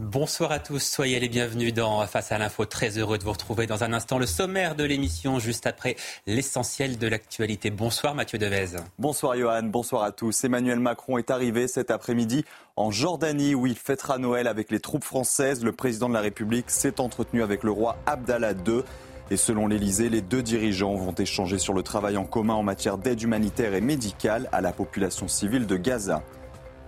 Bonsoir 0.00 0.50
à 0.50 0.60
tous, 0.60 0.82
soyez 0.82 1.20
les 1.20 1.28
bienvenus 1.28 1.74
dans 1.74 2.06
Face 2.06 2.32
à 2.32 2.38
l'info. 2.38 2.64
Très 2.64 2.96
heureux 2.96 3.18
de 3.18 3.22
vous 3.22 3.32
retrouver 3.32 3.66
dans 3.66 3.84
un 3.84 3.92
instant. 3.92 4.16
Le 4.16 4.24
sommaire 4.24 4.74
de 4.74 4.82
l'émission, 4.82 5.38
juste 5.38 5.66
après 5.66 5.94
l'essentiel 6.26 6.96
de 6.96 7.06
l'actualité. 7.06 7.68
Bonsoir 7.68 8.14
Mathieu 8.14 8.38
Devez. 8.38 8.78
Bonsoir 8.98 9.36
Johan, 9.36 9.64
bonsoir 9.64 10.02
à 10.04 10.10
tous. 10.10 10.42
Emmanuel 10.42 10.80
Macron 10.80 11.18
est 11.18 11.30
arrivé 11.30 11.68
cet 11.68 11.90
après-midi 11.90 12.46
en 12.76 12.90
Jordanie 12.90 13.54
où 13.54 13.66
il 13.66 13.76
fêtera 13.76 14.16
Noël 14.16 14.48
avec 14.48 14.70
les 14.70 14.80
troupes 14.80 15.04
françaises. 15.04 15.62
Le 15.62 15.72
président 15.72 16.08
de 16.08 16.14
la 16.14 16.22
République 16.22 16.70
s'est 16.70 16.98
entretenu 16.98 17.42
avec 17.42 17.62
le 17.62 17.70
roi 17.70 17.98
Abdallah 18.06 18.52
II. 18.52 18.82
Et 19.30 19.36
selon 19.36 19.66
l'Elysée, 19.66 20.08
les 20.08 20.22
deux 20.22 20.42
dirigeants 20.42 20.94
vont 20.94 21.12
échanger 21.12 21.58
sur 21.58 21.74
le 21.74 21.82
travail 21.82 22.16
en 22.16 22.24
commun 22.24 22.54
en 22.54 22.62
matière 22.62 22.96
d'aide 22.96 23.20
humanitaire 23.20 23.74
et 23.74 23.82
médicale 23.82 24.48
à 24.50 24.62
la 24.62 24.72
population 24.72 25.28
civile 25.28 25.66
de 25.66 25.76
Gaza. 25.76 26.22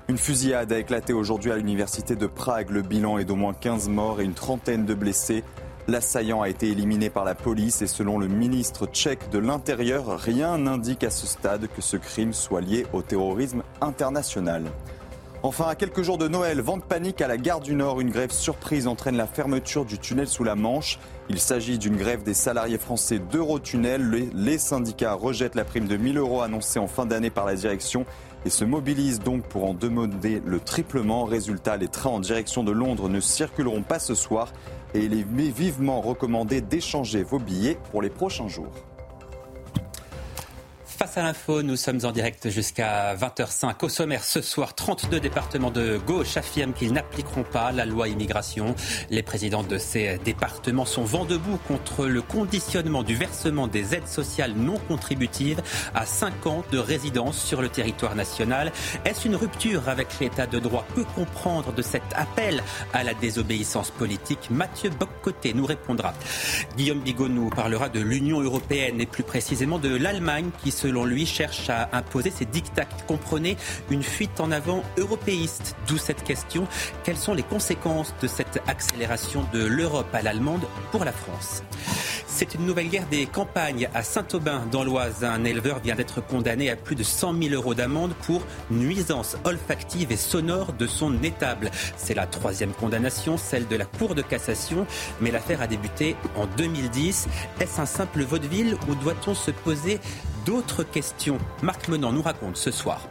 Une 0.09 0.19
fusillade 0.19 0.73
a 0.73 0.79
éclaté 0.79 1.13
aujourd'hui 1.13 1.53
à 1.53 1.57
l'université 1.57 2.17
de 2.17 2.27
Prague. 2.27 2.71
Le 2.71 2.83
bilan 2.83 3.19
est 3.19 3.25
d'au 3.25 3.37
moins 3.37 3.55
15 3.55 3.89
morts 3.89 4.21
et 4.21 4.25
une 4.25 4.35
trentaine 4.35 4.85
de 4.85 4.95
blessés. 4.95 5.45
L'assaillant 5.87 6.43
a 6.43 6.49
été 6.49 6.69
éliminé 6.69 7.09
par 7.09 7.25
la 7.25 7.37
police 7.37 7.83
et 7.83 7.87
selon 7.87 8.19
le 8.19 8.27
ministre 8.27 8.87
tchèque 8.87 9.31
de 9.31 9.39
l'Intérieur, 9.39 10.19
rien 10.19 10.59
n'indique 10.59 11.05
à 11.05 11.11
ce 11.11 11.27
stade 11.27 11.69
que 11.69 11.83
ce 11.83 11.97
crime 11.97 12.33
soit 12.33 12.61
lié 12.61 12.87
au 12.93 13.03
terrorisme 13.03 13.63
international. 13.81 14.65
Enfin, 15.45 15.67
à 15.67 15.75
quelques 15.75 16.03
jours 16.03 16.19
de 16.19 16.29
Noël, 16.29 16.61
vente 16.61 16.85
panique 16.85 17.21
à 17.21 17.27
la 17.27 17.37
gare 17.37 17.61
du 17.61 17.75
Nord. 17.75 18.01
Une 18.01 18.11
grève 18.11 18.31
surprise 18.31 18.87
entraîne 18.87 19.17
la 19.17 19.27
fermeture 19.27 19.85
du 19.85 19.99
tunnel 19.99 20.29
sous 20.29 20.45
la 20.45 20.55
Manche. 20.55 21.01
Il 21.29 21.41
s'agit 21.41 21.79
d'une 21.79 21.97
grève 21.97 22.23
des 22.23 22.35
salariés 22.35 22.79
français 22.79 23.19
d'Eurotunnel. 23.19 24.31
Les 24.35 24.59
syndicats 24.59 25.15
rejettent 25.15 25.57
la 25.57 25.65
prime 25.65 25.89
de 25.89 25.97
1000 25.97 26.19
euros 26.19 26.43
annoncée 26.43 26.79
en 26.79 26.87
fin 26.87 27.07
d'année 27.07 27.31
par 27.31 27.45
la 27.45 27.57
direction 27.57 28.07
et 28.45 28.51
se 28.51 28.65
mobilisent 28.65 29.21
donc 29.21 29.45
pour 29.45 29.65
en 29.65 29.75
demander 29.75 30.43
le 30.45 30.61
triplement. 30.61 31.25
Résultat, 31.25 31.77
les 31.77 31.89
trains 31.89 32.11
en 32.11 32.21
direction 32.21 32.65
de 32.65 32.73
Londres 32.73 33.09
ne 33.09 33.21
circuleront 33.21 33.83
pas 33.83 33.99
ce 33.99 34.15
soir 34.15 34.53
et 34.95 35.01
il 35.01 35.15
est 35.15 35.27
vivement 35.51 36.01
recommandé 36.01 36.61
d'échanger 36.61 37.23
vos 37.23 37.39
billets 37.39 37.79
pour 37.91 38.03
les 38.03 38.11
prochains 38.11 38.49
jours. 38.49 38.73
Face 41.03 41.19
à 41.19 41.23
l'info, 41.25 41.63
nous 41.65 41.75
sommes 41.75 41.99
en 42.05 42.13
direct 42.13 42.49
jusqu'à 42.49 43.17
20h05. 43.17 43.85
Au 43.85 43.89
sommaire, 43.89 44.23
ce 44.23 44.41
soir, 44.41 44.77
32 44.77 45.19
départements 45.19 45.73
de 45.73 45.99
gauche 45.99 46.37
affirment 46.37 46.73
qu'ils 46.73 46.93
n'appliqueront 46.93 47.43
pas 47.43 47.73
la 47.73 47.87
loi 47.87 48.07
immigration. 48.07 48.77
Les 49.11 49.25
présidents 49.25 49.65
de 49.65 49.79
ces 49.79 50.19
départements 50.19 50.85
sont 50.85 51.03
vent 51.03 51.25
debout 51.25 51.59
contre 51.67 52.07
le 52.07 52.23
conditionnement 52.23 53.03
du 53.03 53.17
versement 53.17 53.67
des 53.67 53.97
aides 53.97 54.07
sociales 54.07 54.53
non 54.53 54.77
contributives 54.87 55.61
à 55.93 56.07
5 56.07 56.47
ans 56.47 56.65
de 56.71 56.79
résidence 56.79 57.37
sur 57.37 57.63
le 57.63 57.69
territoire 57.69 58.15
national. 58.15 58.71
Est-ce 59.05 59.27
une 59.27 59.35
rupture 59.35 59.89
avec 59.89 60.07
l'état 60.21 60.47
de 60.47 60.61
droit? 60.61 60.87
Que 60.95 61.01
comprendre 61.01 61.73
de 61.73 61.83
cet 61.83 62.05
appel 62.15 62.63
à 62.93 63.03
la 63.03 63.15
désobéissance 63.15 63.91
politique? 63.91 64.53
Mathieu 64.53 64.91
Boccoté 64.91 65.53
nous 65.53 65.67
répondra. 65.67 66.15
Guillaume 66.77 67.01
Bigot 67.01 67.29
nous 67.29 67.51
parlera 67.51 67.89
de 67.89 67.99
l'Union 67.99 68.41
européenne 68.41 69.01
et 69.01 69.07
plus 69.07 69.25
précisément 69.25 69.81
de 69.81 69.93
l'Allemagne 69.97 70.51
qui 70.63 70.71
se 70.71 70.92
selon 70.93 71.07
lui, 71.07 71.25
cherche 71.25 71.71
à 71.71 71.89
imposer 71.93 72.31
ses 72.31 72.45
dictats. 72.45 72.85
Comprenez 73.07 73.57
une 73.91 74.03
fuite 74.03 74.41
en 74.41 74.51
avant 74.51 74.83
européiste. 74.99 75.75
D'où 75.87 75.97
cette 75.97 76.23
question. 76.23 76.67
Quelles 77.03 77.17
sont 77.17 77.33
les 77.33 77.43
conséquences 77.43 78.15
de 78.21 78.27
cette 78.27 78.61
accélération 78.67 79.47
de 79.55 79.65
l'Europe 79.65 80.13
à 80.13 80.21
l'allemande 80.21 80.67
pour 80.91 81.07
la 81.07 81.13
France? 81.13 81.63
C'est 82.27 82.55
une 82.55 82.67
nouvelle 82.67 82.89
guerre 82.89 83.07
des 83.11 83.25
campagnes 83.25 83.89
à 83.95 84.03
Saint-Aubin 84.03 84.67
dans 84.71 84.85
l'Oise. 84.85 85.25
Un 85.25 85.45
éleveur 85.45 85.79
vient 85.79 85.95
d'être 85.95 86.21
condamné 86.21 86.69
à 86.69 86.77
plus 86.77 86.97
de 86.97 87.03
100 87.03 87.41
000 87.43 87.55
euros 87.55 87.75
d'amende 87.75 88.13
pour 88.27 88.43
nuisance 88.71 89.37
olfactive 89.45 90.13
et 90.13 90.17
sonore 90.17 90.75
de 90.75 90.87
son 90.87 91.23
étable. 91.23 91.71
C'est 91.97 92.15
la 92.15 92.27
troisième 92.27 92.73
condamnation, 92.73 93.39
celle 93.39 93.67
de 93.67 93.77
la 93.77 93.87
Cour 93.87 94.15
de 94.15 94.23
cassation, 94.23 94.87
mais 95.21 95.31
l'affaire 95.31 95.63
a 95.63 95.67
débuté 95.67 96.17
en 96.37 96.47
2010. 96.47 97.29
Est-ce 97.61 97.81
un 97.81 97.87
simple 97.87 98.25
vaudeville 98.25 98.77
ou 98.89 98.95
doit-on 98.95 99.35
se 99.35 99.51
poser 99.51 100.01
d'autres 100.45 100.83
questions. 100.83 101.39
Marc 101.63 101.89
Menant 101.89 102.13
nous 102.13 102.23
raconte 102.23 102.57
ce 102.57 102.71
soir. 102.71 103.09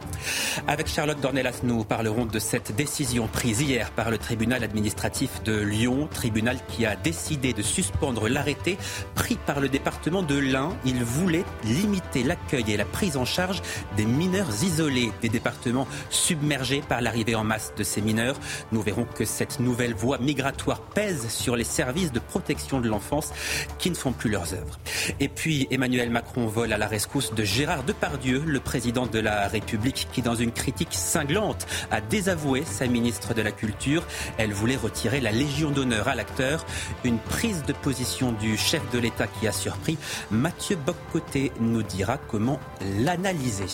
Avec 0.68 0.86
Charlotte 0.86 1.20
Dornelas, 1.20 1.60
nous 1.62 1.84
parlerons 1.84 2.26
de 2.26 2.38
cette 2.38 2.74
décision 2.74 3.26
prise 3.26 3.60
hier 3.60 3.90
par 3.92 4.10
le 4.10 4.18
tribunal 4.18 4.64
administratif 4.64 5.42
de 5.42 5.60
Lyon, 5.60 6.08
tribunal 6.12 6.58
qui 6.68 6.86
a 6.86 6.96
décidé 6.96 7.52
de 7.52 7.62
suspendre 7.62 8.28
l'arrêté 8.28 8.78
pris 9.14 9.36
par 9.36 9.60
le 9.60 9.68
département 9.68 10.22
de 10.22 10.36
l'Ain. 10.36 10.76
Il 10.84 11.02
voulait 11.04 11.44
limiter 11.64 12.22
l'accueil 12.22 12.64
et 12.68 12.76
la 12.76 12.84
prise 12.84 13.16
en 13.16 13.24
charge 13.24 13.62
des 13.96 14.04
mineurs 14.04 14.50
isolés, 14.62 15.12
des 15.20 15.28
départements 15.28 15.86
submergés 16.10 16.82
par 16.88 17.00
l'arrivée 17.00 17.34
en 17.34 17.44
masse 17.44 17.72
de 17.76 17.84
ces 17.84 18.00
mineurs. 18.00 18.36
Nous 18.72 18.82
verrons 18.82 19.06
que 19.06 19.24
cette 19.24 19.60
nouvelle 19.60 19.94
voie 19.94 20.18
migratoire 20.18 20.80
pèse 20.80 21.28
sur 21.28 21.56
les 21.56 21.64
services 21.64 22.12
de 22.12 22.18
protection 22.18 22.80
de 22.80 22.88
l'enfance 22.88 23.32
qui 23.78 23.90
ne 23.90 23.94
font 23.94 24.12
plus 24.12 24.30
leurs 24.30 24.54
œuvres. 24.54 24.78
Et 25.20 25.28
puis 25.28 25.66
Emmanuel 25.70 26.10
Macron 26.10 26.46
vole 26.46 26.72
à 26.72 26.78
la 26.78 26.86
rescousse 26.86 27.21
de 27.30 27.44
Gérard 27.44 27.84
Depardieu, 27.84 28.42
le 28.44 28.58
président 28.58 29.06
de 29.06 29.18
la 29.18 29.46
République, 29.46 30.08
qui, 30.12 30.22
dans 30.22 30.34
une 30.34 30.50
critique 30.50 30.92
cinglante, 30.92 31.66
a 31.90 32.00
désavoué 32.00 32.64
sa 32.64 32.86
ministre 32.86 33.34
de 33.34 33.42
la 33.42 33.52
Culture. 33.52 34.04
Elle 34.38 34.52
voulait 34.52 34.76
retirer 34.76 35.20
la 35.20 35.30
Légion 35.30 35.70
d'honneur 35.70 36.08
à 36.08 36.14
l'acteur. 36.14 36.66
Une 37.04 37.18
prise 37.18 37.62
de 37.64 37.72
position 37.72 38.32
du 38.32 38.56
chef 38.56 38.82
de 38.90 38.98
l'État 38.98 39.26
qui 39.26 39.46
a 39.46 39.52
surpris. 39.52 39.96
Mathieu 40.30 40.76
Boccoté 40.76 41.52
nous 41.60 41.82
dira 41.82 42.18
comment 42.18 42.58
l'analyser. 42.98 43.66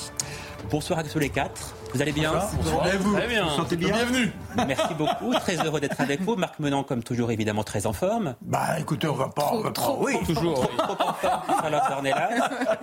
Bonsoir 0.70 0.98
à 0.98 1.04
tous 1.04 1.19
les 1.19 1.31
quatre. 1.31 1.75
Vous 1.94 2.03
allez 2.03 2.12
bien 2.12 2.32
Bonsoir. 2.32 2.87
Vous, 2.99 3.15
très 3.15 3.26
bien. 3.28 3.47
Vous 3.56 3.76
bien 3.76 3.88
Bienvenue. 3.88 4.32
Merci 4.66 4.94
beaucoup. 4.94 5.32
Très 5.34 5.56
heureux 5.65 5.81
d'être 5.81 6.00
avec 6.00 6.21
vous. 6.21 6.37
Marc 6.37 6.59
Menant, 6.59 6.82
comme 6.82 7.03
toujours, 7.03 7.31
évidemment, 7.31 7.65
très 7.65 7.87
en 7.87 7.93
forme. 7.93 8.34
Bah, 8.43 8.78
écoutez, 8.78 9.09
on 9.09 9.15
va 9.15 9.28
pas. 9.28 9.43
Trop, 9.43 9.71
trop, 9.71 10.04
oui, 10.04 10.15
toujours. 10.26 10.69
Trop, 10.69 10.94
trop 10.94 11.09
en 11.09 11.15
forme. 11.15 11.43
Alors, 11.65 12.03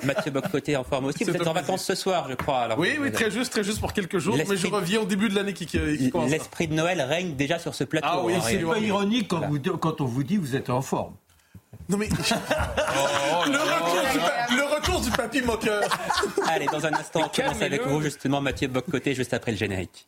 Mathieu 0.03 0.31
Boccoté 0.31 0.75
en 0.75 0.83
forme 0.83 1.05
aussi. 1.05 1.23
Vous 1.23 1.35
êtes 1.35 1.47
en 1.47 1.53
vacances 1.53 1.83
ce 1.83 1.95
soir, 1.95 2.27
je 2.29 2.35
crois. 2.35 2.59
Alors, 2.59 2.79
oui, 2.79 2.97
oui, 2.99 3.11
très 3.11 3.29
juste, 3.29 3.51
très 3.51 3.63
juste 3.63 3.79
pour 3.79 3.93
quelques 3.93 4.17
jours. 4.17 4.35
Mais 4.37 4.45
je 4.55 4.67
reviens 4.67 5.01
au 5.01 5.05
début 5.05 5.29
de 5.29 5.35
l'année 5.35 5.53
qui, 5.53 5.65
qui 5.65 6.09
commence. 6.09 6.29
L'esprit 6.29 6.67
de 6.67 6.73
Noël 6.73 7.01
règne 7.01 7.35
déjà 7.35 7.59
sur 7.59 7.75
ce 7.75 7.83
plateau. 7.83 8.07
Ah 8.09 8.21
oui, 8.23 8.33
c'est 8.41 8.57
pas 8.57 8.79
ironique 8.79 9.27
quand, 9.27 9.47
vous, 9.47 9.59
quand 9.59 10.01
on 10.01 10.05
vous 10.05 10.23
dit 10.23 10.37
vous 10.37 10.55
êtes 10.55 10.69
en 10.69 10.81
forme. 10.81 11.13
Non 11.89 11.97
mais 11.97 12.09
oh, 12.11 13.43
le, 13.45 13.57
retour 13.57 14.01
du, 14.49 14.57
le, 14.57 14.75
retour 14.75 15.01
du, 15.01 15.11
papy 15.11 15.41
moqueur. 15.41 15.83
Allez, 16.47 16.65
dans 16.67 16.85
un 16.85 16.93
instant, 16.93 17.21
on 17.25 17.29
commence 17.29 17.61
avec 17.61 17.85
vous 17.85 18.01
justement 18.01 18.41
Mathieu 18.41 18.67
Boccoté 18.67 19.13
juste 19.13 19.33
après 19.33 19.51
le 19.51 19.57
générique. 19.57 20.07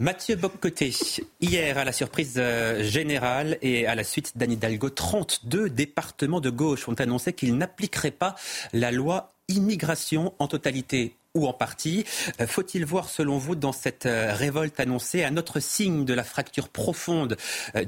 Mathieu 0.00 0.36
Boccoté, 0.36 0.94
hier 1.40 1.76
à 1.76 1.84
la 1.84 1.90
surprise 1.90 2.34
euh, 2.36 2.84
générale 2.84 3.58
et 3.62 3.84
à 3.88 3.96
la 3.96 4.04
suite 4.04 4.38
d'Anne 4.38 4.52
Hidalgo, 4.52 4.90
32 4.90 5.70
départements 5.70 6.40
de 6.40 6.50
gauche 6.50 6.88
ont 6.88 6.94
annoncé 6.94 7.32
qu'ils 7.32 7.56
n'appliqueraient 7.56 8.12
pas 8.12 8.36
la 8.72 8.92
loi 8.92 9.32
immigration 9.48 10.34
en 10.38 10.46
totalité 10.46 11.16
ou 11.34 11.48
en 11.48 11.52
partie. 11.52 12.04
Euh, 12.40 12.46
faut-il 12.46 12.84
voir, 12.84 13.08
selon 13.08 13.38
vous, 13.38 13.56
dans 13.56 13.72
cette 13.72 14.06
euh, 14.06 14.32
révolte 14.32 14.78
annoncée, 14.78 15.24
un 15.24 15.36
autre 15.36 15.58
signe 15.58 16.04
de 16.04 16.14
la 16.14 16.22
fracture 16.22 16.68
profonde 16.68 17.36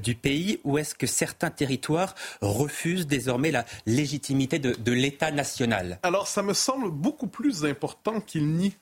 du 0.03 0.17
pays 0.17 0.59
ou 0.65 0.79
est-ce 0.79 0.97
que 0.97 1.06
certains 1.06 1.51
territoires 1.51 2.17
refusent 2.41 3.06
désormais 3.06 3.53
la 3.53 3.65
légitimité 3.87 4.59
de, 4.59 4.93
l'État 4.93 5.31
national? 5.31 6.01
Alors, 6.03 6.27
ça 6.27 6.43
me 6.43 6.55
semble 6.55 6.91
beaucoup 6.91 7.29
plus 7.29 7.65
important 7.65 8.21
qu'il 8.21 8.49
nie 8.49 8.75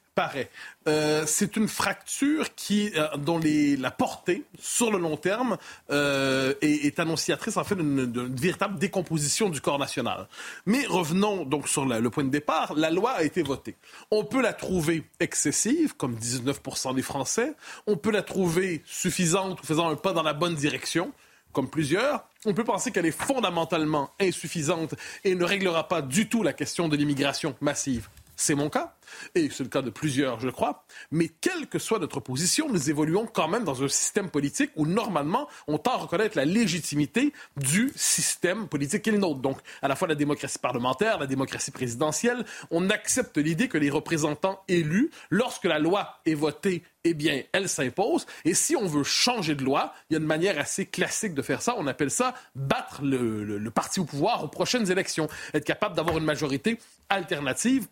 Euh, 0.87 1.25
c'est 1.26 1.56
une 1.56 1.69
fracture 1.69 2.55
qui, 2.55 2.91
euh, 2.97 3.09
dont 3.17 3.41
la 3.79 3.91
portée 3.91 4.44
sur 4.59 4.91
le 4.91 4.99
long 4.99 5.17
terme 5.17 5.59
euh, 5.91 6.55
est, 6.61 6.99
annonciatrice 6.99 7.56
en 7.56 7.65
fait 7.65 7.76
d'une 7.76 8.35
véritable 8.35 8.79
décomposition 8.79 9.49
du 9.49 9.61
corps 9.61 9.79
national. 9.79 10.29
Mais 10.67 10.87
revenons 10.87 11.44
donc 11.44 11.69
sur 11.69 11.85
le 11.85 12.11
point 12.11 12.25
de 12.25 12.31
départ. 12.31 12.75
La 12.75 12.91
loi 12.91 13.12
a 13.12 13.23
été 13.23 13.43
votée. 13.43 13.76
On 14.11 14.25
peut 14.25 14.43
la 14.43 14.53
trouver 14.53 15.05
excessive, 15.20 15.94
comme 15.97 16.17
19% 16.17 16.94
des 16.94 17.03
Français. 17.03 17.55
On 17.87 17.97
peut 17.97 18.11
la 18.11 18.23
trouver 18.23 18.82
suffisante 18.87 19.61
ou 19.62 19.67
faisant 19.67 19.88
un 19.88 19.97
pas 19.97 20.12
dans 20.12 20.23
la 20.23 20.32
bonne 20.32 20.55
direction 20.55 21.12
comme 21.53 21.71
plusieurs. 21.71 22.25
On 22.44 22.55
peut 22.55 22.64
penser 22.64 22.91
qu'elle 22.93 23.06
est 23.06 23.11
fondamentalement 23.11 24.11
insuffisante 24.21 24.94
et 25.25 25.35
ne 25.35 25.44
réglera 25.44 25.88
pas 25.88 26.03
du 26.03 26.29
tout 26.29 26.43
la 26.43 26.53
question 26.53 26.88
de 26.88 26.97
l'immigration 26.97 27.56
massive. 27.61 28.09
C'est 28.40 28.55
mon 28.55 28.70
cas, 28.70 28.94
et 29.35 29.50
c'est 29.50 29.64
le 29.64 29.69
cas 29.69 29.82
de 29.82 29.90
plusieurs, 29.90 30.38
je 30.38 30.49
crois. 30.49 30.85
Mais 31.11 31.29
quelle 31.29 31.67
que 31.67 31.81
soit 31.81 31.99
notre 31.99 32.20
position, 32.20 32.69
nous 32.69 32.88
évoluons 32.88 33.26
quand 33.26 33.49
même 33.49 33.64
dans 33.64 33.82
un 33.82 33.88
système 33.88 34.31
politique 34.31 34.70
où, 34.76 34.87
normalement, 34.87 35.49
on 35.67 35.76
tend 35.76 35.94
à 35.94 35.96
reconnaître 35.96 36.37
la 36.37 36.44
légitimité 36.44 37.32
du 37.56 37.93
système 37.96 38.69
politique 38.69 39.02
qui 39.02 39.08
est 39.08 39.12
le 39.14 39.19
nôtre. 39.19 39.40
Donc, 39.40 39.58
à 39.82 39.88
la 39.88 39.96
fois 39.96 40.06
la 40.06 40.14
démocratie 40.14 40.61
parlementaire, 40.61 41.19
la 41.19 41.26
démocratie 41.26 41.73
présidentielle, 41.73 42.44
on 42.70 42.90
accepte 42.90 43.38
l'idée 43.38 43.67
que 43.67 43.76
les 43.76 43.90
représentants 43.90 44.62
élus, 44.69 45.11
lorsque 45.31 45.64
la 45.64 45.81
loi 45.81 46.20
est 46.25 46.35
votée, 46.35 46.85
eh 47.02 47.14
bien, 47.14 47.43
elle 47.52 47.69
s'impose. 47.69 48.25
Et 48.44 48.55
si 48.55 48.76
on 48.76 48.87
veut 48.87 49.02
changer 49.02 49.56
de 49.56 49.64
loi, 49.64 49.93
il 50.11 50.14
y 50.14 50.17
a 50.17 50.20
une 50.20 50.26
manière 50.26 50.61
assez 50.61 50.87
classique 50.87 51.35
de 51.35 51.43
faire 51.43 51.61
ça. 51.61 51.75
On 51.76 51.88
appelle 51.88 52.12
ça 52.12 52.35
battre 52.55 53.02
le, 53.02 53.43
le, 53.43 53.58
le 53.58 53.70
parti 53.73 53.99
au 53.99 54.05
pouvoir 54.05 54.44
aux 54.44 54.49
prochaines 54.49 54.93
élections. 54.93 55.29
Être 55.55 55.64
capable 55.64 55.96
d'avoir 55.96 56.19
une 56.19 56.25
majorité 56.25 56.79
alternative 57.08 57.88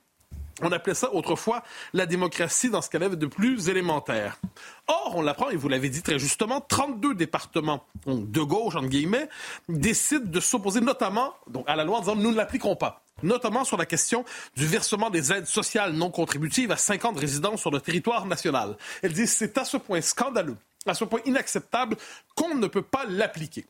on 0.62 0.73
appelait 0.73 0.94
ça 0.94 1.12
autrefois 1.12 1.62
la 1.93 2.06
démocratie 2.06 2.70
dans 2.70 2.81
ce 2.81 2.88
qu'elle 2.88 3.03
avait 3.03 3.17
de 3.17 3.26
plus 3.26 3.69
élémentaire. 3.69 4.38
Or, 4.88 5.12
on 5.17 5.23
l'apprend, 5.23 5.50
et 5.50 5.56
vous 5.56 5.69
l'avez 5.69 5.88
dit 5.88 6.03
très 6.03 6.19
justement, 6.19 6.61
32 6.61 7.14
départements 7.14 7.85
de 8.06 8.41
gauche, 8.41 8.76
entre 8.76 8.88
guillemets, 8.88 9.29
décident 9.69 10.31
de 10.31 10.41
s'opposer 10.41 10.81
notamment 10.81 11.35
donc, 11.47 11.64
à 11.69 11.76
la 11.76 11.85
loi 11.85 11.99
en 11.99 12.00
disant 12.00 12.17
nous 12.17 12.31
ne 12.31 12.37
l'appliquerons 12.37 12.76
pas 12.76 13.03
notamment 13.23 13.64
sur 13.64 13.79
la 13.79 13.87
question 13.87 14.26
du 14.56 14.67
versement 14.67 15.08
des 15.08 15.32
aides 15.32 15.47
sociales 15.47 15.94
non 15.94 16.11
contributives 16.11 16.70
à 16.70 16.76
50 16.76 17.19
résidents 17.19 17.56
sur 17.56 17.70
le 17.70 17.81
territoire 17.81 18.26
national. 18.26 18.76
Elle 19.03 19.14
dit 19.14 19.26
c'est 19.26 19.56
à 19.56 19.64
ce 19.64 19.79
point 19.79 20.03
scandaleux, 20.03 20.58
à 20.85 20.93
ce 20.93 21.05
point 21.05 21.20
inacceptable 21.25 21.97
qu'on 22.35 22.55
ne 22.55 22.67
peut 22.67 22.82
pas 22.82 23.06
l'appliquer. 23.08 23.64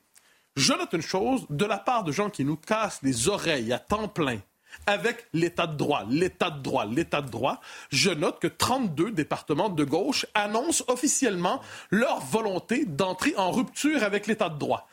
Je 0.57 0.73
note 0.73 0.93
une 0.95 1.03
chose, 1.03 1.47
de 1.49 1.65
la 1.65 1.79
part 1.79 2.03
de 2.03 2.11
gens 2.11 2.29
qui 2.29 2.45
nous 2.45 2.57
cassent 2.57 3.01
les 3.05 3.29
oreilles 3.29 3.73
à 3.73 3.79
temps 3.79 4.09
plein 4.09 4.41
avec 4.87 5.27
l'état 5.33 5.67
de 5.67 5.77
droit, 5.77 6.05
l'état 6.09 6.51
de 6.51 6.63
droit, 6.63 6.87
l'état 6.87 7.23
de 7.23 7.31
droit, 7.31 7.61
je 7.91 8.11
note 8.11 8.39
que 8.41 8.47
32 8.47 9.11
départements 9.11 9.69
de 9.69 9.85
gauche 9.85 10.27
annoncent 10.35 10.85
officiellement 10.89 11.61
leur 11.91 12.21
volonté 12.21 12.85
d'entrer 12.85 13.35
en 13.37 13.51
rupture 13.51 14.03
avec 14.03 14.27
l'état 14.27 14.49
de 14.49 14.59
droit. 14.59 14.89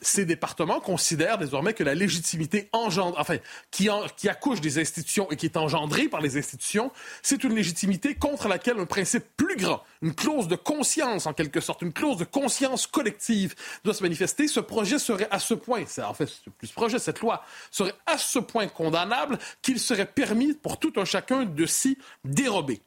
Ces 0.00 0.24
départements 0.24 0.80
considèrent 0.80 1.38
désormais 1.38 1.74
que 1.74 1.84
la 1.84 1.94
légitimité 1.94 2.68
engendre, 2.72 3.16
enfin, 3.18 3.36
qui, 3.70 3.88
accouche 4.28 4.60
des 4.60 4.78
institutions 4.78 5.30
et 5.30 5.36
qui 5.36 5.46
est 5.46 5.56
engendrée 5.56 6.08
par 6.08 6.20
les 6.20 6.36
institutions, 6.36 6.90
c'est 7.22 7.44
une 7.44 7.54
légitimité 7.54 8.14
contre 8.14 8.48
laquelle 8.48 8.78
un 8.78 8.86
principe 8.86 9.24
plus 9.36 9.56
grand, 9.56 9.82
une 10.02 10.14
clause 10.14 10.48
de 10.48 10.56
conscience 10.56 11.26
en 11.26 11.32
quelque 11.32 11.60
sorte, 11.60 11.82
une 11.82 11.92
clause 11.92 12.16
de 12.16 12.24
conscience 12.24 12.86
collective 12.86 13.54
doit 13.84 13.94
se 13.94 14.02
manifester. 14.02 14.48
Ce 14.48 14.60
projet 14.60 14.98
serait 14.98 15.28
à 15.30 15.38
ce 15.38 15.54
point, 15.54 15.84
en 16.04 16.14
fait, 16.14 16.28
plus 16.58 16.70
projet, 16.70 16.98
cette 16.98 17.20
loi 17.20 17.44
serait 17.70 17.94
à 18.06 18.18
ce 18.18 18.38
point 18.38 18.68
condamnable 18.68 19.38
qu'il 19.62 19.78
serait 19.78 20.06
permis 20.06 20.54
pour 20.54 20.78
tout 20.78 20.92
un 20.96 21.04
chacun 21.04 21.44
de 21.44 21.66
s'y 21.66 21.98
dérober. 22.24 22.80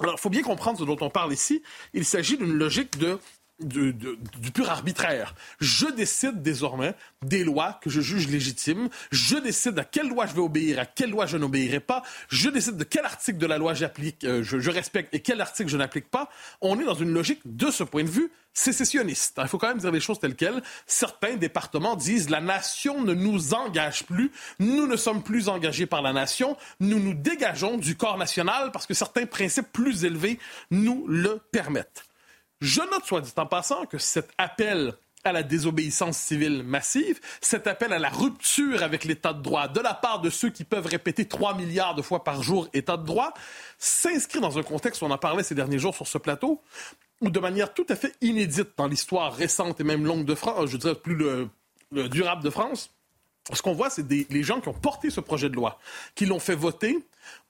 Alors, 0.00 0.14
il 0.18 0.20
faut 0.20 0.30
bien 0.30 0.42
comprendre 0.42 0.78
ce 0.78 0.84
dont 0.84 0.96
on 1.00 1.10
parle 1.10 1.32
ici. 1.32 1.62
Il 1.92 2.04
s'agit 2.04 2.36
d'une 2.36 2.54
logique 2.54 2.98
de 2.98 3.18
du, 3.60 3.94
pur 4.52 4.70
arbitraire. 4.70 5.34
Je 5.60 5.86
décide 5.86 6.42
désormais 6.42 6.94
des 7.22 7.44
lois 7.44 7.78
que 7.80 7.90
je 7.90 8.00
juge 8.00 8.28
légitimes. 8.28 8.88
Je 9.12 9.36
décide 9.36 9.78
à 9.78 9.84
quelle 9.84 10.08
loi 10.08 10.26
je 10.26 10.34
vais 10.34 10.40
obéir, 10.40 10.78
à 10.78 10.86
quelle 10.86 11.10
loi 11.10 11.26
je 11.26 11.36
n'obéirai 11.36 11.80
pas. 11.80 12.02
Je 12.28 12.48
décide 12.48 12.76
de 12.76 12.84
quel 12.84 13.04
article 13.04 13.38
de 13.38 13.46
la 13.46 13.58
loi 13.58 13.74
j'applique, 13.74 14.24
euh, 14.24 14.42
je, 14.42 14.70
respecte 14.70 15.14
et 15.14 15.20
quel 15.20 15.40
article 15.40 15.70
je 15.70 15.76
n'applique 15.76 16.10
pas. 16.10 16.30
On 16.60 16.78
est 16.80 16.84
dans 16.84 16.94
une 16.94 17.12
logique, 17.12 17.40
de 17.44 17.70
ce 17.70 17.84
point 17.84 18.02
de 18.02 18.08
vue, 18.08 18.30
sécessionniste. 18.52 19.38
Il 19.42 19.48
faut 19.48 19.58
quand 19.58 19.68
même 19.68 19.78
dire 19.78 19.92
les 19.92 20.00
choses 20.00 20.20
telles 20.20 20.36
quelles. 20.36 20.62
Certains 20.86 21.36
départements 21.36 21.96
disent 21.96 22.30
la 22.30 22.40
nation 22.40 23.02
ne 23.02 23.14
nous 23.14 23.54
engage 23.54 24.04
plus. 24.04 24.30
Nous 24.58 24.86
ne 24.86 24.96
sommes 24.96 25.22
plus 25.22 25.48
engagés 25.48 25.86
par 25.86 26.02
la 26.02 26.12
nation. 26.12 26.56
Nous 26.80 26.98
nous 27.00 27.14
dégageons 27.14 27.78
du 27.78 27.96
corps 27.96 28.18
national 28.18 28.70
parce 28.72 28.86
que 28.86 28.94
certains 28.94 29.26
principes 29.26 29.72
plus 29.72 30.04
élevés 30.04 30.38
nous 30.70 31.04
le 31.08 31.40
permettent. 31.50 32.03
Je 32.64 32.80
note, 32.80 33.04
soit 33.04 33.20
dit 33.20 33.30
en 33.36 33.44
passant, 33.44 33.84
que 33.84 33.98
cet 33.98 34.30
appel 34.38 34.94
à 35.22 35.32
la 35.32 35.42
désobéissance 35.42 36.16
civile 36.16 36.62
massive, 36.62 37.20
cet 37.42 37.66
appel 37.66 37.92
à 37.92 37.98
la 37.98 38.08
rupture 38.08 38.82
avec 38.82 39.04
l'état 39.04 39.34
de 39.34 39.42
droit 39.42 39.68
de 39.68 39.80
la 39.80 39.92
part 39.92 40.22
de 40.22 40.30
ceux 40.30 40.48
qui 40.48 40.64
peuvent 40.64 40.86
répéter 40.86 41.26
3 41.26 41.56
milliards 41.56 41.94
de 41.94 42.00
fois 42.00 42.24
par 42.24 42.42
jour 42.42 42.68
état 42.72 42.96
de 42.96 43.04
droit, 43.04 43.34
s'inscrit 43.78 44.40
dans 44.40 44.58
un 44.58 44.62
contexte, 44.62 45.02
on 45.02 45.10
en 45.10 45.18
parlait 45.18 45.42
ces 45.42 45.54
derniers 45.54 45.78
jours 45.78 45.94
sur 45.94 46.06
ce 46.06 46.16
plateau, 46.16 46.62
où 47.20 47.28
de 47.28 47.38
manière 47.38 47.74
tout 47.74 47.86
à 47.90 47.96
fait 47.96 48.14
inédite 48.22 48.70
dans 48.78 48.86
l'histoire 48.86 49.34
récente 49.34 49.78
et 49.80 49.84
même 49.84 50.06
longue 50.06 50.24
de 50.24 50.34
France, 50.34 50.70
je 50.70 50.78
dirais 50.78 50.94
plus 50.94 51.18
durable 51.92 52.42
de 52.42 52.50
France, 52.50 52.93
ce 53.52 53.62
qu'on 53.62 53.74
voit, 53.74 53.90
c'est 53.90 54.08
les 54.08 54.42
gens 54.42 54.60
qui 54.60 54.68
ont 54.68 54.74
porté 54.74 55.10
ce 55.10 55.20
projet 55.20 55.50
de 55.50 55.54
loi, 55.54 55.78
qui 56.14 56.24
l'ont 56.24 56.38
fait 56.38 56.54
voter, 56.54 56.98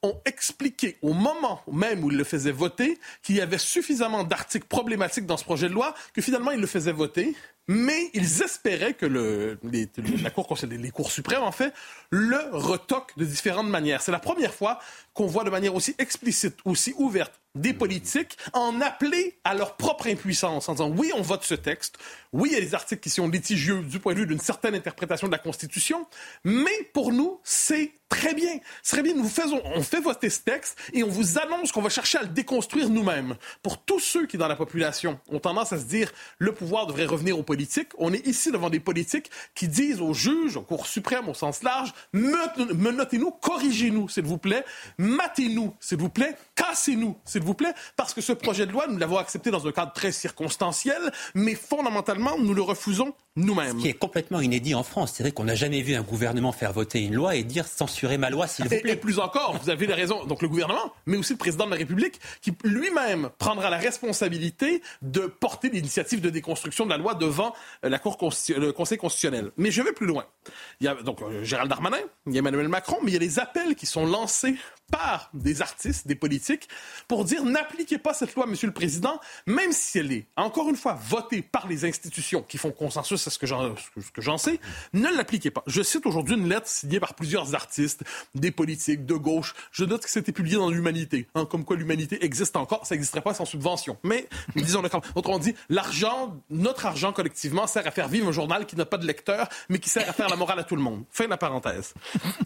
ont 0.02 0.20
expliqué 0.25 0.96
au 1.02 1.12
moment 1.12 1.62
même 1.70 2.02
où 2.05 2.11
ils 2.11 2.17
le 2.17 2.25
faisaient 2.25 2.52
voter 2.52 2.99
qu'il 3.23 3.37
y 3.37 3.41
avait 3.41 3.58
suffisamment 3.58 4.25
d'articles 4.25 4.67
problématiques 4.67 5.26
dans 5.26 5.37
ce 5.37 5.44
projet 5.44 5.69
de 5.69 5.75
loi 5.75 5.94
que 6.12 6.23
finalement 6.23 6.50
ils 6.50 6.61
le 6.61 6.67
faisaient 6.67 6.93
voter, 6.93 7.35
mais 7.67 8.11
ils 8.12 8.43
espéraient 8.43 8.94
que 8.94 9.06
le, 9.06 9.58
les, 9.62 9.88
la 10.23 10.31
cour, 10.31 10.56
les 10.69 10.91
cours 10.91 11.11
suprêmes, 11.11 11.43
en 11.43 11.52
fait, 11.52 11.73
le 12.11 12.38
retoquent 12.52 13.17
de 13.17 13.25
différentes 13.25 13.69
manières. 13.69 14.02
C'est 14.02 14.12
la 14.12 14.19
première 14.19 14.52
fois 14.52 14.81
qu'on 15.14 15.26
voit 15.26 15.44
de 15.44 15.50
manière 15.50 15.75
aussi 15.75 15.94
explicite, 15.99 16.56
aussi 16.64 16.94
ouverte, 16.99 17.41
des 17.55 17.73
politiques 17.73 18.37
en 18.53 18.81
appeler 18.81 19.39
à 19.45 19.55
leur 19.55 19.77
propre 19.77 20.09
impuissance, 20.09 20.69
en 20.69 20.73
disant 20.73 20.91
oui, 20.91 21.12
on 21.15 21.23
vote 21.23 21.45
ce 21.45 21.55
texte, 21.55 21.99
oui, 22.33 22.51
il 22.53 22.55
y 22.55 22.59
a 22.59 22.61
des 22.61 22.75
articles 22.75 23.01
qui 23.01 23.11
sont 23.11 23.29
litigieux 23.29 23.83
du 23.83 24.01
point 24.01 24.15
de 24.15 24.21
vue 24.21 24.27
d'une 24.27 24.41
certaine 24.41 24.75
interprétation 24.75 25.29
de 25.29 25.33
la 25.33 25.39
Constitution, 25.39 26.06
mais 26.45 26.91
pour 26.93 27.12
nous, 27.12 27.41
c'est 27.45 27.93
très 28.14 28.34
bien. 28.34 28.58
Très 28.82 29.02
bien, 29.02 29.14
nous 29.14 29.28
faisons, 29.28 29.61
on 29.75 29.82
fait 29.82 30.00
voter 30.00 30.31
ce 30.31 30.40
texte 30.40 30.78
et 30.93 31.02
on 31.02 31.08
vous 31.08 31.38
annonce 31.38 31.72
qu'on 31.72 31.82
va 31.82 31.88
chercher 31.88 32.19
à 32.19 32.22
le 32.22 32.28
déconstruire 32.28 32.88
nous-mêmes. 32.88 33.37
Pour 33.62 33.78
tous 33.78 34.00
ceux 34.00 34.26
qui, 34.26 34.38
dans 34.38 34.49
la 34.49 34.56
population, 34.56 35.19
ont 35.28 35.40
tendance 35.40 35.72
à 35.72 35.78
se 35.78 35.84
dire 35.84 36.12
le 36.38 36.52
pouvoir 36.52 36.87
devrait 36.87 37.06
revenir 37.06 37.38
aux 37.38 37.43
politiques, 37.43 37.88
on 37.99 38.12
est 38.12 38.26
ici 38.26 38.52
devant 38.52 38.70
des 38.70 38.81
politiques 38.81 39.31
qui 39.55 39.69
disent 39.69 40.00
aux 40.00 40.14
juges, 40.14 40.56
aux 40.56 40.62
cours 40.62 40.87
suprêmes 40.87 41.28
au 41.28 41.34
sens 41.34 41.62
large, 41.62 41.93
menotez-nous, 42.12 43.32
corrigez-nous, 43.32 44.08
s'il 44.08 44.25
vous 44.25 44.38
plaît, 44.38 44.64
matez-nous, 44.99 45.75
s'il 45.81 45.99
vous 45.99 46.08
plaît, 46.08 46.37
cassez-nous, 46.55 47.17
s'il 47.25 47.43
vous 47.43 47.55
plaît, 47.55 47.75
parce 47.96 48.14
que 48.14 48.20
ce 48.20 48.32
projet 48.32 48.67
de 48.67 48.72
loi, 48.72 48.87
nous 48.88 48.99
l'avons 48.99 49.19
accepté 49.19 49.50
dans 49.50 49.67
un 49.67 49.72
cadre 49.72 49.93
très 49.93 50.12
circonstanciel, 50.12 51.12
mais 51.34 51.55
fondamentalement, 51.55 52.38
nous 52.38 52.55
le 52.55 52.62
refusons 52.62 53.14
nous-mêmes. 53.37 53.79
Ce 53.79 53.82
qui 53.82 53.89
est 53.89 53.94
complètement 53.94 54.41
inédit 54.41 54.74
en 54.74 54.84
France. 54.84 55.15
C'est 55.15 55.24
vrai 55.24 55.32
qu'on 55.32 55.44
n'a 55.44 55.56
jamais 55.56 55.82
vu 55.82 55.94
un 55.94 56.03
gouvernement 56.03 56.53
faire 56.53 56.72
voter 56.72 57.00
une 57.00 57.15
loi 57.15 57.34
et 57.34 57.43
dire 57.43 57.67
censurer 57.67 58.04
ma 58.19 58.31
loi, 58.31 58.46
s'il 58.46 58.65
vous 58.65 58.81
plaît. 58.81 58.93
Et, 58.93 58.96
plus 58.96 59.19
encore, 59.19 59.58
vous 59.61 59.70
avez 59.70 59.87
raison, 59.87 60.25
donc 60.25 60.43
le 60.43 60.49
gouvernement, 60.49 60.93
mais 61.06 61.17
aussi 61.17 61.32
le 61.32 61.39
président 61.39 61.67
de 61.67 61.70
la 61.70 61.77
République, 61.77 62.20
qui 62.41 62.53
lui-même 62.65 63.31
prendra 63.39 63.70
la 63.70 63.79
responsabilité 63.79 64.82
de 65.03 65.27
porter 65.27 65.70
l'initiative 65.70 66.20
de 66.20 66.31
déconstruction 66.31 66.84
de 66.84 66.91
la 66.91 66.96
loi 66.96 67.15
devant 67.15 67.55
euh, 67.84 67.89
la 67.89 67.99
Cour 67.99 68.19
le 68.20 68.70
Conseil 68.73 68.99
constitutionnel. 68.99 69.51
Mais 69.56 69.70
je 69.70 69.82
vais 69.82 69.93
plus 69.93 70.06
loin. 70.06 70.25
Il 70.81 70.84
y 70.84 70.89
a 70.89 70.94
donc 70.94 71.23
euh, 71.23 71.44
Gérald 71.44 71.69
Darmanin, 71.69 71.99
il 72.27 72.32
y 72.32 72.37
a 72.37 72.39
Emmanuel 72.41 72.69
Macron, 72.69 72.99
mais 73.03 73.11
il 73.11 73.15
y 73.15 73.17
a 73.17 73.20
des 73.20 73.39
appels 73.39 73.75
qui 73.75 73.87
sont 73.87 74.06
lancés 74.06 74.56
par 74.91 75.31
des 75.32 75.63
artistes, 75.63 76.06
des 76.06 76.15
politiques, 76.15 76.69
pour 77.08 77.25
dire 77.25 77.44
n'appliquez 77.44 77.99
pas 77.99 78.15
cette 78.15 78.34
loi, 78.34 78.46
Monsieur 78.46 78.67
le 78.67 78.75
Président, 78.75 79.19
même 79.46 79.73
si 79.73 79.99
elle 79.99 80.13
est, 80.13 80.27
encore 80.37 80.69
une 80.69 80.77
fois, 80.77 80.99
votée 81.08 81.43
par 81.43 81.67
les 81.67 81.84
institutions 81.84 82.43
qui 82.43 82.58
font 82.58 82.70
consensus, 82.70 83.20
c'est 83.20 83.31
ce 83.31 83.39
que 83.39 83.46
j'en 84.20 84.39
sais, 84.39 84.61
ne 84.93 85.08
l'appliquez 85.17 85.51
pas. 85.51 85.63
Je 85.67 85.82
cite 85.82 86.06
aujourd'hui 86.06 86.37
une 86.37 86.49
lettre 86.49 86.69
signée 86.69 87.01
par 87.01 87.15
plusieurs 87.15 87.55
artistes, 87.55 87.83
des 88.34 88.50
politiques 88.50 89.06
de 89.06 89.14
gauche. 89.14 89.55
Je 89.72 89.84
note 89.84 90.03
que 90.03 90.10
c'était 90.10 90.32
publié 90.32 90.56
dans 90.56 90.70
l'Humanité, 90.70 91.29
hein, 91.34 91.46
comme 91.46 91.64
quoi 91.64 91.76
l'humanité 91.76 92.24
existe 92.24 92.56
encore, 92.56 92.86
ça 92.86 92.94
n'existerait 92.94 93.22
pas 93.22 93.34
sans 93.34 93.44
subvention. 93.44 93.96
Mais, 94.03 94.29
disons 94.56 94.82
le 94.82 94.88
autrement 95.14 95.38
dit, 95.38 95.55
l'argent, 95.69 96.41
notre 96.50 96.86
argent 96.86 97.12
collectivement 97.12 97.67
sert 97.67 97.86
à 97.86 97.91
faire 97.91 98.08
vivre 98.08 98.29
un 98.29 98.32
journal 98.32 98.67
qui 98.67 98.76
n'a 98.76 98.86
pas 98.86 98.98
de 98.98 99.06
lecteur, 99.06 99.48
mais 99.69 99.79
qui 99.79 99.88
sert 99.88 100.08
à 100.08 100.12
faire 100.12 100.29
la 100.29 100.36
morale 100.36 100.58
à 100.58 100.64
tout 100.64 100.76
le 100.76 100.82
monde. 100.82 101.05
Fin 101.10 101.24
de 101.24 101.31
la 101.31 101.36
parenthèse. 101.36 101.94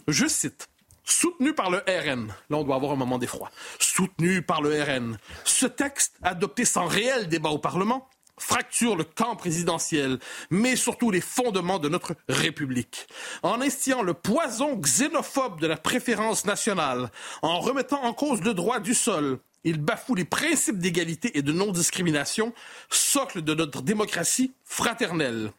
Je 0.08 0.26
cite 0.26 0.68
soutenu 1.04 1.54
par 1.54 1.70
le 1.70 1.78
RN. 1.78 2.28
Là, 2.50 2.56
on 2.58 2.64
doit 2.64 2.76
avoir 2.76 2.92
un 2.92 2.96
moment 2.96 3.18
d'effroi. 3.18 3.50
Soutenu 3.78 4.42
par 4.42 4.60
le 4.60 4.82
RN. 4.82 5.18
Ce 5.44 5.66
texte, 5.66 6.14
adopté 6.22 6.64
sans 6.64 6.86
réel 6.86 7.28
débat 7.28 7.50
au 7.50 7.58
Parlement, 7.58 8.08
fracture 8.38 8.96
le 8.96 9.04
camp 9.04 9.36
présidentiel, 9.36 10.18
mais 10.50 10.76
surtout 10.76 11.10
les 11.10 11.20
fondements 11.20 11.78
de 11.78 11.88
notre 11.88 12.14
République. 12.28 13.06
En 13.42 13.60
instillant 13.60 14.02
le 14.02 14.14
poison 14.14 14.76
xénophobe 14.76 15.60
de 15.60 15.66
la 15.66 15.76
préférence 15.76 16.44
nationale, 16.44 17.10
en 17.42 17.60
remettant 17.60 18.02
en 18.04 18.12
cause 18.12 18.42
le 18.42 18.54
droit 18.54 18.80
du 18.80 18.94
sol, 18.94 19.38
il 19.64 19.78
bafoue 19.78 20.14
les 20.14 20.24
principes 20.24 20.78
d'égalité 20.78 21.36
et 21.36 21.42
de 21.42 21.52
non-discrimination, 21.52 22.52
socle 22.90 23.42
de 23.42 23.54
notre 23.54 23.82
démocratie 23.82 24.52
fraternelle. 24.64 25.52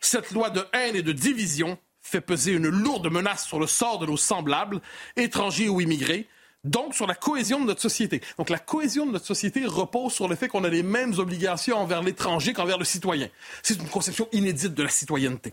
Cette 0.00 0.30
loi 0.30 0.50
de 0.50 0.64
haine 0.72 0.96
et 0.96 1.02
de 1.02 1.12
division 1.12 1.78
fait 2.02 2.20
peser 2.20 2.52
une 2.52 2.68
lourde 2.68 3.10
menace 3.10 3.46
sur 3.46 3.60
le 3.60 3.66
sort 3.66 3.98
de 3.98 4.06
nos 4.06 4.16
semblables, 4.16 4.80
étrangers 5.16 5.68
ou 5.68 5.80
immigrés, 5.80 6.28
donc 6.64 6.94
sur 6.94 7.06
la 7.06 7.14
cohésion 7.14 7.60
de 7.60 7.66
notre 7.66 7.80
société. 7.80 8.20
Donc 8.38 8.50
la 8.50 8.58
cohésion 8.58 9.06
de 9.06 9.12
notre 9.12 9.26
société 9.26 9.66
repose 9.66 10.12
sur 10.12 10.28
le 10.28 10.36
fait 10.36 10.48
qu'on 10.48 10.64
a 10.64 10.68
les 10.68 10.82
mêmes 10.82 11.18
obligations 11.18 11.76
envers 11.76 12.02
l'étranger 12.02 12.52
qu'envers 12.52 12.78
le 12.78 12.84
citoyen. 12.84 13.28
C'est 13.62 13.80
une 13.80 13.88
conception 13.88 14.28
inédite 14.32 14.74
de 14.74 14.82
la 14.82 14.88
citoyenneté. 14.88 15.52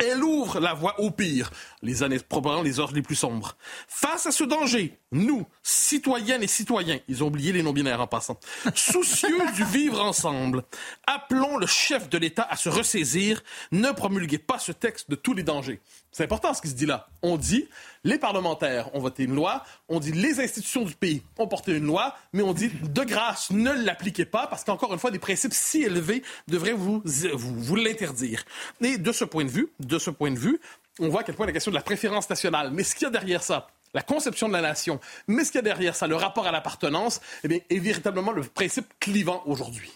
Elle 0.00 0.22
ouvre 0.22 0.60
la 0.60 0.74
voie 0.74 1.00
au 1.00 1.10
pire, 1.10 1.50
les 1.82 2.04
années, 2.04 2.20
probablement 2.20 2.62
les 2.62 2.78
heures 2.78 2.92
les 2.92 3.02
plus 3.02 3.16
sombres. 3.16 3.56
Face 3.88 4.26
à 4.26 4.30
ce 4.30 4.44
danger, 4.44 4.96
nous, 5.10 5.44
citoyennes 5.64 6.42
et 6.42 6.46
citoyens, 6.46 7.00
ils 7.08 7.24
ont 7.24 7.26
oublié 7.26 7.50
les 7.50 7.64
non-binaires 7.64 8.00
en 8.00 8.06
passant, 8.06 8.38
soucieux 8.76 9.50
du 9.56 9.64
vivre 9.64 10.00
ensemble, 10.00 10.62
appelons 11.08 11.56
le 11.56 11.66
chef 11.66 12.08
de 12.08 12.16
l'État 12.16 12.46
à 12.48 12.54
se 12.54 12.68
ressaisir, 12.68 13.42
ne 13.72 13.90
promulguez 13.90 14.38
pas 14.38 14.60
ce 14.60 14.70
texte 14.70 15.10
de 15.10 15.16
tous 15.16 15.34
les 15.34 15.42
dangers. 15.42 15.80
C'est 16.12 16.24
important 16.24 16.54
ce 16.54 16.62
qui 16.62 16.68
se 16.68 16.74
dit 16.74 16.86
là. 16.86 17.08
On 17.22 17.36
dit 17.36 17.68
les 18.04 18.18
parlementaires 18.18 18.94
ont 18.94 19.00
voté 19.00 19.24
une 19.24 19.34
loi, 19.34 19.64
on 19.88 20.00
dit 20.00 20.12
les 20.12 20.40
institutions 20.40 20.84
du 20.84 20.94
pays 20.94 21.22
ont 21.36 21.46
porté 21.46 21.72
une 21.72 21.84
loi, 21.84 22.16
mais 22.32 22.42
on 22.42 22.52
dit 22.52 22.70
de 22.70 23.04
grâce 23.04 23.50
ne 23.50 23.72
l'appliquez 23.72 24.24
pas 24.24 24.46
parce 24.46 24.64
qu'encore 24.64 24.92
une 24.92 24.98
fois 24.98 25.10
des 25.10 25.18
principes 25.18 25.52
si 25.52 25.82
élevés 25.82 26.22
devraient 26.46 26.72
vous, 26.72 27.02
vous, 27.04 27.60
vous 27.60 27.76
l'interdire. 27.76 28.44
Et 28.80 28.98
de 28.98 29.12
ce 29.12 29.24
point 29.24 29.44
de 29.44 29.50
vue, 29.50 29.68
de 29.80 29.98
ce 29.98 30.10
point 30.10 30.30
de 30.30 30.38
vue, 30.38 30.60
on 30.98 31.08
voit 31.08 31.20
à 31.20 31.24
quel 31.24 31.34
point 31.34 31.46
la 31.46 31.52
question 31.52 31.70
de 31.70 31.76
la 31.76 31.82
préférence 31.82 32.28
nationale, 32.28 32.70
mais 32.72 32.82
ce 32.82 32.94
qu'il 32.94 33.04
y 33.04 33.08
a 33.08 33.10
derrière 33.10 33.42
ça, 33.42 33.68
la 33.94 34.02
conception 34.02 34.48
de 34.48 34.52
la 34.52 34.60
nation, 34.60 35.00
mais 35.26 35.44
ce 35.44 35.52
qu'il 35.52 35.58
y 35.58 35.60
a 35.60 35.62
derrière 35.62 35.94
ça, 35.94 36.06
le 36.06 36.16
rapport 36.16 36.46
à 36.46 36.52
l'appartenance, 36.52 37.20
eh 37.44 37.64
est 37.68 37.78
véritablement 37.78 38.32
le 38.32 38.42
principe 38.42 38.86
clivant 39.00 39.42
aujourd'hui. 39.46 39.92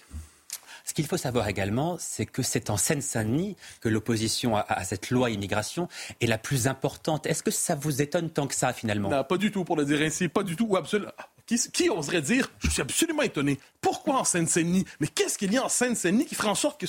Ce 0.84 0.94
qu'il 0.94 1.06
faut 1.06 1.16
savoir 1.16 1.48
également, 1.48 1.96
c'est 1.98 2.26
que 2.26 2.42
c'est 2.42 2.70
en 2.70 2.76
Seine-Saint-Denis 2.76 3.56
que 3.80 3.88
l'opposition 3.88 4.56
à, 4.56 4.84
cette 4.84 5.10
loi 5.10 5.30
immigration 5.30 5.88
est 6.20 6.26
la 6.26 6.38
plus 6.38 6.66
importante. 6.66 7.26
Est-ce 7.26 7.42
que 7.42 7.50
ça 7.50 7.74
vous 7.74 8.02
étonne 8.02 8.30
tant 8.30 8.46
que 8.46 8.54
ça, 8.54 8.72
finalement? 8.72 9.08
Non, 9.08 9.24
pas 9.24 9.36
du 9.36 9.50
tout, 9.50 9.64
pour 9.64 9.76
le 9.76 9.84
dire 9.84 10.00
ainsi. 10.00 10.28
Pas 10.28 10.42
du 10.42 10.56
tout, 10.56 10.66
ou 10.66 10.76
absolument. 10.76 11.12
Qui, 11.46 11.58
qui, 11.72 11.90
oserait 11.90 12.22
dire, 12.22 12.50
je 12.60 12.70
suis 12.70 12.82
absolument 12.82 13.22
étonné, 13.22 13.58
pourquoi 13.80 14.20
en 14.20 14.24
Seine-Saint-Denis? 14.24 14.84
Mais 15.00 15.08
qu'est-ce 15.08 15.38
qu'il 15.38 15.52
y 15.52 15.58
a 15.58 15.64
en 15.64 15.68
Seine-Saint-Denis 15.68 16.26
qui 16.26 16.34
ferait 16.34 16.48
en 16.48 16.54
sorte 16.54 16.80
que 16.80 16.86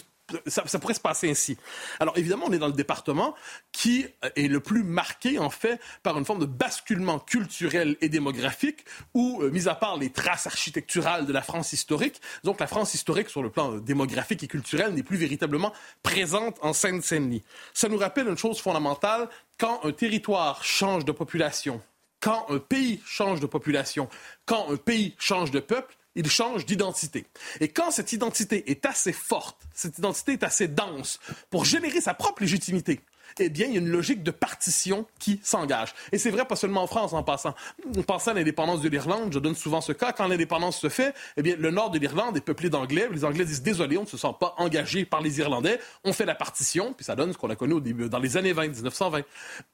ça, 0.48 0.80
pourrait 0.80 0.94
se 0.94 1.00
passer 1.00 1.30
ainsi. 1.30 1.58
Alors 2.00 2.18
évidemment, 2.18 2.46
on 2.48 2.54
est 2.54 2.60
dans 2.60 2.68
le 2.68 2.74
département 2.74 3.36
qui 3.72 4.06
est 4.36 4.48
le 4.48 4.60
plus 4.60 4.84
marqué 4.84 5.38
en 5.40 5.50
fait 5.50 5.80
par 6.02 6.18
une 6.18 6.26
forme 6.26 6.40
de 6.40 6.46
basculement 6.46 7.20
culturel 7.20 7.98
et 8.02 8.10
démographique 8.10 8.86
où, 9.14 9.42
euh, 9.42 9.52
mis 9.52 9.68
à 9.68 9.76
part 9.76 9.98
les 9.98 10.12
traces 10.12 10.48
architecturales 10.48 11.26
de 11.26 11.34
la 11.34 11.42
France 11.42 11.74
historique, 11.74 12.22
donc 12.44 12.60
la 12.60 12.68
France 12.68 12.94
historique 12.94 13.30
sur 13.30 13.44
le 13.44 13.50
plan 13.50 13.78
démographique 13.78 14.44
et 14.44 14.48
culturel 14.48 14.94
n'est 14.94 15.04
plus 15.04 15.18
véritablement 15.18 15.74
présente 16.02 16.58
en 16.62 16.74
Seine-Saint-Denis. 16.74 17.44
Ça 17.74 17.90
nous 17.90 17.98
rappelle 17.98 18.28
une 18.28 18.38
chose 18.38 18.60
fondamentale, 18.60 19.30
quand 19.58 19.82
un 19.84 19.92
territoire 19.92 20.64
change 20.64 21.06
de 21.06 21.12
population, 21.12 21.82
quand 22.20 22.46
un 22.50 22.60
pays 22.60 23.02
change 23.06 23.40
de 23.40 23.46
population, 23.46 24.10
quand 24.46 24.72
un 24.72 24.78
pays 24.78 25.16
change 25.20 25.52
de 25.52 25.60
peuple, 25.60 25.96
il 26.16 26.30
change 26.30 26.66
d'identité. 26.66 27.26
Et 27.60 27.68
quand 27.68 27.92
cette 27.92 28.14
identité 28.14 28.70
est 28.72 28.86
assez 28.86 29.14
forte, 29.14 29.62
cette 29.74 29.98
identité 29.98 30.34
est 30.34 30.44
assez 30.44 30.68
dense 30.68 31.20
pour 31.50 31.66
générer 31.66 32.02
sa 32.02 32.14
propre 32.14 32.42
légitimité, 32.42 33.00
eh 33.40 33.50
bien, 33.50 33.68
il 33.68 33.74
y 33.74 33.78
a 33.78 33.80
une 33.80 33.90
logique 33.90 34.24
de 34.24 34.32
partition 34.32 35.06
qui 35.20 35.40
s'engage. 35.44 35.94
Et 36.12 36.18
c'est 36.18 36.32
vrai 36.32 36.46
pas 36.46 36.56
seulement 36.56 36.84
en 36.84 36.88
France 36.88 37.14
en 37.14 37.24
passant. 37.24 37.56
En 37.98 38.02
passant 38.02 38.32
à 38.32 38.34
l'indépendance 38.36 38.82
de 38.82 38.90
l'Irlande, 38.90 39.34
je 39.34 39.40
donne 39.40 39.56
souvent 39.56 39.82
ce 39.82 39.92
cas, 39.92 40.12
quand 40.12 40.28
l'indépendance 40.28 40.80
se 40.80 40.90
fait, 40.90 41.14
eh 41.38 41.42
bien, 41.42 41.56
le 41.58 41.72
nord 41.72 41.90
de 41.92 42.00
l'Irlande 42.00 42.38
est 42.38 42.42
peuplé 42.42 42.70
d'Anglais. 42.70 43.08
Les 43.12 43.26
Anglais 43.26 43.46
disent 43.46 43.62
désolé, 43.64 43.98
on 43.98 44.04
ne 44.04 44.08
se 44.08 44.18
sent 44.18 44.36
pas 44.40 44.56
engagé 44.58 45.06
par 45.06 45.22
les 45.22 45.40
Irlandais. 45.40 45.80
On 46.04 46.14
fait 46.14 46.26
la 46.26 46.36
partition, 46.36 46.94
puis 46.94 47.06
ça 47.06 47.16
donne 47.16 47.34
ce 47.34 47.38
qu'on 47.38 47.50
a 47.50 47.56
connu 47.56 47.74
au 47.74 47.80
début, 47.80 48.10
dans 48.10 48.20
les 48.20 48.38
années 48.38 48.54
20, 48.54 48.68
1920. 48.68 49.24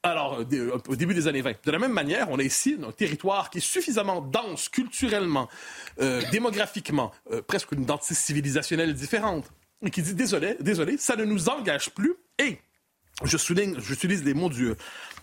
Alors, 0.02 0.40
euh, 0.40 0.44
euh, 0.52 0.78
au 0.88 0.96
début 0.96 1.14
des 1.14 1.28
années 1.28 1.42
20. 1.42 1.52
De 1.64 1.70
la 1.70 1.78
même 1.78 1.92
manière, 1.92 2.30
on 2.30 2.38
a 2.38 2.42
ici 2.42 2.76
un 2.86 2.92
territoire 2.92 3.50
qui 3.50 3.58
est 3.58 3.62
suffisamment 3.62 4.20
dense 4.20 4.68
culturellement, 4.68 5.48
euh, 6.00 6.22
démographiquement, 6.30 7.12
presque 7.46 7.72
une 7.72 7.82
identité 7.82 8.14
civilisationnelle 8.14 8.94
différente, 8.94 9.50
et 9.84 9.90
qui 9.90 10.02
dit 10.02 10.14
désolé, 10.14 10.56
désolé, 10.60 10.96
ça 10.96 11.16
ne 11.16 11.24
nous 11.24 11.48
engage 11.48 11.90
plus. 11.90 12.14
Et 12.38 12.58
je 13.22 13.36
souligne, 13.36 13.78
j'utilise 13.80 14.24
les 14.24 14.34
mots 14.34 14.48
du, 14.48 14.72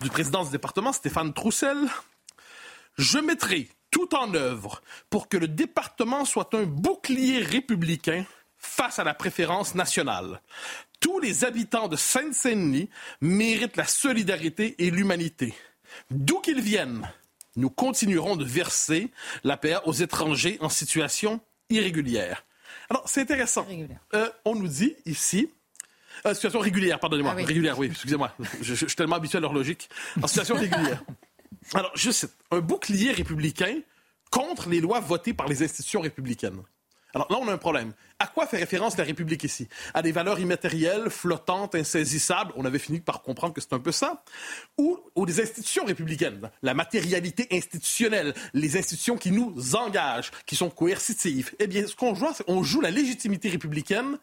du 0.00 0.10
président 0.10 0.44
du 0.44 0.50
département, 0.50 0.92
Stéphane 0.92 1.32
Troussel. 1.32 1.78
Je 2.96 3.18
mettrai 3.18 3.68
tout 3.90 4.14
en 4.14 4.34
œuvre 4.34 4.82
pour 5.10 5.28
que 5.28 5.36
le 5.36 5.48
département 5.48 6.24
soit 6.24 6.54
un 6.54 6.64
bouclier 6.64 7.38
républicain 7.38 8.24
face 8.58 8.98
à 8.98 9.04
la 9.04 9.14
préférence 9.14 9.74
nationale. 9.74 10.40
Tous 11.00 11.20
les 11.20 11.44
habitants 11.44 11.88
de 11.88 11.96
Seine-Saint-Denis 11.96 12.90
méritent 13.20 13.76
la 13.76 13.86
solidarité 13.86 14.74
et 14.78 14.90
l'humanité. 14.90 15.54
D'où 16.10 16.40
qu'ils 16.40 16.60
viennent, 16.60 17.08
nous 17.56 17.70
continuerons 17.70 18.36
de 18.36 18.44
verser 18.44 19.10
la 19.44 19.56
paix 19.56 19.76
aux 19.84 19.92
étrangers 19.92 20.58
en 20.60 20.68
situation 20.68 21.40
irrégulière. 21.70 22.44
Alors, 22.90 23.08
c'est 23.08 23.22
intéressant. 23.22 23.66
Euh, 24.14 24.28
on 24.44 24.54
nous 24.54 24.68
dit 24.68 24.96
ici 25.06 25.50
euh, 26.26 26.34
situation 26.34 26.60
régulière, 26.60 26.98
pardonnez-moi. 27.00 27.34
Ah 27.34 27.44
régulière, 27.44 27.78
oui, 27.78 27.88
excusez-moi. 27.90 28.32
Je, 28.60 28.74
suis 28.74 28.86
tellement 28.96 29.16
habitué 29.16 29.38
à 29.38 29.40
leur 29.40 29.52
logique. 29.52 29.88
En 30.22 30.26
situation 30.26 30.56
régulière. 30.56 31.02
Alors, 31.74 31.92
je 31.94 32.10
cite, 32.10 32.34
un 32.50 32.60
bouclier 32.60 33.12
républicain 33.12 33.80
contre 34.30 34.68
les 34.68 34.80
lois 34.80 35.00
votées 35.00 35.34
par 35.34 35.48
les 35.48 35.62
institutions 35.62 36.00
républicaines. 36.00 36.62
Alors 37.14 37.26
là, 37.30 37.38
on 37.40 37.48
a 37.48 37.52
un 37.52 37.58
problème. 37.58 37.94
À 38.18 38.26
quoi 38.26 38.46
fait 38.46 38.58
référence 38.58 38.96
la 38.98 39.04
République 39.04 39.42
ici? 39.42 39.66
À 39.94 40.02
des 40.02 40.12
valeurs 40.12 40.38
immatérielles, 40.40 41.08
flottantes, 41.08 41.74
insaisissables 41.74 42.52
On 42.54 42.64
avait 42.64 42.78
fini 42.78 43.00
par 43.00 43.22
comprendre 43.22 43.54
que 43.54 43.60
c'est 43.60 43.72
un 43.72 43.78
peu 43.78 43.92
ça. 43.92 44.22
Ou, 44.76 44.98
ou 45.14 45.24
des 45.24 45.40
institutions 45.40 45.84
républicaines 45.84 46.50
La 46.62 46.74
matérialité 46.74 47.48
institutionnelle, 47.50 48.34
les 48.52 48.76
institutions 48.76 49.16
qui 49.16 49.30
nous 49.30 49.74
engagent, 49.74 50.30
qui 50.44 50.54
sont 50.54 50.68
coercitives? 50.68 51.54
Eh 51.58 51.66
bien, 51.66 51.86
ce 51.86 51.96
qu'on 51.96 52.14
joue, 52.14 52.28
c'est 52.34 52.44
on 52.46 52.62
joue 52.62 52.82
la 52.82 52.90
légitimité 52.90 53.48
républicaine, 53.48 54.18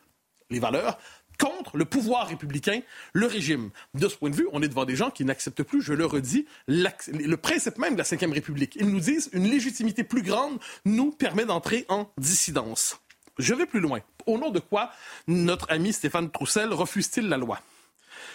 les 0.52 0.60
valeurs, 0.60 1.00
contre 1.40 1.78
le 1.78 1.86
pouvoir 1.86 2.28
républicain, 2.28 2.82
le 3.14 3.26
régime. 3.28 3.70
De 3.94 4.08
ce 4.08 4.16
point 4.16 4.30
de 4.30 4.36
vue, 4.36 4.48
on 4.52 4.62
est 4.62 4.68
devant 4.68 4.86
des 4.86 4.96
gens 4.96 5.10
qui 5.10 5.26
n'acceptent 5.26 5.64
plus, 5.64 5.82
je 5.82 5.94
le 5.94 6.06
redis, 6.06 6.46
le 6.68 7.36
principe 7.36 7.78
même 7.78 7.96
de 7.96 8.04
la 8.04 8.04
Ve 8.04 8.32
République. 8.32 8.76
Ils 8.80 8.90
nous 8.90 9.00
disent 9.00 9.30
une 9.34 9.48
légitimité 9.48 10.04
plus 10.04 10.22
grande 10.22 10.60
nous 10.86 11.12
permet 11.12 11.46
d'entrer 11.46 11.86
en 11.90 12.10
dissidence. 12.18 13.00
Je 13.38 13.54
vais 13.54 13.66
plus 13.66 13.82
loin. 13.82 14.00
Au 14.26 14.38
nom 14.38 14.50
de 14.50 14.60
quoi 14.60 14.92
notre 15.28 15.70
ami 15.70 15.94
Stéphane 15.94 16.32
Troussel 16.32 16.74
refuse-t-il 16.74 17.28
la 17.28 17.38
loi? 17.38 17.60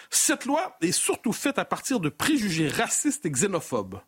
Cette 0.09 0.45
loi 0.45 0.77
est 0.81 0.91
surtout 0.91 1.33
faite 1.33 1.57
à 1.57 1.65
partir 1.65 1.99
de 1.99 2.09
préjugés 2.09 2.67
racistes 2.67 3.25
et 3.25 3.31
xénophobes. 3.31 3.99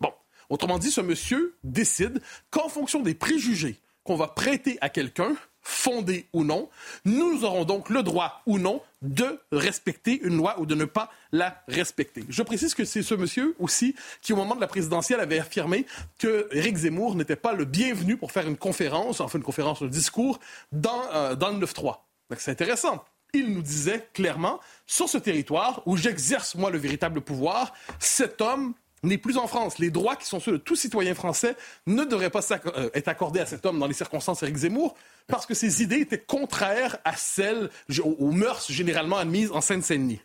Bon, 0.00 0.12
autrement 0.48 0.78
dit, 0.78 0.90
ce 0.90 1.00
monsieur 1.00 1.56
décide 1.62 2.22
qu'en 2.50 2.68
fonction 2.68 3.00
des 3.00 3.14
préjugés 3.14 3.80
qu'on 4.04 4.16
va 4.16 4.28
prêter 4.28 4.78
à 4.80 4.88
quelqu'un, 4.88 5.34
fondée 5.64 6.28
ou 6.32 6.44
non, 6.44 6.68
nous 7.04 7.44
aurons 7.44 7.64
donc 7.64 7.88
le 7.88 8.02
droit 8.02 8.42
ou 8.46 8.58
non 8.58 8.82
de 9.02 9.40
respecter 9.50 10.20
une 10.22 10.36
loi 10.36 10.60
ou 10.60 10.66
de 10.66 10.74
ne 10.74 10.84
pas 10.84 11.10
la 11.32 11.62
respecter. 11.66 12.24
Je 12.28 12.42
précise 12.42 12.74
que 12.74 12.84
c'est 12.84 13.02
ce 13.02 13.14
monsieur 13.14 13.56
aussi 13.58 13.94
qui, 14.22 14.32
au 14.32 14.36
moment 14.36 14.54
de 14.54 14.60
la 14.60 14.66
présidentielle, 14.66 15.20
avait 15.20 15.38
affirmé 15.38 15.86
que 16.18 16.48
Éric 16.52 16.76
Zemmour 16.76 17.16
n'était 17.16 17.36
pas 17.36 17.54
le 17.54 17.64
bienvenu 17.64 18.16
pour 18.16 18.30
faire 18.30 18.46
une 18.46 18.56
conférence, 18.56 19.20
enfin 19.20 19.38
une 19.38 19.44
conférence, 19.44 19.82
un 19.82 19.86
discours 19.86 20.38
dans, 20.70 21.02
euh, 21.12 21.34
dans 21.34 21.50
le 21.50 21.58
9-3. 21.58 21.96
C'est 22.38 22.50
intéressant. 22.50 23.04
Il 23.32 23.52
nous 23.52 23.62
disait 23.62 24.08
clairement, 24.12 24.60
sur 24.86 25.08
ce 25.08 25.18
territoire 25.18 25.82
où 25.86 25.96
j'exerce 25.96 26.54
moi 26.54 26.70
le 26.70 26.78
véritable 26.78 27.20
pouvoir, 27.20 27.72
cet 27.98 28.40
homme 28.40 28.74
n'est 29.02 29.18
plus 29.18 29.36
en 29.36 29.46
France. 29.46 29.78
Les 29.78 29.90
droits 29.90 30.16
qui 30.16 30.26
sont 30.26 30.40
ceux 30.40 30.52
de 30.52 30.56
tout 30.56 30.76
citoyen 30.76 31.14
français 31.14 31.56
ne 31.86 32.04
devraient 32.04 32.30
pas 32.30 32.40
euh, 32.76 32.90
être 32.94 33.08
accordés 33.08 33.40
à 33.40 33.46
cet 33.46 33.66
homme 33.66 33.78
dans 33.78 33.86
les 33.86 33.94
circonstances 33.94 34.42
Éric 34.42 34.56
Zemmour 34.56 34.94
parce 35.26 35.46
que 35.46 35.54
ses 35.54 35.82
idées 35.82 36.00
étaient 36.00 36.18
contraires 36.18 36.98
à 37.04 37.16
celles, 37.16 37.70
aux, 38.02 38.30
mœurs 38.30 38.70
généralement 38.70 39.16
admises 39.16 39.50
en 39.52 39.60
Seine-Saint-Denis. 39.60 40.20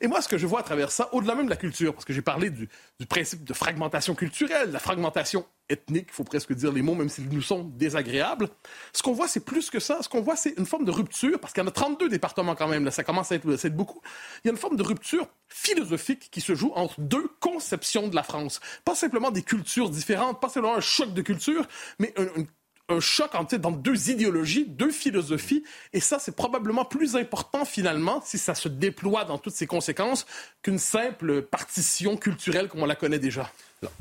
Et 0.00 0.08
moi, 0.08 0.22
ce 0.22 0.28
que 0.28 0.38
je 0.38 0.46
vois 0.46 0.60
à 0.60 0.62
travers 0.62 0.90
ça, 0.90 1.08
au-delà 1.12 1.34
même 1.34 1.44
de 1.44 1.50
la 1.50 1.56
culture, 1.56 1.92
parce 1.92 2.04
que 2.04 2.12
j'ai 2.12 2.22
parlé 2.22 2.50
du, 2.50 2.68
principe 3.08 3.44
de 3.44 3.52
fragmentation 3.52 4.14
culturelle, 4.14 4.72
la 4.72 4.80
fragmentation 4.80 5.46
ethnique, 5.70 6.06
il 6.08 6.14
faut 6.14 6.24
presque 6.24 6.52
dire 6.52 6.72
les 6.72 6.82
mots, 6.82 6.94
même 6.94 7.08
s'ils 7.08 7.28
nous 7.28 7.42
sont 7.42 7.64
désagréables, 7.64 8.48
ce 8.92 9.02
qu'on 9.02 9.12
voit, 9.12 9.28
c'est 9.28 9.44
plus 9.44 9.70
que 9.70 9.80
ça. 9.80 10.02
Ce 10.02 10.08
qu'on 10.08 10.20
voit, 10.20 10.36
c'est 10.36 10.54
une 10.58 10.66
forme 10.66 10.84
de 10.84 10.90
rupture, 10.90 11.38
parce 11.40 11.52
qu'il 11.52 11.62
y 11.62 11.64
en 11.64 11.68
a 11.68 11.72
32 11.72 12.08
départements 12.08 12.54
quand 12.54 12.68
même, 12.68 12.84
là, 12.84 12.90
ça 12.90 13.04
commence 13.04 13.32
à 13.32 13.36
être, 13.36 13.68
beaucoup. 13.68 14.00
Il 14.44 14.48
y 14.48 14.50
a 14.50 14.52
une 14.52 14.58
forme 14.58 14.76
de 14.76 14.82
rupture 14.82 15.28
philosophique 15.48 16.28
qui 16.30 16.40
se 16.40 16.54
joue 16.54 16.72
entre 16.74 17.00
deux 17.00 17.28
conceptions 17.40 18.08
de 18.08 18.14
la 18.14 18.22
France. 18.22 18.60
Pas 18.84 18.94
simplement 18.94 19.30
des 19.30 19.42
cultures 19.42 19.90
différentes, 19.90 20.40
pas 20.40 20.48
simplement 20.48 20.76
un 20.76 20.80
choc 20.80 21.14
de 21.14 21.22
culture, 21.22 21.66
mais 21.98 22.12
une 22.36 22.46
un 22.90 23.00
choc 23.00 23.34
entre, 23.34 23.56
dans 23.56 23.70
deux 23.70 24.10
idéologies, 24.10 24.66
deux 24.66 24.90
philosophies. 24.90 25.64
Et 25.92 26.00
ça, 26.00 26.18
c'est 26.18 26.34
probablement 26.34 26.84
plus 26.84 27.16
important 27.16 27.64
finalement, 27.64 28.22
si 28.24 28.38
ça 28.38 28.54
se 28.54 28.68
déploie 28.68 29.24
dans 29.24 29.38
toutes 29.38 29.54
ses 29.54 29.66
conséquences, 29.66 30.26
qu'une 30.62 30.78
simple 30.78 31.42
partition 31.42 32.16
culturelle 32.16 32.68
comme 32.68 32.82
on 32.82 32.86
la 32.86 32.96
connaît 32.96 33.18
déjà. 33.18 33.50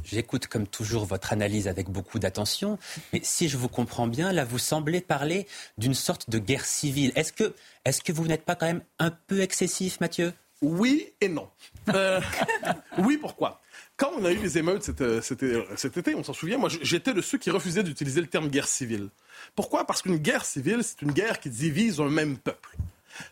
J'écoute 0.04 0.48
comme 0.48 0.68
toujours 0.68 1.06
votre 1.06 1.32
analyse 1.32 1.68
avec 1.68 1.90
beaucoup 1.90 2.20
d'attention, 2.20 2.78
mais 3.14 3.22
si 3.24 3.48
je 3.48 3.58
vous 3.58 3.70
comprends 3.70 4.08
bien, 4.08 4.34
là, 4.34 4.44
vous 4.44 4.58
semblez 4.58 5.00
parler 5.00 5.48
d'une 5.78 5.94
sorte 5.94 6.30
de 6.30 6.38
guerre 6.38 6.66
civile. 6.66 7.14
Est-ce 7.16 7.32
que, 7.32 7.54
est 7.86 8.04
que 8.04 8.12
vous 8.12 8.28
n'êtes 8.28 8.44
pas 8.44 8.56
quand 8.56 8.66
même 8.66 8.84
un 9.00 9.12
peu 9.12 9.40
excessif, 9.40 10.02
Mathieu? 10.02 10.34
Oui 10.62 11.14
et 11.22 11.30
non. 11.30 11.48
Euh, 11.94 12.20
oui, 12.98 13.18
pourquoi? 13.18 13.62
Quand 14.00 14.12
on 14.18 14.26
a 14.26 14.32
eu 14.32 14.38
les 14.38 14.58
émeutes 14.58 14.84
cet, 14.84 15.02
euh, 15.02 15.22
euh, 15.44 15.64
cet 15.76 15.98
été, 15.98 16.16
on 16.16 16.24
s'en 16.24 16.34
souvient, 16.34 16.58
moi 16.58 16.70
j'étais 16.82 17.14
de 17.14 17.22
ceux 17.22 17.38
qui 17.38 17.52
refusaient 17.52 17.84
d'utiliser 17.84 18.22
le 18.22 18.28
terme 18.28 18.48
guerre 18.48 18.68
civile. 18.68 19.10
Pourquoi? 19.56 19.86
Parce 19.86 20.02
qu'une 20.02 20.18
guerre 20.18 20.46
civile, 20.46 20.80
c'est 20.84 21.02
une 21.02 21.12
guerre 21.12 21.40
qui 21.40 21.50
divise 21.50 22.00
un 22.00 22.10
même 22.10 22.38
peuple. 22.38 22.70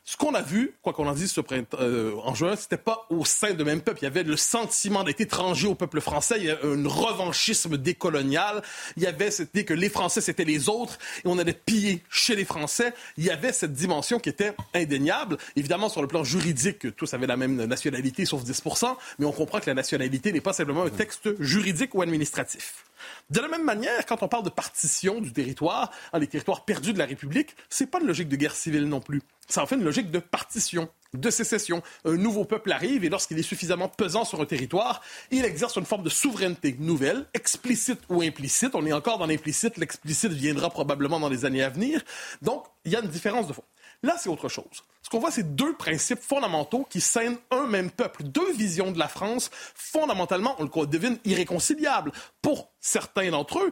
Ce 0.05 0.17
qu'on 0.17 0.33
a 0.33 0.41
vu, 0.41 0.73
quoi 0.81 0.93
qu'on 0.93 1.07
en 1.07 1.13
dise 1.13 1.31
ce 1.31 1.41
printemps, 1.41 1.77
euh, 1.81 2.13
en 2.23 2.33
juin, 2.33 2.55
c'était 2.55 2.77
pas 2.77 3.05
au 3.09 3.25
sein 3.25 3.53
de 3.53 3.63
même 3.63 3.81
peuple. 3.81 3.99
Il 4.01 4.05
y 4.05 4.07
avait 4.07 4.23
le 4.23 4.37
sentiment 4.37 5.03
d'être 5.03 5.21
étranger 5.21 5.67
au 5.67 5.75
peuple 5.75 6.01
français. 6.01 6.35
Il 6.37 6.45
y 6.45 6.49
avait 6.49 6.65
un 6.65 6.87
revanchisme 6.87 7.77
décolonial. 7.77 8.61
Il 8.95 9.03
y 9.03 9.07
avait 9.07 9.31
cette 9.31 9.49
idée 9.49 9.65
que 9.65 9.73
les 9.73 9.89
Français 9.89 10.21
c'était 10.21 10.45
les 10.45 10.69
autres 10.69 10.97
et 11.23 11.27
on 11.27 11.37
allait 11.37 11.53
piller 11.53 12.03
chez 12.09 12.35
les 12.35 12.45
Français. 12.45 12.93
Il 13.17 13.23
y 13.23 13.29
avait 13.29 13.53
cette 13.53 13.73
dimension 13.73 14.19
qui 14.19 14.29
était 14.29 14.53
indéniable. 14.73 15.37
Évidemment, 15.55 15.89
sur 15.89 16.01
le 16.01 16.07
plan 16.07 16.23
juridique, 16.23 16.95
tous 16.95 17.13
avaient 17.13 17.27
la 17.27 17.37
même 17.37 17.65
nationalité, 17.65 18.25
sauf 18.25 18.43
10%, 18.43 18.95
mais 19.19 19.25
on 19.25 19.31
comprend 19.31 19.59
que 19.59 19.67
la 19.67 19.73
nationalité 19.73 20.31
n'est 20.31 20.41
pas 20.41 20.53
simplement 20.53 20.83
un 20.83 20.89
texte 20.89 21.41
juridique 21.41 21.93
ou 21.95 22.01
administratif. 22.01 22.85
De 23.29 23.39
la 23.39 23.47
même 23.47 23.63
manière, 23.63 24.05
quand 24.05 24.23
on 24.23 24.27
parle 24.27 24.43
de 24.43 24.49
partition 24.49 25.21
du 25.21 25.33
territoire, 25.33 25.91
hein, 26.13 26.19
les 26.19 26.27
territoires 26.27 26.65
perdus 26.65 26.93
de 26.93 26.99
la 26.99 27.05
République, 27.05 27.55
c'est 27.69 27.87
pas 27.87 27.99
une 27.99 28.07
logique 28.07 28.29
de 28.29 28.35
guerre 28.35 28.55
civile 28.55 28.85
non 28.85 28.99
plus. 28.99 29.21
Ça 29.47 29.63
en 29.63 29.65
fait 29.65 29.75
une 29.75 29.83
logique 29.83 30.11
de 30.11 30.19
partition, 30.19 30.89
de 31.13 31.29
sécession. 31.29 31.81
Un 32.03 32.17
nouveau 32.17 32.43
peuple 32.43 32.71
arrive 32.71 33.05
et 33.05 33.09
lorsqu'il 33.09 33.39
est 33.39 33.43
suffisamment 33.43 33.87
pesant 33.87 34.25
sur 34.25 34.41
un 34.41 34.45
territoire, 34.45 35.01
il 35.31 35.45
exerce 35.45 35.77
une 35.77 35.85
forme 35.85 36.03
de 36.03 36.09
souveraineté 36.09 36.75
nouvelle, 36.79 37.25
explicite 37.33 37.99
ou 38.09 38.21
implicite. 38.21 38.75
On 38.75 38.85
est 38.85 38.93
encore 38.93 39.17
dans 39.17 39.25
l'implicite, 39.25 39.77
l'explicite 39.77 40.33
viendra 40.33 40.69
probablement 40.69 41.19
dans 41.19 41.29
les 41.29 41.45
années 41.45 41.63
à 41.63 41.69
venir. 41.69 42.01
Donc, 42.41 42.65
il 42.83 42.91
y 42.91 42.95
a 42.95 42.99
une 42.99 43.07
différence 43.07 43.47
de 43.47 43.53
fond. 43.53 43.63
Là, 44.03 44.15
c'est 44.17 44.29
autre 44.29 44.49
chose. 44.49 44.83
Ce 45.01 45.09
qu'on 45.09 45.19
voit, 45.19 45.31
c'est 45.31 45.55
deux 45.55 45.73
principes 45.73 46.19
fondamentaux 46.19 46.85
qui 46.89 46.99
scènent 46.99 47.37
un 47.49 47.65
même 47.65 47.89
peuple, 47.89 48.23
deux 48.23 48.51
visions 48.53 48.91
de 48.91 48.99
la 48.99 49.07
France 49.07 49.49
fondamentalement, 49.53 50.55
on 50.59 50.63
le 50.63 50.87
devine, 50.87 51.17
irréconciliables. 51.23 52.11
Pour 52.41 52.71
certains 52.81 53.31
d'entre 53.31 53.59
eux, 53.59 53.71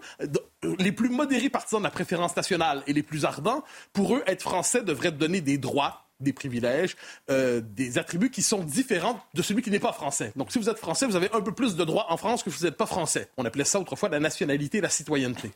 les 0.80 0.92
plus 0.92 1.10
modérés 1.10 1.50
partisans 1.50 1.82
de 1.82 1.84
la 1.84 1.92
préférence 1.92 2.36
nationale 2.36 2.84
et 2.88 2.94
les 2.94 3.04
plus 3.04 3.26
ardents, 3.26 3.64
pour 3.92 4.16
eux, 4.16 4.24
être 4.28 4.42
français 4.42 4.82
devrait 4.82 5.12
donner 5.12 5.42
des 5.42 5.58
droits 5.58 6.06
des 6.20 6.34
privilèges, 6.34 6.96
euh, 7.30 7.62
des 7.62 7.98
attributs 7.98 8.30
qui 8.30 8.42
sont 8.42 8.64
différents 8.64 9.20
de 9.34 9.42
celui 9.42 9.62
qui 9.62 9.70
n'est 9.70 9.80
pas 9.80 9.92
français. 9.92 10.32
Donc, 10.36 10.52
si 10.52 10.60
vous 10.60 10.70
êtes 10.70 10.78
français, 10.78 11.06
vous 11.06 11.16
avez 11.16 11.30
un 11.34 11.42
peu 11.42 11.52
plus 11.52 11.76
de 11.76 11.84
droits 11.84 12.12
en 12.12 12.18
France 12.18 12.42
que 12.42 12.50
si 12.50 12.60
vous 12.60 12.66
n'êtes 12.66 12.78
pas 12.78 12.86
français. 12.86 13.30
On 13.38 13.46
appelait 13.46 13.66
ça 13.66 13.80
autrefois 13.80 14.10
la 14.10 14.20
nationalité, 14.20 14.80
la 14.80 14.90
citoyenneté. 14.90 15.52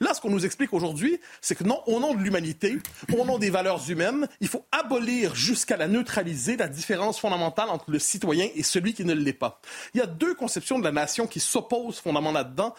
Là, 0.00 0.14
ce 0.14 0.20
qu'on 0.20 0.30
nous 0.30 0.44
explique 0.46 0.72
aujourd'hui, 0.72 1.20
c'est 1.40 1.54
que 1.54 1.64
non, 1.64 1.82
au 1.86 2.00
nom 2.00 2.14
de 2.14 2.22
l'humanité, 2.22 2.78
au 3.16 3.24
nom 3.24 3.38
des 3.38 3.50
valeurs 3.50 3.88
humaines, 3.90 4.26
il 4.40 4.48
faut 4.48 4.64
abolir 4.72 5.34
jusqu'à 5.34 5.76
la 5.76 5.86
neutraliser 5.86 6.56
la 6.56 6.68
différence 6.68 7.20
fondamentale 7.20 7.68
entre 7.68 7.90
le 7.90 7.98
citoyen 7.98 8.48
et 8.54 8.62
celui 8.62 8.94
qui 8.94 9.04
ne 9.04 9.12
l'est 9.12 9.32
pas. 9.32 9.60
Il 9.94 9.98
y 9.98 10.02
a 10.02 10.06
deux 10.06 10.34
conceptions 10.34 10.78
de 10.78 10.84
la 10.84 10.92
nation 10.92 11.26
qui 11.26 11.40
s'opposent 11.40 11.98
fondamentalement 11.98 12.22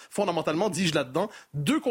fondamentalement, 0.10 0.70
dis-je 0.70 0.94
là-dedans, 0.94 1.30
deux 1.54 1.82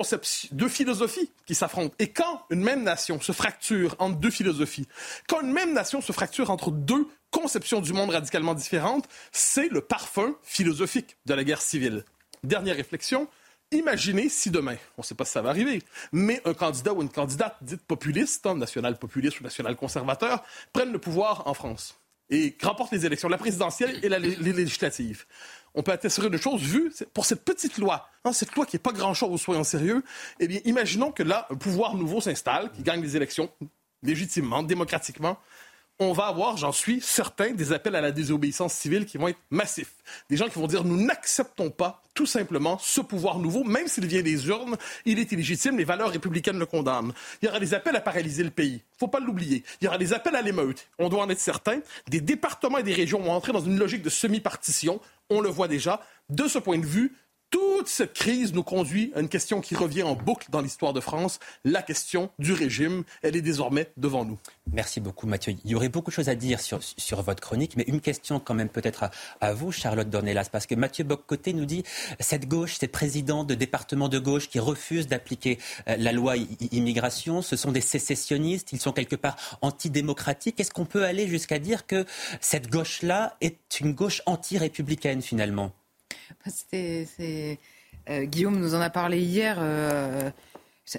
deux 0.53 0.69
philosophies 0.69 1.31
qui 1.47 1.55
s'affrontent. 1.55 1.95
Et 1.99 2.09
quand 2.09 2.43
une 2.51 2.63
même 2.63 2.83
nation 2.83 3.21
se 3.21 3.33
fracture 3.33 3.97
entre 3.99 4.17
deux 4.19 4.31
philosophies, 4.31 4.87
quand 5.29 5.41
une 5.41 5.53
même 5.53 5.73
nation 5.73 6.01
se 6.01 6.13
fracture 6.13 6.51
entre 6.51 6.71
deux 6.71 7.07
conceptions 7.31 7.81
du 7.81 7.93
monde 7.93 8.11
radicalement 8.11 8.55
différentes, 8.55 9.09
c'est 9.33 9.69
le 9.69 9.81
parfum 9.81 10.35
philosophique 10.43 11.17
de 11.27 11.35
la 11.35 11.45
guerre 11.45 11.63
civile. 11.63 12.05
Dernière 12.45 12.77
réflexion, 12.77 13.29
Imaginez 13.73 14.29
si 14.29 14.51
demain, 14.51 14.77
on 14.99 15.01
ne 15.01 15.05
sait 15.05 15.15
pas 15.15 15.25
si 15.25 15.33
ça 15.33 15.43
va 15.43 15.49
arriver, 15.49 15.83
mais 16.13 16.41
un 16.45 16.55
candidat 16.55 16.93
ou 16.93 17.03
une 17.03 17.09
candidate 17.09 17.57
dite 17.63 17.83
populiste, 17.83 18.47
hein, 18.47 18.55
national 18.55 18.99
populiste 18.99 19.41
ou 19.41 19.45
national 19.45 19.77
conservateur, 19.77 20.45
prennent 20.73 20.93
le 20.93 20.99
pouvoir 20.99 21.47
en 21.49 21.55
France 21.55 21.99
et 22.29 22.57
remportent 22.63 22.93
les 22.93 23.07
élections, 23.07 23.29
la 23.29 23.39
présidentielle 23.39 23.99
et 24.03 24.09
la, 24.09 24.19
les 24.19 24.53
législatives. 24.53 25.25
On 25.75 25.83
peut 25.83 25.93
attester 25.93 26.29
de 26.29 26.37
choses 26.37 26.61
vues 26.61 26.93
pour 27.15 27.25
cette 27.25 27.45
petite 27.45 27.79
loi, 27.79 28.09
hein, 28.25 28.33
cette 28.33 28.55
loi 28.55 28.67
qui 28.67 28.77
n'est 28.77 28.83
pas 28.83 28.93
grand-chose, 28.93 29.41
soyons 29.41 29.65
sérieux. 29.65 30.05
Eh 30.39 30.49
bien, 30.49 30.61
imaginons 30.65 31.13
que 31.13 31.23
là, 31.23 31.47
un 31.51 31.57
pouvoir 31.57 31.95
nouveau 31.95 32.21
s'installe, 32.21 32.71
qui 32.73 32.83
gagne 32.83 33.01
les 33.01 33.17
élections 33.17 33.51
légitimement, 34.03 34.63
démocratiquement, 34.63 35.39
on 35.99 36.13
va 36.13 36.27
avoir, 36.27 36.57
j'en 36.57 36.73
suis 36.73 37.01
certain, 37.01 37.53
des 37.53 37.73
appels 37.73 37.95
à 37.95 38.01
la 38.01 38.11
désobéissance 38.11 38.75
civile 38.75 39.07
qui 39.07 39.19
vont 39.19 39.29
être 39.29 39.39
massifs. 39.51 39.95
Des 40.29 40.37
gens 40.37 40.49
qui 40.49 40.59
vont 40.59 40.67
dire 40.67 40.85
nous 40.85 41.01
n'acceptons 41.03 41.71
pas 41.71 42.03
tout 42.15 42.27
simplement 42.27 42.79
ce 42.79 43.01
pouvoir 43.01 43.39
nouveau, 43.39 43.65
même 43.65 43.89
s'il 43.89 44.07
vient 44.07 44.23
des 44.23 44.47
urnes, 44.49 44.77
il 45.05 45.19
est 45.19 45.33
illégitime, 45.33 45.79
les 45.79 45.85
valeurs 45.85 46.11
républicaines 46.11 46.59
le 46.59 46.67
condamnent. 46.67 47.13
Il 47.41 47.47
y 47.47 47.49
aura 47.49 47.61
des 47.61 47.73
appels 47.75 47.97
à 47.97 48.01
paralyser 48.01 48.43
le 48.43 48.51
pays. 48.51 48.83
Faut 48.99 49.09
pas 49.09 49.21
l'oublier. 49.21 49.65
Il 49.81 49.85
y 49.85 49.89
aura 49.89 49.99
des 49.99 50.13
appels 50.13 50.37
à 50.37 50.43
l'émeute. 50.43 50.89
On 50.99 51.09
doit 51.09 51.23
en 51.23 51.31
être 51.31 51.41
certain. 51.41 51.81
Des 52.09 52.21
départements 52.21 52.79
et 52.79 52.83
des 52.83 52.93
régions 52.93 53.21
vont 53.21 53.33
entrer 53.33 53.53
dans 53.53 53.65
une 53.65 53.79
logique 53.79 54.03
de 54.03 54.11
semi-partition. 54.11 55.01
On 55.31 55.41
le 55.41 55.49
voit 55.49 55.69
déjà. 55.69 56.01
De 56.29 56.47
ce 56.49 56.59
point 56.59 56.79
de 56.79 56.87
vue, 56.87 57.13
toute 57.53 57.87
cette 57.87 58.15
crise 58.15 58.55
nous 58.55 58.63
conduit 58.63 59.13
à 59.15 59.21
une 59.21 59.29
question 59.29 59.61
qui 59.61 59.77
revient 59.77 60.03
en 60.03 60.15
boucle 60.15 60.49
dans 60.51 60.63
l'histoire 60.63 60.95
de 60.95 61.01
France, 61.01 61.39
la 61.65 61.83
question 61.83 62.31
du 62.39 62.55
régime. 62.55 63.05
Elle 63.21 63.37
est 63.37 63.43
désormais 63.43 63.91
devant 63.99 64.25
nous. 64.25 64.39
Merci 64.73 65.01
beaucoup 65.01 65.27
Mathieu. 65.27 65.55
Il 65.65 65.71
y 65.71 65.75
aurait 65.75 65.91
beaucoup 65.91 66.11
de 66.11 66.15
choses 66.15 66.31
à 66.31 66.35
dire 66.35 66.61
sur, 66.61 67.23
votre 67.23 67.43
chronique, 67.43 67.77
mais 67.77 67.85
une 67.87 68.01
question 68.01 68.41
quand 68.41 68.55
même 68.55 68.71
peut-être 68.71 69.11
à, 69.41 69.53
vous, 69.53 69.71
Charlotte 69.71 70.09
Dornelas, 70.09 70.49
parce 70.51 70.67
que 70.67 70.75
Mathieu 70.75 71.05
Boccoté 71.05 71.53
nous 71.53 71.67
dit 71.67 71.85
cette 72.21 72.49
gauche, 72.49 72.79
ces 72.79 72.89
présidents 72.89 73.45
de 73.45 73.55
départements 73.55 74.09
de 74.09 74.19
gauche 74.19 74.49
qui 74.49 74.59
refusent 74.59 75.07
d'appliquer 75.07 75.59
euh, 75.89 75.97
la 75.99 76.13
loi 76.13 76.37
immigration, 76.71 77.43
ce 77.43 77.57
sont 77.57 77.71
des 77.71 77.83
sécessionnistes, 77.83 78.73
ils 78.73 78.81
sont 78.81 78.93
quelque 78.93 79.17
part 79.17 79.37
antidémocratiques. 79.61 80.59
Est-ce 80.59 80.71
qu'on 80.71 80.87
peut 80.87 81.05
aller 81.05 81.29
jusqu'à 81.29 81.59
dire 81.59 81.87
que 81.87 82.07
cette 82.41 82.71
gauche-là 82.71 83.37
est 83.43 83.81
une 83.81 83.93
gauche 83.93 84.23
anti-républicaine 84.25 85.21
finalement? 85.21 85.73
Euh, 88.09 88.25
Guillaume 88.25 88.59
nous 88.59 88.75
en 88.75 88.81
a 88.81 88.91
parlé 88.91 89.21
hier. 89.21 89.57
Euh, 89.61 90.31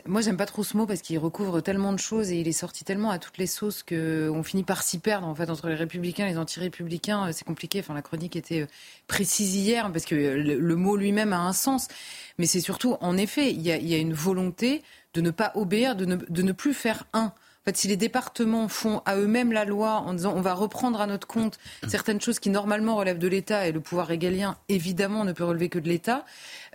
moi, 0.05 0.21
j'aime 0.21 0.37
pas 0.37 0.45
trop 0.45 0.63
ce 0.63 0.77
mot 0.77 0.85
parce 0.85 1.01
qu'il 1.01 1.19
recouvre 1.19 1.59
tellement 1.61 1.91
de 1.91 1.99
choses 1.99 2.31
et 2.31 2.39
il 2.39 2.47
est 2.47 2.53
sorti 2.53 2.85
tellement 2.85 3.11
à 3.11 3.19
toutes 3.19 3.37
les 3.37 3.47
sauces 3.47 3.83
qu'on 3.83 4.41
finit 4.43 4.63
par 4.63 4.81
s'y 4.81 4.99
perdre 4.99 5.27
en 5.27 5.35
fait 5.35 5.49
entre 5.49 5.67
les 5.67 5.75
républicains 5.75 6.25
et 6.25 6.31
les 6.31 6.37
anti-républicains. 6.37 7.31
C'est 7.33 7.45
compliqué. 7.45 7.79
Enfin, 7.79 7.93
la 7.93 8.01
chronique 8.01 8.35
était 8.35 8.61
euh, 8.61 8.67
précise 9.07 9.55
hier 9.55 9.91
parce 9.91 10.05
que 10.05 10.15
le, 10.15 10.75
mot 10.75 10.95
lui-même 10.95 11.33
a 11.33 11.39
un 11.39 11.53
sens. 11.53 11.89
Mais 12.37 12.45
c'est 12.45 12.61
surtout, 12.61 12.95
en 13.01 13.17
effet, 13.17 13.51
il 13.51 13.61
y, 13.61 13.71
a, 13.71 13.97
une 13.97 14.13
volonté 14.13 14.83
de 15.13 15.21
ne 15.21 15.31
pas 15.31 15.51
obéir, 15.55 15.95
de 15.95 16.05
ne 16.05 16.51
plus 16.51 16.73
faire 16.73 17.05
un. 17.13 17.33
En 17.63 17.71
fait, 17.71 17.77
si 17.77 17.87
les 17.87 17.95
départements 17.95 18.67
font 18.67 19.01
à 19.05 19.15
eux-mêmes 19.15 19.53
la 19.53 19.63
loi 19.63 20.03
en 20.05 20.13
disant 20.13 20.33
on 20.35 20.41
va 20.41 20.53
reprendre 20.53 20.99
à 20.99 21.07
notre 21.07 21.27
compte 21.27 21.59
certaines 21.87 22.19
choses 22.19 22.39
qui 22.39 22.49
normalement 22.49 22.97
relèvent 22.97 23.19
de 23.19 23.27
l'État 23.29 23.65
et 23.65 23.71
le 23.71 23.79
pouvoir 23.79 24.07
régalien 24.07 24.57
évidemment 24.67 25.23
ne 25.23 25.31
peut 25.31 25.45
relever 25.45 25.69
que 25.69 25.79
de 25.79 25.87
l'État 25.87 26.25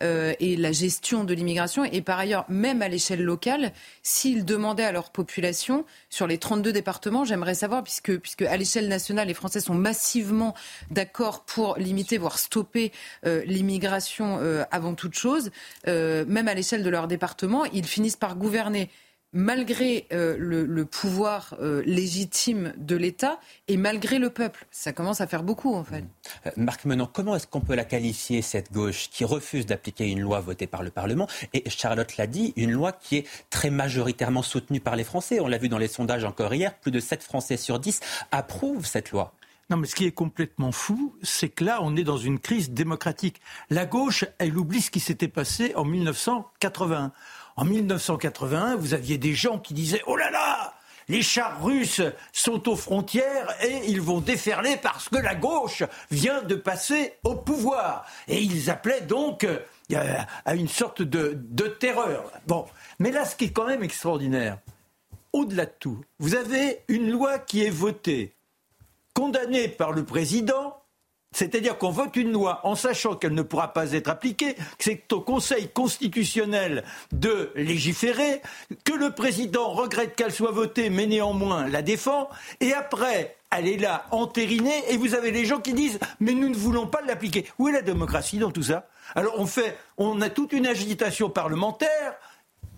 euh, 0.01 0.33
et 0.40 0.57
la 0.57 0.72
gestion 0.72 1.24
de 1.24 1.35
l'immigration. 1.35 1.85
Et 1.85 2.01
par 2.01 2.18
ailleurs 2.18 2.46
même 2.48 2.81
à 2.81 2.88
l'échelle 2.88 3.22
locale 3.22 3.74
s'ils 4.03 4.46
demandaient 4.46 4.85
à 4.85 4.92
leur 4.92 5.11
population 5.11 5.85
sur 6.09 6.27
les 6.27 6.38
32 6.38 6.72
départements 6.72 7.27
j'aimerais 7.27 7.55
savoir 7.55 7.85
puisque 7.85 8.16
puisque 8.16 8.42
à 8.42 8.57
l'échelle 8.57 8.88
nationale 8.88 9.29
les 9.29 9.35
Français 9.35 9.61
sont 9.61 9.74
massivement 9.74 10.55
d'accord 10.90 11.44
pour 11.44 11.77
limiter 11.77 12.16
voire 12.16 12.38
stopper 12.38 12.92
euh, 13.27 13.42
l'immigration 13.44 14.38
euh, 14.40 14.64
avant 14.70 14.94
toute 14.94 15.16
chose 15.16 15.51
même 15.87 16.48
à 16.48 16.55
l'échelle 16.55 16.83
de 16.83 16.88
leur 16.88 17.09
département 17.09 17.66
ils 17.66 17.85
finissent 17.85 18.16
par 18.16 18.37
gouverner 18.37 18.88
malgré 19.32 20.06
euh, 20.12 20.36
le, 20.38 20.84
pouvoir 20.84 21.54
euh, 21.60 21.82
légitime 21.84 22.72
de 22.76 22.96
l'État 22.96 23.38
et 23.68 23.76
malgré 23.76 24.18
le 24.18 24.30
peuple. 24.30 24.66
Ça 24.70 24.92
commence 24.92 25.20
à 25.20 25.26
faire 25.26 25.42
beaucoup, 25.42 25.74
en 25.74 25.84
fait. 25.84 26.04
Euh, 26.46 26.50
Marc 26.56 26.84
Menant, 26.84 27.06
comment 27.06 27.36
est-ce 27.36 27.46
qu'on 27.46 27.60
peut 27.60 27.74
la 27.74 27.84
qualifier, 27.84 28.42
cette 28.42 28.72
gauche 28.72 29.10
qui 29.10 29.24
refuse 29.24 29.66
d'appliquer 29.66 30.06
une 30.06 30.20
loi 30.20 30.40
votée 30.40 30.66
par 30.66 30.82
le 30.82 30.90
Parlement 30.90 31.28
Et 31.52 31.68
Charlotte 31.68 32.16
l'a 32.16 32.26
dit, 32.26 32.52
une 32.56 32.70
loi 32.70 32.92
qui 32.92 33.16
est 33.16 33.26
très 33.50 33.70
majoritairement 33.70 34.42
soutenue 34.42 34.80
par 34.80 34.96
les 34.96 35.04
Français. 35.04 35.40
On 35.40 35.48
l'a 35.48 35.58
vu 35.58 35.68
dans 35.68 35.78
les 35.78 35.88
sondages 35.88 36.24
encore 36.24 36.54
hier, 36.54 36.74
plus 36.74 36.90
de 36.90 37.00
7 37.00 37.22
Français 37.22 37.56
sur 37.56 37.78
10 37.78 38.00
approuvent 38.30 38.86
cette 38.86 39.10
loi. 39.10 39.34
Non, 39.70 39.76
mais 39.76 39.86
ce 39.86 39.94
qui 39.94 40.06
est 40.06 40.12
complètement 40.12 40.72
fou, 40.72 41.14
c'est 41.22 41.50
que 41.50 41.62
là, 41.62 41.80
on 41.82 41.94
est 41.94 42.04
dans 42.04 42.16
une 42.16 42.38
crise 42.38 42.70
démocratique. 42.70 43.38
La 43.68 43.84
gauche, 43.84 44.24
elle 44.38 44.56
oublie 44.56 44.80
ce 44.80 44.90
qui 44.90 44.98
s'était 44.98 45.28
passé 45.28 45.74
en 45.76 45.84
1981. 45.84 47.12
En 47.58 47.64
1981, 47.64 48.76
vous 48.76 48.94
aviez 48.94 49.18
des 49.18 49.34
gens 49.34 49.58
qui 49.58 49.74
disaient 49.74 50.02
Oh 50.06 50.16
là 50.16 50.30
là 50.30 50.74
les 51.08 51.22
chars 51.22 51.64
russes 51.64 52.02
sont 52.32 52.68
aux 52.68 52.76
frontières 52.76 53.56
et 53.64 53.80
ils 53.88 54.00
vont 54.00 54.20
déferler 54.20 54.76
parce 54.76 55.08
que 55.08 55.16
la 55.16 55.34
gauche 55.34 55.82
vient 56.10 56.42
de 56.42 56.54
passer 56.54 57.14
au 57.24 57.34
pouvoir. 57.34 58.04
Et 58.28 58.42
ils 58.42 58.68
appelaient 58.68 59.00
donc 59.00 59.44
euh, 59.44 60.18
à 60.44 60.54
une 60.54 60.68
sorte 60.68 61.00
de, 61.00 61.32
de 61.34 61.66
terreur. 61.66 62.30
Bon, 62.46 62.66
mais 62.98 63.10
là, 63.10 63.24
ce 63.24 63.36
qui 63.36 63.46
est 63.46 63.52
quand 63.52 63.66
même 63.66 63.82
extraordinaire, 63.82 64.58
au-delà 65.32 65.64
de 65.64 65.74
tout, 65.80 66.04
vous 66.18 66.34
avez 66.34 66.82
une 66.88 67.10
loi 67.10 67.38
qui 67.38 67.64
est 67.64 67.70
votée, 67.70 68.34
condamnée 69.14 69.68
par 69.68 69.92
le 69.92 70.04
président, 70.04 70.76
c'est-à-dire 71.32 71.76
qu'on 71.76 71.90
vote 71.90 72.16
une 72.16 72.32
loi 72.32 72.60
en 72.64 72.74
sachant 72.74 73.14
qu'elle 73.14 73.34
ne 73.34 73.42
pourra 73.42 73.72
pas 73.72 73.92
être 73.92 74.08
appliquée, 74.08 74.54
que 74.54 74.62
c'est 74.78 75.12
au 75.12 75.20
Conseil 75.20 75.68
constitutionnel 75.68 76.84
de 77.12 77.52
légiférer, 77.54 78.40
que 78.84 78.92
le 78.92 79.10
président 79.10 79.68
regrette 79.68 80.16
qu'elle 80.16 80.32
soit 80.32 80.52
votée, 80.52 80.90
mais 80.90 81.06
néanmoins 81.06 81.68
la 81.68 81.82
défend, 81.82 82.28
et 82.60 82.72
après, 82.72 83.36
elle 83.50 83.68
est 83.68 83.76
là 83.76 84.06
entérinée, 84.10 84.84
et 84.88 84.96
vous 84.96 85.14
avez 85.14 85.30
les 85.30 85.44
gens 85.44 85.60
qui 85.60 85.74
disent 85.74 85.98
mais 86.20 86.32
nous 86.32 86.48
ne 86.48 86.56
voulons 86.56 86.86
pas 86.86 87.00
l'appliquer. 87.02 87.46
Où 87.58 87.68
est 87.68 87.72
la 87.72 87.82
démocratie 87.82 88.38
dans 88.38 88.50
tout 88.50 88.62
ça? 88.62 88.88
Alors 89.14 89.34
on 89.38 89.46
fait, 89.46 89.76
on 89.96 90.20
a 90.20 90.30
toute 90.30 90.52
une 90.52 90.66
agitation 90.66 91.30
parlementaire 91.30 92.14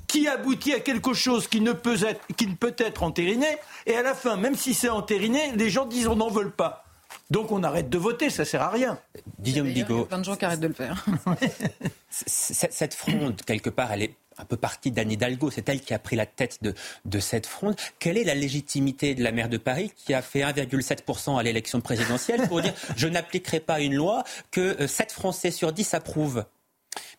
qui 0.07 0.27
aboutit 0.27 0.75
à 0.75 0.81
quelque 0.81 1.15
chose 1.15 1.47
qui 1.47 1.61
ne 1.61 1.73
peut 1.73 2.05
être, 2.05 2.21
qui 2.37 2.49
ne 2.49 2.55
peut 2.55 2.75
être 2.79 3.05
entériné, 3.05 3.47
et 3.87 3.97
à 3.97 4.03
la 4.03 4.15
fin, 4.15 4.37
même 4.37 4.57
si 4.57 4.75
c'est 4.75 4.89
entériné, 4.89 5.53
les 5.55 5.71
gens 5.71 5.87
disent 5.87 6.09
on 6.09 6.17
n'en 6.17 6.31
veut 6.31 6.51
pas. 6.51 6.85
Donc 7.31 7.53
on 7.53 7.63
arrête 7.63 7.89
de 7.89 7.99
voter, 7.99 8.31
ça 8.31 8.45
sert 8.45 8.63
à 8.63 8.71
rien. 8.71 8.99
Guillaume 9.41 9.69
Il 9.69 9.79
y 9.79 9.83
a 9.83 9.85
Bigot, 9.85 10.05
plein 10.05 10.19
de 10.19 10.25
gens 10.25 10.37
qui 10.37 10.45
arrêtent 10.45 10.61
de 10.61 10.69
le 10.69 10.75
faire. 10.75 11.05
cette 12.11 12.95
fronde, 12.95 13.41
quelque 13.43 13.71
part, 13.71 13.93
elle 13.93 14.03
est 14.03 14.15
un 14.41 14.45
peu 14.45 14.57
partie 14.57 14.91
d'Anne 14.91 15.13
Hidalgo. 15.13 15.51
C'est 15.51 15.69
elle 15.69 15.81
qui 15.81 15.95
a 15.95 15.99
pris 15.99 16.17
la 16.17 16.27
tête 16.27 16.59
de, 16.63 16.75
de 17.05 17.21
cette 17.21 17.47
fronde. 17.47 17.77
Quelle 17.99 18.19
est 18.19 18.25
la 18.25 18.35
légitimité 18.35 19.15
de 19.15 19.23
la 19.23 19.33
maire 19.33 19.49
de 19.49 19.59
Paris 19.59 19.93
qui 19.95 20.15
a 20.15 20.23
fait 20.23 20.41
1,7% 20.41 21.39
à 21.39 21.43
l'élection 21.43 21.81
présidentielle 21.81 22.49
pour 22.49 22.61
dire 22.61 22.73
je 22.97 23.07
n'appliquerai 23.07 23.61
pas 23.61 23.81
une 23.81 23.95
loi 23.95 24.25
que 24.51 24.83
euh, 24.83 24.87
7 24.87 25.13
Français 25.13 25.51
sur 25.51 25.73
10 25.73 25.95
approuvent 25.95 26.45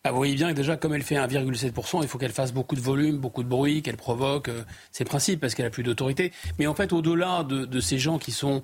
Bah, 0.04 0.10
vous 0.10 0.16
voyez 0.16 0.34
bien 0.34 0.48
que 0.50 0.56
déjà, 0.56 0.76
comme 0.76 0.94
elle 0.94 1.02
fait 1.02 1.16
1,7%, 1.16 2.02
il 2.02 2.08
faut 2.08 2.18
qu'elle 2.18 2.32
fasse 2.32 2.52
beaucoup 2.52 2.74
de 2.74 2.80
volume, 2.80 3.18
beaucoup 3.18 3.42
de 3.44 3.48
bruit, 3.48 3.82
qu'elle 3.82 3.96
provoque 3.96 4.48
euh, 4.48 4.64
ses 4.90 5.04
principes 5.04 5.40
parce 5.40 5.54
qu'elle 5.54 5.66
a 5.66 5.70
plus 5.70 5.84
d'autorité. 5.84 6.32
Mais 6.58 6.66
en 6.66 6.74
fait, 6.74 6.92
au-delà 6.92 7.44
de, 7.44 7.64
de 7.64 7.80
ces 7.80 7.98
gens 7.98 8.18
qui 8.18 8.32
sont 8.32 8.62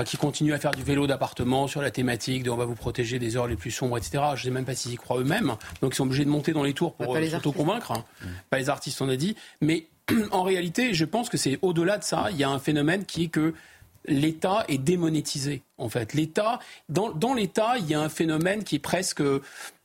enfin, 0.00 0.04
qui 0.10 0.16
continuent 0.16 0.54
à 0.54 0.58
faire 0.58 0.70
du 0.70 0.82
vélo 0.82 1.06
d'appartement 1.06 1.66
sur 1.66 1.82
la 1.82 1.90
thématique 1.90 2.42
de 2.42 2.50
on 2.50 2.56
va 2.56 2.64
vous 2.64 2.74
protéger 2.74 3.18
des 3.18 3.36
heures 3.36 3.46
les 3.46 3.56
plus 3.56 3.70
sombres, 3.70 3.98
etc. 3.98 4.22
Je 4.34 4.40
ne 4.40 4.44
sais 4.44 4.50
même 4.50 4.64
pas 4.64 4.74
s'ils 4.74 4.92
y 4.92 4.96
croient 4.96 5.18
eux-mêmes. 5.20 5.54
Donc 5.82 5.92
ils 5.92 5.96
sont 5.96 6.04
obligés 6.04 6.24
de 6.24 6.30
monter 6.30 6.52
dans 6.52 6.62
les 6.62 6.72
tours 6.74 6.94
pour 6.94 7.12
Pas 7.12 7.18
euh, 7.18 7.20
les 7.20 7.30
s'auto-convaincre. 7.30 7.92
hein. 7.92 8.04
Pas 8.48 8.58
les 8.58 8.68
artistes, 8.70 9.00
on 9.02 9.08
a 9.08 9.16
dit. 9.16 9.36
Mais 9.60 9.86
en 10.30 10.42
réalité, 10.42 10.94
je 10.94 11.04
pense 11.04 11.28
que 11.28 11.36
c'est 11.36 11.58
au-delà 11.62 11.98
de 11.98 12.04
ça. 12.04 12.28
Il 12.30 12.36
y 12.36 12.44
a 12.44 12.50
un 12.50 12.58
phénomène 12.58 13.04
qui 13.04 13.24
est 13.24 13.28
que 13.28 13.54
l'État 14.06 14.64
est 14.68 14.78
démonétisé. 14.78 15.62
En 15.78 15.88
fait, 15.88 16.12
l'État, 16.12 16.58
dans, 16.90 17.10
dans 17.10 17.32
l'État, 17.32 17.76
il 17.78 17.88
y 17.88 17.94
a 17.94 18.00
un 18.00 18.10
phénomène 18.10 18.64
qui 18.64 18.76
est 18.76 18.80
presque, 18.80 19.22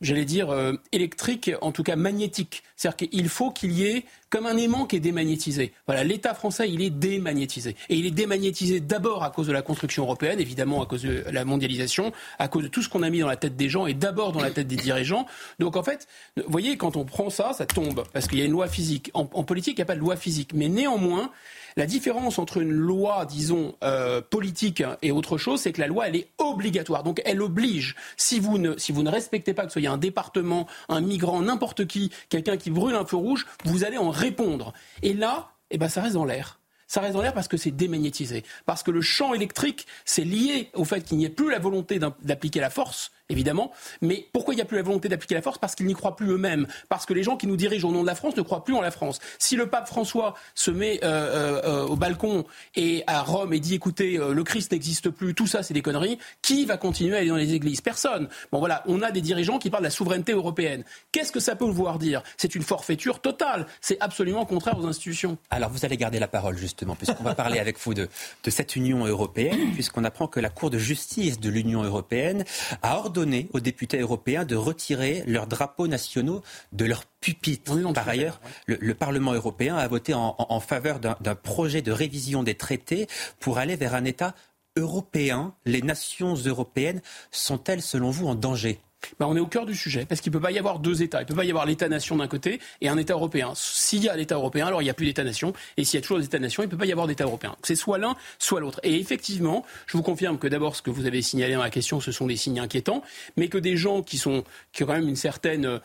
j'allais 0.01 0.25
dire, 0.25 0.49
euh, 0.49 0.73
électrique, 0.91 1.51
en 1.61 1.71
tout 1.71 1.83
cas 1.83 1.95
magnétique. 1.95 2.63
C'est-à-dire 2.75 3.09
qu'il 3.09 3.29
faut 3.29 3.51
qu'il 3.51 3.71
y 3.71 3.85
ait 3.85 4.03
comme 4.29 4.45
un 4.45 4.57
aimant 4.57 4.85
qui 4.85 4.97
est 4.97 4.99
démagnétisé. 4.99 5.71
Voilà, 5.87 6.03
l'État 6.03 6.33
français, 6.33 6.69
il 6.69 6.81
est 6.81 6.89
démagnétisé. 6.89 7.77
Et 7.87 7.95
il 7.95 8.05
est 8.05 8.11
démagnétisé 8.11 8.81
d'abord 8.81 9.23
à 9.23 9.29
cause 9.29 9.47
de 9.47 9.53
la 9.53 9.61
construction 9.61 10.03
européenne, 10.03 10.41
évidemment 10.41 10.83
à 10.83 10.85
cause 10.85 11.03
de 11.03 11.23
la 11.31 11.45
mondialisation, 11.45 12.11
à 12.39 12.49
cause 12.49 12.63
de 12.63 12.67
tout 12.67 12.81
ce 12.81 12.89
qu'on 12.89 13.03
a 13.03 13.09
mis 13.09 13.19
dans 13.19 13.29
la 13.29 13.37
tête 13.37 13.55
des 13.55 13.69
gens 13.69 13.85
et 13.85 13.93
d'abord 13.93 14.33
dans 14.33 14.41
la 14.41 14.51
tête 14.51 14.67
des 14.67 14.75
dirigeants. 14.75 15.25
Donc 15.59 15.77
en 15.77 15.83
fait, 15.83 16.09
vous 16.35 16.43
voyez, 16.49 16.75
quand 16.75 16.97
on 16.97 17.05
prend 17.05 17.29
ça, 17.29 17.53
ça 17.53 17.65
tombe, 17.65 18.03
parce 18.11 18.27
qu'il 18.27 18.39
y 18.39 18.41
a 18.41 18.45
une 18.45 18.51
loi 18.51 18.67
physique. 18.67 19.11
En, 19.13 19.29
en 19.31 19.43
politique, 19.43 19.77
il 19.77 19.79
n'y 19.79 19.83
a 19.83 19.85
pas 19.85 19.95
de 19.95 20.01
loi 20.01 20.17
physique. 20.17 20.51
Mais 20.53 20.67
néanmoins, 20.67 21.31
la 21.77 21.85
différence 21.85 22.39
entre 22.39 22.57
une 22.57 22.71
loi, 22.71 23.25
disons, 23.25 23.75
euh, 23.83 24.21
politique 24.21 24.83
et 25.01 25.11
autre 25.11 25.37
chose, 25.37 25.61
c'est 25.61 25.73
que 25.73 25.81
la 25.81 25.87
loi, 25.87 26.07
elle 26.07 26.15
est 26.15 26.29
obligatoire. 26.37 27.03
Donc, 27.03 27.21
elle 27.25 27.41
oblige. 27.41 27.95
Si 28.15 28.39
vous 28.39 28.57
ne, 28.57 29.09
respectez 29.09 29.53
pas 29.53 29.65
que 29.65 29.73
ce 29.73 29.79
soit 29.79 29.89
un 29.89 29.97
département, 29.97 30.67
un 30.87 31.01
migrant, 31.01 31.41
n'importe 31.41 31.85
qui, 31.85 32.11
quelqu'un 32.29 32.55
qui 32.57 32.71
brûle 32.71 32.95
un 32.95 33.05
feu 33.05 33.17
rouge, 33.17 33.45
vous 33.65 33.83
allez 33.83 33.97
en 33.97 34.09
répondre. 34.09 34.73
Et 35.01 35.13
là, 35.13 35.49
eh 35.69 35.77
ben, 35.77 35.89
ça 35.89 36.01
reste 36.01 36.15
dans 36.15 36.25
l'air. 36.25 36.59
Ça 36.87 37.01
reste 37.01 37.13
dans 37.13 37.21
l'air 37.21 37.33
parce 37.33 37.47
que 37.47 37.57
c'est 37.57 37.71
démagnétisé. 37.71 38.43
Parce 38.65 38.83
que 38.83 38.91
le 38.91 39.01
champ 39.01 39.33
électrique, 39.33 39.87
c'est 40.05 40.23
lié 40.23 40.69
au 40.73 40.85
fait 40.85 41.01
qu'il 41.01 41.17
n'y 41.17 41.25
ait 41.25 41.29
plus 41.29 41.51
la 41.51 41.59
volonté 41.59 41.99
d'appliquer 41.99 42.59
la 42.59 42.69
force, 42.69 43.11
évidemment. 43.29 43.71
Mais 44.01 44.27
pourquoi 44.31 44.53
il 44.53 44.57
n'y 44.57 44.61
a 44.61 44.65
plus 44.65 44.77
la 44.77 44.83
volonté 44.83 45.09
d'appliquer 45.09 45.35
la 45.35 45.41
force? 45.41 45.57
Parce 45.57 45.75
qu'ils 45.75 45.87
n'y 45.87 45.93
croient 45.93 46.15
plus 46.15 46.29
eux-mêmes. 46.29 46.67
Parce 46.89 47.05
que 47.05 47.13
les 47.13 47.23
gens 47.23 47.37
qui 47.37 47.47
nous 47.47 47.57
dirigent 47.57 47.87
au 47.87 47.91
nom 47.91 48.01
de 48.01 48.07
la 48.07 48.15
France 48.15 48.35
ne 48.37 48.41
croient 48.41 48.63
plus 48.63 48.75
en 48.75 48.81
la 48.81 48.91
France. 48.91 49.19
Si 49.39 49.55
le 49.55 49.67
pape 49.67 49.87
François 49.87 50.35
se 50.53 50.71
met 50.71 50.99
euh, 51.03 51.07
euh, 51.07 51.61
euh, 51.65 51.87
au 51.87 51.95
balcon 51.95 52.45
et 52.75 53.03
à 53.07 53.21
Rome 53.21 53.53
et 53.53 53.59
dit 53.59 53.75
écoutez, 53.75 54.17
le 54.17 54.43
Christ 54.43 54.71
n'existe 54.71 55.09
plus, 55.09 55.33
tout 55.33 55.47
ça 55.47 55.63
c'est 55.63 55.73
des 55.73 55.81
conneries, 55.81 56.19
qui 56.41 56.65
va 56.65 56.77
continuer 56.77 57.15
à 57.15 57.19
aller 57.19 57.29
dans 57.29 57.35
les 57.35 57.53
églises? 57.53 57.81
Personne. 57.81 58.29
Bon 58.51 58.59
voilà, 58.59 58.83
on 58.85 59.01
a 59.01 59.11
des 59.11 59.21
dirigeants 59.21 59.57
qui 59.57 59.69
parlent 59.69 59.83
de 59.83 59.87
la 59.87 59.91
souveraineté 59.91 60.33
européenne. 60.33 60.83
Qu'est-ce 61.11 61.31
que 61.31 61.39
ça 61.39 61.55
peut 61.55 61.65
vouloir 61.65 61.97
dire? 61.97 62.21
C'est 62.37 62.53
une 62.55 62.63
forfaiture 62.63 63.19
totale. 63.19 63.65
C'est 63.81 63.97
absolument 64.01 64.45
contraire 64.45 64.77
aux 64.77 64.85
institutions. 64.85 65.37
Alors 65.49 65.71
vous 65.71 65.83
allez 65.85 65.97
garder 65.97 66.19
la 66.19 66.27
parole 66.27 66.57
justement, 66.57 66.95
puisqu'on 66.95 67.23
va 67.23 67.33
parler 67.35 67.59
avec 67.59 67.79
vous 67.79 67.93
de, 67.93 68.07
de 68.43 68.49
cette 68.49 68.75
Union 68.75 69.05
européenne, 69.05 69.71
puisqu'on 69.73 70.03
apprend 70.03 70.27
que 70.27 70.39
la 70.39 70.49
Cour 70.49 70.69
de 70.69 70.77
justice 70.77 71.39
de 71.39 71.49
l'Union 71.49 71.83
européenne 71.83 72.45
a 72.81 72.97
ordonné 72.97 73.14
aux 73.53 73.59
députés 73.59 73.99
européens 73.99 74.45
de 74.45 74.55
retirer 74.55 75.23
leurs 75.27 75.47
drapeaux 75.47 75.87
nationaux 75.87 76.41
de 76.73 76.85
leur 76.85 77.05
pupitre. 77.21 77.73
Par 77.93 78.07
ailleurs, 78.09 78.41
le, 78.67 78.77
le 78.79 78.93
Parlement 78.93 79.33
européen 79.33 79.75
a 79.77 79.87
voté 79.87 80.13
en, 80.13 80.35
en- 80.37 80.47
en 80.49 80.59
faveur 80.59 80.99
d'un 80.99 81.15
d'un 81.21 81.35
projet 81.35 81.81
de 81.81 81.91
révision 81.91 82.43
des 82.43 82.55
traités 82.55 83.07
pour 83.39 83.57
aller 83.57 83.75
vers 83.75 83.95
un 83.95 84.05
État 84.05 84.35
européen. 84.75 85.53
Les 85.65 85.81
nations 85.81 86.35
européennes 86.35 87.01
sont-elles, 87.31 87.81
selon 87.81 88.11
vous, 88.11 88.27
en 88.27 88.35
danger? 88.35 88.79
Ben, 89.19 89.27
on 89.27 89.35
est 89.35 89.39
au 89.39 89.47
cœur 89.47 89.65
du 89.65 89.75
sujet, 89.75 90.05
parce 90.05 90.21
qu'il 90.21 90.31
ne 90.31 90.37
peut 90.37 90.41
pas 90.41 90.51
y 90.51 90.59
avoir 90.59 90.79
deux 90.79 91.01
États. 91.01 91.19
Il 91.19 91.23
ne 91.23 91.27
peut 91.27 91.35
pas 91.35 91.45
y 91.45 91.49
avoir 91.49 91.65
l'État-nation 91.65 92.17
d'un 92.17 92.27
côté 92.27 92.59
et 92.81 92.89
un 92.89 92.97
État 92.97 93.13
européen. 93.13 93.51
S'il 93.55 94.03
y 94.03 94.09
a 94.09 94.15
l'État 94.15 94.35
européen, 94.35 94.67
alors 94.67 94.81
il 94.81 94.85
n'y 94.85 94.89
a 94.89 94.93
plus 94.93 95.05
d'État-nation. 95.05 95.53
Et 95.77 95.83
s'il 95.83 95.97
y 95.97 95.99
a 95.99 96.01
toujours 96.01 96.19
des 96.19 96.25
États-nations, 96.25 96.63
il 96.63 96.67
ne 96.67 96.71
peut 96.71 96.77
pas 96.77 96.85
y 96.85 96.91
avoir 96.91 97.07
d'État 97.07 97.23
européen. 97.23 97.55
C'est 97.63 97.75
soit 97.75 97.97
l'un, 97.97 98.15
soit 98.39 98.59
l'autre. 98.59 98.79
Et 98.83 98.99
effectivement, 98.99 99.65
je 99.87 99.97
vous 99.97 100.03
confirme 100.03 100.37
que 100.37 100.47
d'abord, 100.47 100.75
ce 100.75 100.81
que 100.81 100.91
vous 100.91 101.05
avez 101.05 101.21
signalé 101.21 101.53
dans 101.53 101.61
la 101.61 101.69
question, 101.69 101.99
ce 101.99 102.11
sont 102.11 102.27
des 102.27 102.37
signes 102.37 102.59
inquiétants, 102.59 103.03
mais 103.37 103.47
que 103.47 103.57
des 103.57 103.77
gens 103.77 104.01
qui, 104.01 104.21
ont 104.27 104.43
quand 104.77 104.87
même 104.87 105.07
une 105.07 105.15
certaine... 105.15 105.65
euh, 105.65 105.81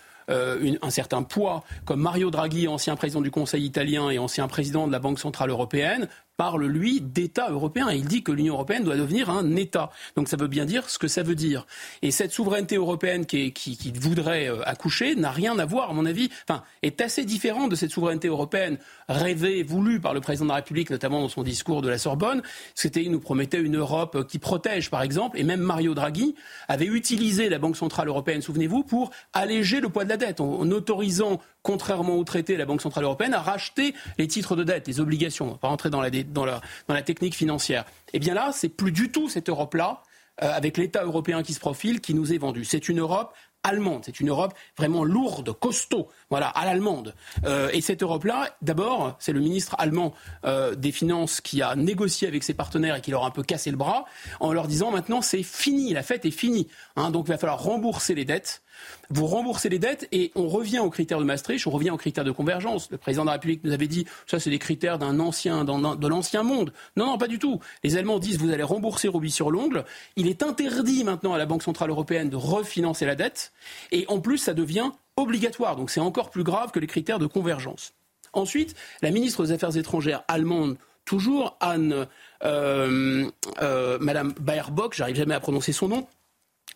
un 0.81 0.91
certain 0.91 1.25
poids, 1.25 1.65
comme 1.85 2.01
Mario 2.01 2.31
Draghi, 2.31 2.69
ancien 2.69 2.95
président 2.95 3.21
du 3.21 3.33
Conseil 3.33 3.65
italien 3.65 4.11
et 4.11 4.19
ancien 4.19 4.47
président 4.47 4.87
de 4.87 4.93
la 4.93 5.01
Banque 5.01 5.19
centrale 5.19 5.51
européenne, 5.51 6.09
parle, 6.41 6.65
lui, 6.65 7.03
d'État 7.03 7.51
européen. 7.51 7.91
Et 7.91 7.97
il 7.97 8.07
dit 8.07 8.23
que 8.23 8.33
l'Union 8.33 8.55
européenne 8.55 8.83
doit 8.83 8.97
devenir 8.97 9.29
un 9.29 9.57
État. 9.57 9.91
Donc 10.17 10.27
ça 10.27 10.39
veut 10.39 10.47
bien 10.47 10.65
dire 10.65 10.89
ce 10.89 10.99
que 10.99 11.07
ça 11.07 11.23
veut 11.23 11.35
dire. 11.35 11.67
Et 12.01 12.11
cette 12.11 12.33
souveraineté 12.33 12.77
européenne 12.77 13.27
qui, 13.27 13.53
voudrait 14.01 14.49
euh, 14.49 14.67
accoucher 14.67 15.17
n'a 15.17 15.31
rien 15.31 15.59
à 15.59 15.67
voir, 15.67 15.91
à 15.91 15.93
mon 15.93 16.07
avis, 16.07 16.31
enfin, 16.49 16.63
est 16.83 17.03
assez 17.03 17.27
différente 17.27 17.71
de 17.71 17.77
cette 17.77 17.91
souveraineté 17.91 18.29
européenne 18.29 18.79
rêvée, 19.11 19.63
voulue 19.63 20.01
par 20.01 20.15
le 20.15 20.23
président 20.23 20.47
de 20.47 20.49
la 20.49 20.55
République, 20.55 20.89
notamment 20.89 21.21
dans 21.21 21.29
son 21.29 21.43
discours 21.43 21.83
de 21.83 21.91
la 21.91 21.99
Sorbonne. 21.99 22.41
C'était, 22.75 23.03
il 23.03 23.11
nous 23.11 23.21
promettait 23.21 23.61
une 23.61 23.77
Europe 23.77 24.27
qui 24.27 24.39
protège, 24.39 24.89
par 24.89 25.03
exemple, 25.03 25.39
et 25.39 25.45
même 25.45 25.61
Mario 25.61 25.93
Draghi 25.93 26.35
avait 26.69 26.87
utilisé 26.87 27.51
la 27.51 27.59
Banque 27.59 27.77
centrale 27.77 28.09
européenne, 28.09 28.41
souvenez-vous, 28.41 28.83
pour 28.83 29.11
alléger 29.35 29.83
le 29.83 29.91
poids 29.91 30.05
de 30.05 30.09
la 30.09 30.17
dette, 30.17 30.41
en 30.41 30.71
autorisant, 30.71 31.39
contrairement 31.63 32.17
au 32.17 32.25
traité, 32.25 32.57
la 32.57 32.67
Banque 32.67 32.83
centrale 32.83 33.05
européenne 33.05 33.35
à 33.35 33.41
racheter 33.41 33.95
les 34.19 34.29
titres 34.29 34.57
de 34.57 34.65
dette, 34.65 34.87
les 34.87 35.01
obligations. 35.01 35.49
On 35.49 35.53
va 35.53 35.59
pas 35.59 35.69
rentrer 35.69 35.91
dans 35.91 36.01
la, 36.01 36.11
dans 36.11 36.45
la, 36.45 37.03
technique 37.03 37.35
financière. 37.35 37.85
Et 38.13 38.19
bien 38.19 38.35
là, 38.35 38.51
c'est 38.53 38.69
plus 38.69 38.93
du 38.93 39.11
tout 39.11 39.29
cette 39.29 39.49
Europe-là, 39.49 40.03
euh, 40.43 40.51
avec 40.53 40.77
l'État 40.77 41.03
européen 41.05 41.43
qui 41.43 41.55
se 41.55 41.61
profile, 41.61 42.01
qui 42.01 42.15
nous 42.15 42.33
est 42.33 42.39
vendue. 42.39 42.65
C'est 42.65 42.89
une 42.89 43.01
Europe 43.01 43.35
allemande. 43.63 44.03
C'est 44.05 44.21
une 44.21 44.31
Europe 44.31 44.55
vraiment 44.77 45.05
lourde, 45.05 45.53
costaud, 45.53 46.09
voilà, 46.31 46.49
à 46.49 46.65
l'allemande. 46.65 47.15
Euh, 47.45 47.71
et 47.73 47.81
cette 47.81 48.03
Europe-là, 48.03 48.57
d'abord, 48.63 49.17
c'est 49.19 49.33
le 49.33 49.41
ministre 49.41 49.77
allemand 49.79 50.15
euh, 50.45 50.75
des 50.75 50.93
Finances 50.93 51.41
qui 51.41 51.63
a 51.63 51.77
négocié 51.77 52.27
avec 52.29 52.43
ses 52.43 52.55
partenaires 52.55 52.97
et 52.97 53.01
qui 53.01 53.11
leur 53.11 53.25
a 53.25 53.27
un 53.27 53.31
peu 53.31 53.43
cassé 53.43 53.71
le 53.71 53.77
bras 53.77 54.07
en 54.41 54.53
leur 54.53 54.67
disant 54.67 54.91
maintenant 54.91 55.21
c'est 55.21 55.43
fini, 55.43 55.93
la 55.93 56.03
fête 56.03 56.25
est 56.25 56.31
finie. 56.31 56.69
Hein, 56.97 57.11
donc 57.11 57.27
il 57.27 57.33
va 57.33 57.39
falloir 57.39 57.63
rembourser 57.63 58.15
les 58.15 58.25
dettes. 58.25 58.63
Vous 59.11 59.27
remboursez 59.27 59.69
les 59.69 59.79
dettes 59.79 60.09
et 60.13 60.31
on 60.35 60.49
revient 60.49 60.79
aux 60.79 60.91
critères 60.91 61.19
de 61.19 61.25
Maastricht, 61.25 61.67
on 61.67 61.71
revient 61.71 61.91
aux 61.91 61.97
critères 61.97 62.25
de 62.25 62.31
convergence. 62.31 62.91
Le 62.91 62.97
président 62.99 63.25
de 63.25 63.27
la 63.27 63.33
République 63.33 63.65
nous 63.65 63.73
avait 63.73 63.89
dit 63.89 64.07
ça 64.27 64.39
c'est 64.39 64.51
des 64.51 64.59
critères 64.59 64.99
d'un 64.99 65.19
ancien, 65.21 65.65
de 65.65 66.07
l'ancien 66.07 66.43
monde. 66.43 66.73
Non, 66.97 67.07
non, 67.07 67.19
pas 67.19 67.29
du 67.29 67.39
tout. 67.39 67.61
Les 67.83 67.97
Allemands 67.97 68.19
disent 68.19 68.39
vous 68.39 68.53
allez 68.53 68.63
rembourser 68.63 69.09
rubis 69.09 69.33
sur 69.33 69.51
l'ongle. 69.51 69.85
Il 70.17 70.29
est 70.29 70.43
interdit 70.43 71.05
maintenant 71.05 71.33
à 71.35 71.39
la 71.39 71.47
Banque 71.47 71.63
centrale 71.63 71.91
européenne 71.91 72.31
de 72.31 72.37
refinancer 72.37 73.07
la 73.07 73.17
dette 73.17 73.53
et 73.91 74.05
en 74.09 74.21
plus 74.21 74.39
ça 74.39 74.55
devient 74.55 74.91
obligatoire. 75.17 75.77
Donc 75.77 75.91
c'est 75.91 76.01
encore 76.01 76.31
plus 76.31 76.45
grave 76.45 76.71
que 76.71 76.79
les 76.79 76.87
critères 76.87 77.19
de 77.19 77.27
convergence. 77.27 77.93
Ensuite, 78.33 78.77
la 79.03 79.11
ministre 79.11 79.45
des 79.45 79.53
Affaires 79.53 79.77
étrangères 79.77 80.23
allemande, 80.29 80.77
toujours 81.05 81.57
Anne, 81.61 82.07
euh, 82.45 83.29
euh, 83.61 83.99
Madame 84.01 84.33
Baerbock, 84.41 84.95
j'arrive 84.95 85.17
jamais 85.17 85.35
à 85.35 85.41
prononcer 85.41 85.73
son 85.73 85.89
nom, 85.89 86.07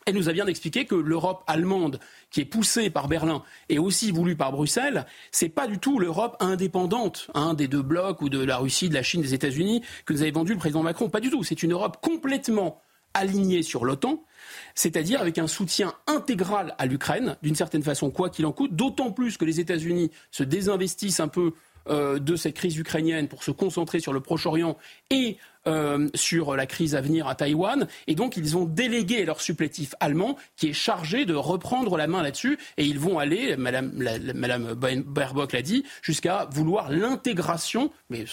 elle 0.06 0.14
nous 0.14 0.28
a 0.28 0.32
bien 0.32 0.46
expliqué 0.46 0.84
que 0.84 0.94
l'Europe 0.94 1.42
allemande, 1.46 1.98
qui 2.30 2.40
est 2.40 2.44
poussée 2.44 2.90
par 2.90 3.08
Berlin 3.08 3.42
et 3.68 3.78
aussi 3.78 4.10
voulue 4.10 4.36
par 4.36 4.52
Bruxelles, 4.52 5.06
c'est 5.30 5.48
pas 5.48 5.66
du 5.66 5.78
tout 5.78 5.98
l'Europe 5.98 6.36
indépendante 6.40 7.30
hein, 7.34 7.54
des 7.54 7.68
deux 7.68 7.82
blocs 7.82 8.20
ou 8.22 8.28
de 8.28 8.42
la 8.42 8.58
Russie, 8.58 8.88
de 8.88 8.94
la 8.94 9.02
Chine, 9.02 9.22
des 9.22 9.34
États-Unis 9.34 9.82
que 10.04 10.12
nous 10.12 10.22
avait 10.22 10.30
vendu 10.30 10.52
le 10.52 10.58
président 10.58 10.82
Macron. 10.82 11.08
Pas 11.08 11.20
du 11.20 11.30
tout. 11.30 11.42
C'est 11.42 11.62
une 11.62 11.72
Europe 11.72 11.98
complètement 12.02 12.80
alignée 13.14 13.62
sur 13.62 13.84
l'OTAN, 13.84 14.24
c'est-à-dire 14.74 15.20
avec 15.20 15.38
un 15.38 15.46
soutien 15.46 15.94
intégral 16.08 16.74
à 16.78 16.86
l'Ukraine, 16.86 17.36
d'une 17.42 17.54
certaine 17.54 17.84
façon, 17.84 18.10
quoi 18.10 18.28
qu'il 18.28 18.44
en 18.44 18.52
coûte, 18.52 18.74
d'autant 18.74 19.12
plus 19.12 19.36
que 19.36 19.44
les 19.44 19.60
États-Unis 19.60 20.10
se 20.32 20.42
désinvestissent 20.42 21.20
un 21.20 21.28
peu 21.28 21.52
euh, 21.88 22.18
de 22.18 22.34
cette 22.34 22.54
crise 22.54 22.76
ukrainienne 22.76 23.28
pour 23.28 23.44
se 23.44 23.52
concentrer 23.52 24.00
sur 24.00 24.12
le 24.12 24.20
Proche-Orient 24.20 24.76
et 25.10 25.36
euh, 25.66 26.08
sur 26.14 26.56
la 26.56 26.66
crise 26.66 26.94
à 26.94 27.00
venir 27.00 27.26
à 27.26 27.34
Taïwan. 27.34 27.86
Et 28.06 28.14
donc, 28.14 28.36
ils 28.36 28.56
ont 28.56 28.64
délégué 28.64 29.24
leur 29.24 29.40
supplétif 29.40 29.94
allemand 30.00 30.36
qui 30.56 30.68
est 30.68 30.72
chargé 30.72 31.24
de 31.24 31.34
reprendre 31.34 31.96
la 31.96 32.06
main 32.06 32.22
là-dessus. 32.22 32.58
Et 32.76 32.84
ils 32.84 32.98
vont 32.98 33.18
aller, 33.18 33.56
Madame, 33.56 33.92
Madame 34.34 34.74
Baerbock 34.74 35.52
l'a 35.52 35.62
dit, 35.62 35.84
jusqu'à 36.02 36.48
vouloir 36.50 36.90
l'intégration, 36.90 37.90
mais 38.10 38.24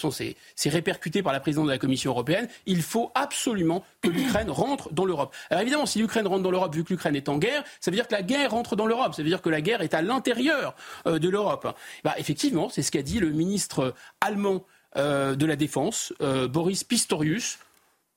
c'est 0.54 0.68
répercuté 0.68 1.22
par 1.22 1.32
la 1.32 1.40
présidente 1.40 1.66
de 1.66 1.70
la 1.70 1.78
Commission 1.78 2.10
européenne. 2.10 2.48
Il 2.66 2.82
faut 2.82 3.10
absolument 3.14 3.84
que 4.02 4.08
l'Ukraine 4.08 4.50
rentre 4.50 4.92
dans 4.92 5.04
l'Europe. 5.04 5.34
Alors 5.50 5.62
évidemment, 5.62 5.86
si 5.86 5.98
l'Ukraine 5.98 6.26
rentre 6.26 6.42
dans 6.42 6.50
l'Europe, 6.50 6.74
vu 6.74 6.84
que 6.84 6.92
l'Ukraine 6.92 7.16
est 7.16 7.28
en 7.28 7.38
guerre, 7.38 7.64
ça 7.80 7.90
veut 7.90 7.96
dire 7.96 8.08
que 8.08 8.14
la 8.14 8.22
guerre 8.22 8.50
rentre 8.50 8.76
dans 8.76 8.86
l'Europe. 8.86 9.14
Ça 9.14 9.22
veut 9.22 9.28
dire 9.28 9.42
que 9.42 9.50
la 9.50 9.60
guerre 9.60 9.82
est 9.82 9.94
à 9.94 10.02
l'intérieur 10.02 10.74
euh, 11.06 11.18
de 11.18 11.28
l'Europe. 11.28 11.76
Bah, 12.04 12.14
effectivement, 12.18 12.68
c'est 12.68 12.82
ce 12.82 12.90
qu'a 12.90 13.02
dit 13.02 13.18
le 13.18 13.30
ministre 13.30 13.94
allemand 14.20 14.64
euh, 14.96 15.34
de 15.34 15.46
la 15.46 15.56
Défense, 15.56 16.12
euh, 16.20 16.48
Boris 16.48 16.84
Pistorius, 16.84 17.58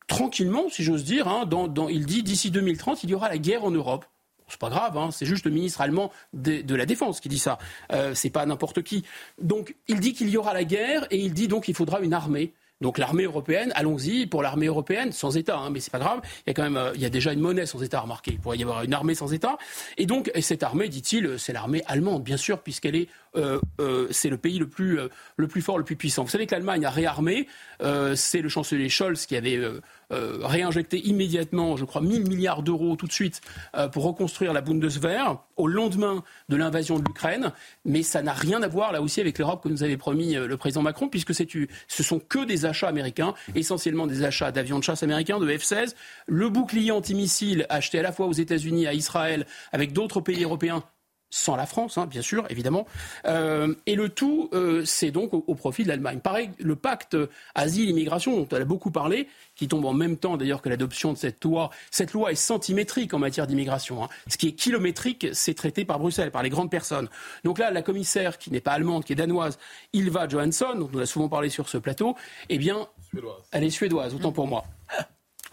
tranquillement, 0.08 0.70
si 0.70 0.84
j'ose 0.84 1.04
dire, 1.04 1.28
hein, 1.28 1.50
il 1.90 2.06
dit 2.06 2.22
d'ici 2.22 2.52
2030, 2.52 3.04
il 3.04 3.12
y 3.12 3.14
aura 3.14 3.30
la 3.30 3.38
guerre 3.38 3.64
en 3.64 3.72
Europe. 3.72 4.06
C'est 4.48 4.60
pas 4.60 4.70
grave, 4.70 4.96
hein, 4.98 5.10
c'est 5.12 5.26
juste 5.26 5.46
le 5.46 5.52
ministre 5.52 5.82
allemand 5.82 6.12
de, 6.34 6.76
la 6.76 6.86
Défense 6.86 7.20
qui 7.20 7.30
dit 7.30 7.40
ça. 7.40 7.58
Euh, 7.92 8.14
c'est 8.14 8.30
pas 8.30 8.46
n'importe 8.46 8.84
qui. 8.84 9.04
Donc, 9.42 9.76
il 9.88 10.00
dit 10.00 10.14
qu'il 10.14 10.30
y 10.30 10.38
aura 10.38 10.54
la 10.54 10.64
guerre 10.64 11.08
et 11.10 11.18
il 11.18 11.34
dit 11.34 11.48
donc 11.48 11.64
qu'il 11.64 11.76
faudra 11.76 12.00
une 12.02 12.14
armée. 12.14 12.54
Donc 12.82 12.98
l'armée 12.98 13.24
européenne, 13.24 13.72
allons-y 13.74 14.28
pour 14.28 14.44
l'armée 14.44 14.66
européenne 14.66 15.14
sans 15.14 15.38
État, 15.38 15.58
hein, 15.58 15.70
mais 15.70 15.80
c'est 15.80 15.92
pas 15.92 16.00
grave. 16.00 16.20
Il 16.46 16.50
y 16.50 16.52
a 16.52 16.54
quand 16.54 16.70
même, 16.70 16.92
il 16.94 17.02
y 17.02 17.06
a 17.06 17.10
déjà 17.10 17.32
une 17.32 17.40
monnaie 17.40 17.66
sans 17.66 17.82
État, 17.82 18.02
remarquez. 18.02 18.32
Il 18.32 18.40
pourrait 18.40 18.58
y 18.58 18.64
avoir 18.64 18.84
une 18.84 18.94
armée 18.94 19.16
sans 19.16 19.34
État. 19.34 19.58
Et 19.98 20.06
donc 20.06 20.30
cette 20.42 20.62
armée, 20.62 20.90
dit-il, 20.90 21.40
c'est 21.40 21.54
l'armée 21.54 21.84
allemande, 21.88 22.24
bien 22.24 22.36
sûr, 22.36 22.60
puisqu'elle 22.60 22.98
est 22.98 23.08
euh, 23.38 23.60
euh, 23.80 24.08
c'est 24.12 24.30
le 24.30 24.38
pays 24.38 24.60
le 24.60 24.68
plus, 24.68 25.00
euh, 25.00 25.10
le 25.38 25.48
plus 25.48 25.62
fort, 25.62 25.78
le 25.78 25.84
plus 25.84 25.96
puissant. 25.96 26.24
Vous 26.24 26.30
savez 26.30 26.48
que 26.48 26.54
l'Allemagne 26.54 26.86
a 26.86 26.90
réarmé. 26.90 27.48
c'est 28.16 28.42
le 28.42 28.50
chancelier 28.50 28.90
Scholz 28.90 29.26
qui 29.26 29.36
avait 29.36 29.60
réinjecté 30.10 31.00
immédiatement, 31.00 31.78
je 31.78 31.86
crois, 31.86 32.02
1000 32.02 32.28
milliards 32.28 32.64
d'euros 32.64 32.96
tout 32.96 33.08
de 33.08 33.12
suite 33.12 33.42
pour 33.92 34.04
reconstruire 34.04 34.54
la 34.54 34.62
Bundeswehr 34.62 35.44
au 35.58 35.68
lendemain 35.68 36.24
de 36.50 36.56
l'invasion 36.56 37.00
de 37.00 37.06
l'Ukraine. 37.06 37.52
Mais 37.84 38.04
ça 38.04 38.22
n'a 38.22 38.34
rien 38.34 38.62
à 38.64 38.68
voir 38.68 38.92
là 38.92 39.02
aussi 39.02 39.20
avec 39.20 39.38
l'Europe 39.38 39.64
que 39.64 39.70
nous 39.70 39.84
avait 39.84 39.98
promis 39.98 40.36
le 40.36 40.58
président 40.58 40.82
Macron, 40.82 41.10
puisque 41.10 41.34
ce 41.34 42.04
sont 42.04 42.20
que 42.20 42.46
des 42.46 42.66
achats 42.66 42.88
américains, 42.88 43.34
essentiellement 43.56 44.08
des 44.08 44.24
achats 44.24 44.52
d'avions 44.52 44.80
de 44.80 44.84
chasse 44.84 45.04
américains, 45.04 45.40
de 45.40 45.48
F-16, 45.48 45.96
le 46.28 46.50
bouclier 46.50 46.92
antimissile 46.92 47.66
acheté 47.70 48.00
à 48.00 48.04
la 48.04 48.12
fois 48.12 48.28
aux 48.28 48.34
États-Unis, 48.34 48.88
à 48.88 48.94
Israël, 48.94 49.46
avec 49.72 49.92
d'autres 49.92 50.22
pays 50.22 50.44
européens 50.44 50.84
sans 51.30 51.56
la 51.56 51.66
France, 51.66 51.98
hein, 51.98 52.06
bien 52.06 52.22
sûr, 52.22 52.46
évidemment. 52.50 52.88
Euh, 53.26 53.74
et 53.86 53.96
le 53.96 54.10
tout, 54.10 54.50
euh, 54.54 54.86
c'est 54.86 55.12
donc 55.12 55.34
au, 55.34 55.56
profit 55.56 55.84
de 55.84 55.90
l'Allemagne. 55.90 56.20
Pareil, 56.20 56.52
le 56.60 56.76
pacte 56.76 57.18
asile-immigration, 57.56 58.38
dont 58.38 58.48
elle 58.52 58.62
a 58.62 58.66
beaucoup 58.66 58.92
parlé, 58.92 59.28
qui 59.56 59.68
tombe 59.68 59.86
en 59.86 59.94
même 59.94 60.18
temps 60.18 60.38
d'ailleurs 60.38 60.62
que 60.62 60.70
l'adoption 60.70 61.14
de 61.14 61.18
cette 61.18 61.44
loi. 61.44 61.72
Cette 61.92 62.14
loi 62.14 62.32
est 62.32 62.36
centimétrique 62.36 63.14
en 63.14 63.20
matière 63.20 63.48
d'immigration. 63.48 64.04
Hein. 64.04 64.10
Ce 64.28 64.38
qui 64.38 64.48
est 64.48 64.54
kilométrique, 64.54 65.28
c'est 65.34 65.54
traité 65.54 65.86
par 65.86 66.00
Bruxelles, 66.00 66.32
par 66.32 66.44
les 66.44 66.50
grandes 66.50 66.72
personnes. 66.72 67.10
Donc 67.44 67.60
là, 67.60 67.72
la 67.72 67.82
commissaire, 67.82 68.38
qui 68.38 68.52
n'est 68.52 68.62
pas 68.62 68.72
allemande, 68.72 69.04
qui 69.04 69.14
est 69.14 69.18
danoise, 69.18 69.58
Ilva 69.94 70.28
Johansson, 70.28 70.76
dont 70.76 70.90
on 70.94 71.00
a 71.00 71.06
souvent 71.06 71.30
parlé 71.30 71.50
sur 71.50 71.70
ce 71.70 71.78
plateau, 71.78 72.16
eh 72.50 72.58
bien, 72.58 72.88
elle 73.52 73.64
est 73.64 73.70
suédoise, 73.70 74.14
autant 74.14 74.32
pour 74.32 74.48
moi. 74.48 74.66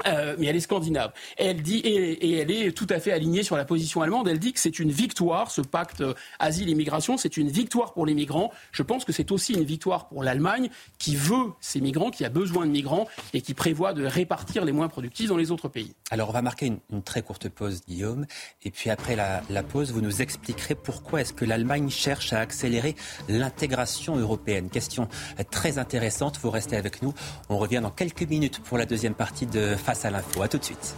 Euh, 0.07 0.37
mais 0.39 0.47
elle 0.47 0.57
est 0.57 0.61
scandinave. 0.61 1.13
elle 1.37 1.63
dit 1.63 1.79
et, 1.79 2.39
elle 2.39 2.51
est 2.51 2.73
tout 2.73 2.87
à 2.91 2.99
fait 2.99 3.13
alignée 3.13 3.43
sur 3.43 3.57
la 3.57 3.65
position 3.65 4.03
allemande. 4.03 4.29
Elle 4.29 4.39
dit 4.39 4.53
que 4.53 4.59
c'est 4.59 4.79
une 4.79 4.91
victoire, 4.91 5.51
ce 5.51 5.61
pacte 5.61 6.01
euh, 6.01 6.15
asile-immigration, 6.39 7.17
c'est 7.17 7.37
une 7.37 7.49
victoire 7.49 7.93
pour 7.93 8.07
les 8.07 8.15
migrants. 8.15 8.51
Je 8.73 8.83
pense 8.83 9.05
que 9.05 9.13
c'est 9.13 9.31
aussi 9.31 9.55
une 9.55 9.65
victoire 9.65 10.09
pour 10.09 10.23
l'Allemagne 10.23 10.71
qui 10.99 11.17
veut 11.17 11.53
ces 11.61 11.81
migrants, 11.81 12.11
qui 12.11 12.25
a 12.25 12.31
besoin 12.31 12.67
de 12.67 12.71
migrants 12.71 13.07
et 13.35 13.43
qui 13.43 13.55
prévoit 13.55 13.93
de 13.93 14.05
répartir 14.05 14.65
les 14.65 14.73
moins 14.73 14.89
productifs 14.89 15.29
dans 15.29 15.37
les 15.37 15.51
autres 15.51 15.69
pays. 15.69 15.93
Alors 16.11 16.31
on 16.31 16.33
va 16.33 16.43
marquer 16.43 16.73
une, 16.91 17.03
très 17.03 17.23
courte 17.23 17.49
pause, 17.49 17.83
Guillaume, 17.87 18.27
et 18.65 18.71
puis 18.71 18.91
après 18.91 19.17
la, 19.17 19.43
la 19.51 19.63
pause, 19.63 19.93
vous 19.93 20.01
nous 20.01 20.23
expliquerez 20.23 20.75
pourquoi 20.75 21.21
est-ce 21.21 21.33
que 21.33 21.45
l'Allemagne 21.45 21.91
cherche 21.91 22.33
à 22.33 22.41
accélérer 22.41 22.97
l'intégration 23.29 24.17
européenne. 24.17 24.71
Question 24.71 25.09
très 25.51 25.79
intéressante. 25.79 26.39
Vous 26.43 26.51
restez 26.51 26.77
avec 26.77 27.03
nous. 27.03 27.15
On 27.49 27.59
revient 27.59 27.81
dans 27.83 27.91
quelques 27.91 28.23
minutes 28.23 28.61
pour 28.61 28.79
la 28.79 28.87
deuxième 28.87 29.15
partie 29.15 29.47
de 29.47 29.77
face 29.83 30.05
à 30.05 30.11
l'info. 30.11 30.43
À 30.43 30.49
tout 30.49 30.59
de 30.59 30.65
suite. 30.65 30.95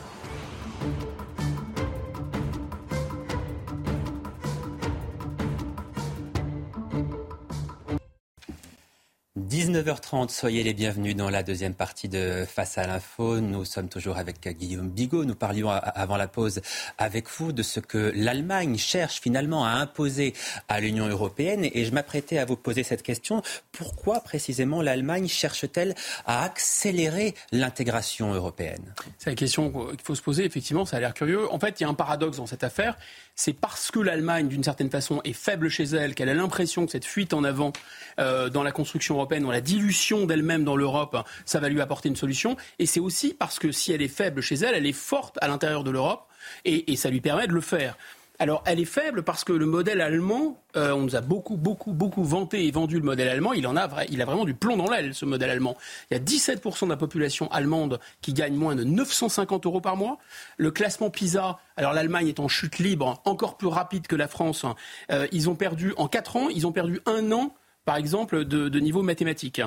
19h30, 9.36 10.28
soyez 10.28 10.62
les 10.62 10.74
bienvenus 10.74 11.16
dans 11.16 11.28
la 11.28 11.42
deuxième 11.42 11.74
partie 11.74 12.08
de 12.08 12.46
Face 12.46 12.78
à 12.78 12.86
l'info. 12.86 13.40
Nous 13.40 13.64
sommes 13.64 13.88
toujours 13.88 14.16
avec 14.16 14.46
Guillaume 14.46 14.88
Bigot. 14.88 15.24
Nous 15.24 15.34
parlions 15.34 15.70
avant 15.70 16.16
la 16.16 16.28
pause 16.28 16.60
avec 16.98 17.28
vous 17.28 17.50
de 17.50 17.64
ce 17.64 17.80
que 17.80 18.12
l'Allemagne 18.14 18.78
cherche 18.78 19.20
finalement 19.20 19.64
à 19.64 19.70
imposer 19.70 20.34
à 20.68 20.78
l'Union 20.78 21.08
européenne. 21.08 21.64
Et 21.64 21.84
je 21.84 21.90
m'apprêtais 21.90 22.38
à 22.38 22.44
vous 22.44 22.54
poser 22.54 22.84
cette 22.84 23.02
question. 23.02 23.42
Pourquoi 23.72 24.20
précisément 24.20 24.82
l'Allemagne 24.82 25.26
cherche-t-elle 25.26 25.96
à 26.26 26.44
accélérer 26.44 27.34
l'intégration 27.50 28.32
européenne? 28.34 28.94
C'est 29.18 29.30
la 29.30 29.36
question 29.36 29.72
qu'il 29.72 30.02
faut 30.04 30.14
se 30.14 30.22
poser. 30.22 30.44
Effectivement, 30.44 30.84
ça 30.84 30.98
a 30.98 31.00
l'air 31.00 31.12
curieux. 31.12 31.52
En 31.52 31.58
fait, 31.58 31.80
il 31.80 31.82
y 31.82 31.86
a 31.86 31.88
un 31.88 31.94
paradoxe 31.94 32.36
dans 32.36 32.46
cette 32.46 32.62
affaire 32.62 32.96
c'est 33.34 33.52
parce 33.52 33.90
que 33.90 33.98
l'Allemagne, 33.98 34.48
d'une 34.48 34.62
certaine 34.62 34.90
façon, 34.90 35.20
est 35.24 35.32
faible 35.32 35.68
chez 35.68 35.84
elle, 35.84 36.14
qu'elle 36.14 36.28
a 36.28 36.34
l'impression 36.34 36.86
que 36.86 36.92
cette 36.92 37.04
fuite 37.04 37.34
en 37.34 37.44
avant 37.44 37.72
euh, 38.20 38.48
dans 38.48 38.62
la 38.62 38.72
construction 38.72 39.16
européenne, 39.16 39.42
dans 39.42 39.50
la 39.50 39.60
dilution 39.60 40.26
d'elle-même 40.26 40.64
dans 40.64 40.76
l'Europe, 40.76 41.16
ça 41.44 41.60
va 41.60 41.68
lui 41.68 41.80
apporter 41.80 42.08
une 42.08 42.16
solution. 42.16 42.56
Et 42.78 42.86
c'est 42.86 43.00
aussi 43.00 43.34
parce 43.34 43.58
que 43.58 43.72
si 43.72 43.92
elle 43.92 44.02
est 44.02 44.08
faible 44.08 44.40
chez 44.40 44.56
elle, 44.56 44.74
elle 44.74 44.86
est 44.86 44.92
forte 44.92 45.38
à 45.40 45.48
l'intérieur 45.48 45.84
de 45.84 45.90
l'Europe, 45.90 46.28
et 46.64 46.96
ça 46.96 47.08
lui 47.08 47.20
permet 47.20 47.46
de 47.46 47.52
le 47.52 47.60
faire. 47.60 47.96
Alors, 48.40 48.64
elle 48.66 48.80
est 48.80 48.84
faible 48.84 49.22
parce 49.22 49.44
que 49.44 49.52
le 49.52 49.64
modèle 49.64 50.00
allemand, 50.00 50.60
euh, 50.76 50.90
on 50.90 51.02
nous 51.02 51.14
a 51.14 51.20
beaucoup, 51.20 51.56
beaucoup, 51.56 51.92
beaucoup 51.92 52.24
vanté 52.24 52.66
et 52.66 52.70
vendu 52.72 52.96
le 52.96 53.04
modèle 53.04 53.28
allemand. 53.28 53.52
Il 53.52 53.64
en 53.68 53.76
a, 53.76 53.88
il 54.08 54.20
a 54.20 54.24
vraiment 54.24 54.44
du 54.44 54.54
plomb 54.54 54.76
dans 54.76 54.90
l'aile, 54.90 55.14
ce 55.14 55.24
modèle 55.24 55.50
allemand. 55.50 55.76
Il 56.10 56.14
y 56.14 56.20
a 56.20 56.22
17% 56.22 56.86
de 56.86 56.90
la 56.90 56.96
population 56.96 57.48
allemande 57.52 58.00
qui 58.22 58.32
gagne 58.32 58.54
moins 58.54 58.74
de 58.74 58.82
950 58.82 59.66
euros 59.66 59.80
par 59.80 59.96
mois. 59.96 60.18
Le 60.56 60.72
classement 60.72 61.10
PISA, 61.10 61.60
alors 61.76 61.92
l'Allemagne 61.92 62.26
est 62.26 62.40
en 62.40 62.48
chute 62.48 62.80
libre, 62.80 63.22
encore 63.24 63.56
plus 63.56 63.68
rapide 63.68 64.08
que 64.08 64.16
la 64.16 64.26
France. 64.26 64.66
Euh, 65.12 65.28
ils 65.30 65.48
ont 65.48 65.54
perdu 65.54 65.94
en 65.96 66.08
4 66.08 66.36
ans, 66.36 66.48
ils 66.48 66.66
ont 66.66 66.72
perdu 66.72 67.00
un 67.06 67.30
an 67.30 67.54
par 67.84 67.96
exemple, 67.96 68.44
de, 68.44 68.80
niveau 68.80 69.02
mathématique. 69.02 69.60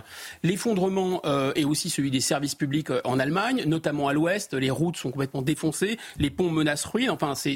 L'effondrement 0.44 1.22
euh, 1.26 1.52
est 1.56 1.64
aussi 1.64 1.90
celui 1.90 2.12
des 2.12 2.22
services 2.22 2.56
publics 2.56 2.90
euh, 2.90 3.02
en 3.04 3.20
Allemagne, 3.20 3.64
notamment 3.66 4.08
à 4.08 4.14
l'ouest. 4.14 4.54
Les 4.54 4.70
routes 4.70 4.98
sont 4.98 5.12
complètement 5.12 5.42
défoncées, 5.42 5.98
les 6.18 6.30
ponts 6.30 6.50
menacent 6.50 6.86
ruine. 6.86 7.10
Enfin, 7.10 7.36
c'est, 7.36 7.56